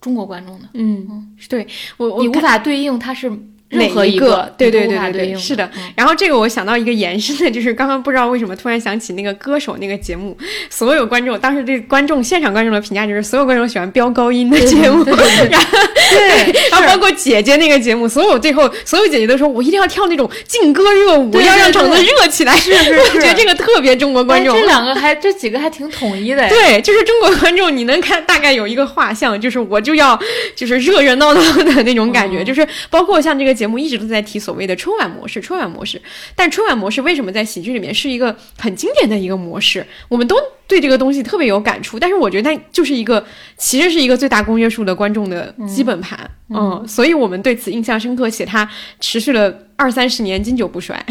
[0.00, 0.68] 中国观众的。
[0.74, 1.66] 嗯，对
[1.98, 3.30] 我你无法对应它是。
[3.72, 4.52] 哪一个？
[4.56, 5.68] 对对对对对，是的。
[5.96, 10.36] 然后这个我想到一个延伸的， 就是刚刚不知道为什么突然想起那个歌手那个节目，
[10.70, 15.78] 所有观众当时对观众现场观众的评价就是所有观众喜欢飙高音的节目，然后
[16.10, 22.52] 对，然后 包括姐姐那个节目，所有最后所有姐姐都说我一定要跳那种劲歌热舞，要让场子热起来。
[22.56, 24.54] 是是 是，我觉得这个特别中国观众。
[24.54, 26.48] 这两个还这几个还挺统一的。
[26.48, 30.18] 对，就是中国观众，你能看大概有一个画像，就是我就要
[30.54, 34.42] 就是热热闹闹的那种感觉，就是包括像这个节目一直都在提。
[34.42, 36.02] 所谓的春晚模式，春晚模式，
[36.34, 39.86] 但春晚模式为什么在喜剧里面是一个很经典的一个模式？
[40.08, 40.36] 我们都
[40.66, 41.96] 对这个东西特别有感触。
[42.00, 43.24] 但是我觉得它就是一个，
[43.56, 48.68] 其实是一个最大公约数的观众的基本盘，嗯，所以我们对此印象深刻，且它
[48.98, 49.56] 持续了。
[49.76, 51.04] 二三十年经久不衰，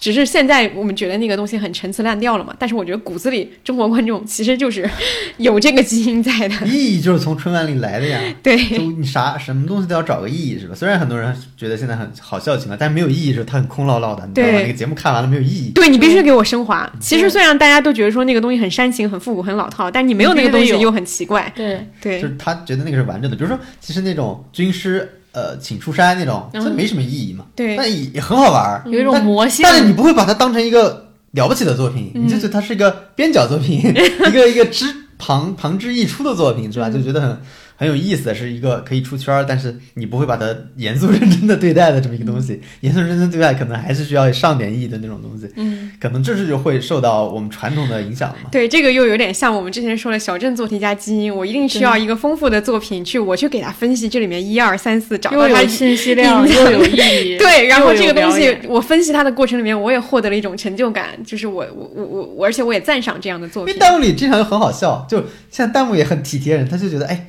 [0.00, 2.54] 只是现在我们觉得那个东西很陈词滥调了嘛。
[2.58, 4.88] 但是我觉得骨子里中国观众其实就是
[5.36, 6.66] 有这个基因在的。
[6.66, 8.20] 意义就是从春晚里来的呀。
[8.42, 10.74] 对，就你啥什么东西都要找个意义是吧？
[10.74, 14.28] 虽然很多人觉得现在很好笑起来，但是没有意义是它很空落落的。
[14.34, 15.70] 对，那个节目看完了没有意义。
[15.74, 16.90] 对你必须给我升华。
[17.00, 21.52] 其实虽然大家都觉得说那个东西很煽情、很复古、很老套，但你没有那个东西又很奇怪。
[21.54, 23.36] 对对，就是他觉得那个是完整的。
[23.36, 25.18] 比如说，其实那种军师。
[25.32, 27.44] 呃，请出山那种，这没什么意义嘛。
[27.56, 29.62] 对，但也也很好玩，有一种魔性。
[29.62, 33.80] 但是你不会把它当成一个了不起的作品，你就觉得它是一个边角作品，
[34.28, 34.86] 一个一个之
[35.18, 36.88] 旁旁支一出的作品，是吧？
[36.88, 37.40] 就觉得很。
[37.76, 42.60] 很有意思的是一个可以出圈儿，但是你不会把它严肃认真的对待的这么一个东西。
[42.80, 45.48] 严肃认真对待，可能还是需要上点意义的那种东西。
[45.56, 48.50] 嗯，可能这是就会受到我们传统的影响嘛。
[48.52, 51.34] 对，这个又有点像我们之前说的小镇做题家基因。
[51.34, 57.38] 我一定需要一个丰富的作品去，我去给他分析这里面一二三四，找到它信息量又有 意义。
[57.38, 63.74] 对，然后这个东西我分析它的过程里面，我也获得了一种成就感，就是我我我我我，而且我也赞赏这样的作品。
[63.74, 67.28] 因为弹幕里经常就很好笑，就像弹幕也很体贴人，他就觉得哎。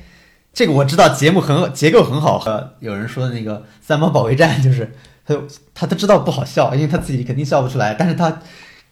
[0.54, 2.38] 这个我知道，节目很结构很好。
[2.38, 4.94] 和有人说的那个三毛保卫战，就是
[5.26, 5.34] 他
[5.74, 7.92] 他他知道不好笑，因为他自己肯定笑不出来。
[7.94, 8.40] 但是他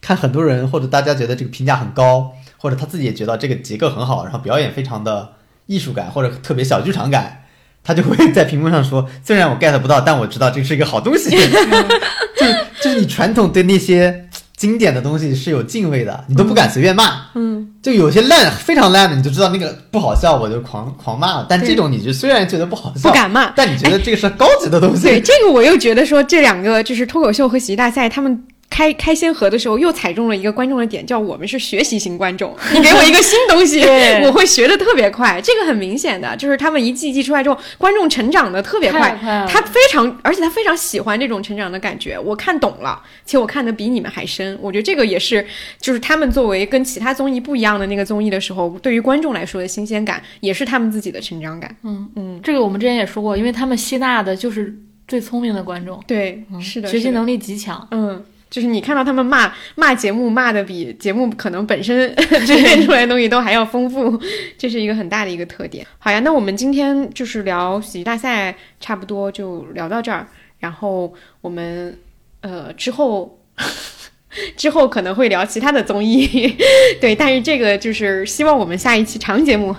[0.01, 5.33] 看很多人或者大家觉得这个评价很高，或者他自己也觉得这个结构很好，然后表演非常的
[5.67, 7.45] 艺术感或者特别小剧场感，
[7.81, 11.29] 他就会在屏幕上说：“虽然我 get 不到，但我知道这是一个好东西。
[12.35, 12.45] ”就
[12.81, 14.27] 就是你传统对那些。
[14.63, 17.25] 经典的东西是有敬畏的，你都不敢随便骂。
[17.35, 21.45] 嗯，就有些烂，非常烂的，你就知道那个不好笑，我就狂狂骂了。
[21.49, 25.01] 但这种你就虽然觉得不好笑，不敢骂，但你觉得这个是高级的东西。
[25.01, 28.41] 对，这个我又觉得说这两个就是脱口秀和喜剧大赛，他们。
[28.73, 32.55] 开开先河的时候，又踩中了一个观众的点，叫我们是学习型观众。
[32.73, 33.79] 你给我一个新东西，
[34.23, 35.39] 我会学的特别快。
[35.43, 39.15] 这个很明显的，就是他们一季一季出来之后，观众成长的特别快。
[39.47, 42.17] 他非常，而且他非常喜欢这种成长的感觉。
[42.17, 44.57] 我看懂了，且我看的比你们还深。
[44.59, 45.45] 我觉得这个也是，
[45.79, 51.75] 就是他们作为跟其他综艺不一样的那个综艺的时候，对于观众来说的新鲜感，也是他们自己的成长感。
[51.83, 54.75] 嗯嗯，这个我们之前也说过，因为他们吸纳的就是
[55.07, 56.03] 最聪明的观众。
[56.07, 57.87] 对，是的，学习能力极强。
[57.91, 58.23] 嗯。
[58.53, 62.15] 就是你看到他们骂骂节目，骂的比节目可能本身
[62.45, 64.21] 呈现出来的东西都还要丰富，
[64.59, 65.83] 这是一个很大的一个特点。
[65.97, 70.27] 好呀，那我们今天就是聊喜剧大赛，差不多就聊到这儿。
[70.59, 71.11] 然后
[71.41, 71.97] 我们
[72.41, 73.39] 呃之后
[74.55, 76.55] 之后可能会聊其他的综艺，
[77.01, 79.75] 对，但是这个就是希望我们下一期长节目。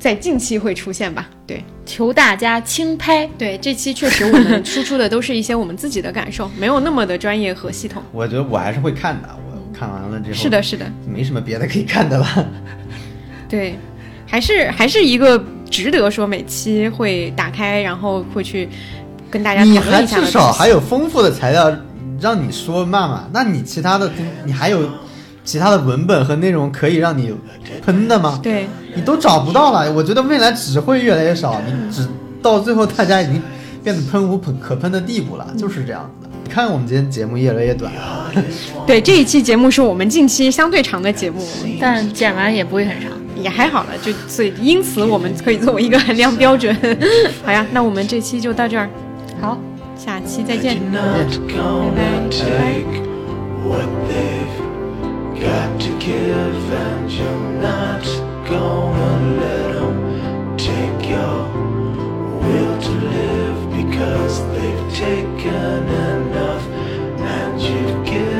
[0.00, 1.28] 在近期会出现吧？
[1.46, 3.26] 对，求大家轻拍。
[3.36, 8.02] 对，这期确实我们输出的都是一些我们自己的感受， 没有那么的专业和系统。
[8.10, 12.26] 我觉得我还是会看的，我看完了之后是的，是的，没什么别的可以看的了。
[13.46, 13.74] 对，
[14.26, 18.66] 还是还是一个值得说每期会打开，然后会去
[19.30, 21.70] 跟大家讨论一下至少还有丰富的材料
[22.18, 24.10] 让你说骂骂，那你其他的
[24.46, 24.88] 你还有。
[25.50, 27.34] 其他的文本和内容可以让你
[27.84, 28.38] 喷的吗？
[28.40, 29.92] 对，你都找不到了。
[29.92, 32.06] 我觉得未来只会越来越少，你只
[32.40, 33.42] 到最后大家已经
[33.82, 36.32] 变得喷无可可喷的地步了，就是这样子的。
[36.44, 37.92] 你看我们今天节目越来越短。
[38.86, 41.44] 对，这一期节目是我们近期相对长的节目，
[41.80, 43.88] 但剪完也不会很长，也还好了。
[44.00, 46.72] 就所以因此我们可以作为一个衡量标准。
[47.44, 48.88] 好呀，那我们这期就到这儿，
[49.40, 49.58] 好，
[49.96, 51.00] 下期再见，拜
[53.66, 54.59] 拜。
[55.40, 58.04] got to give and you're not
[58.46, 61.48] gonna let them take your
[62.42, 68.39] will to live because they've taken enough and you've given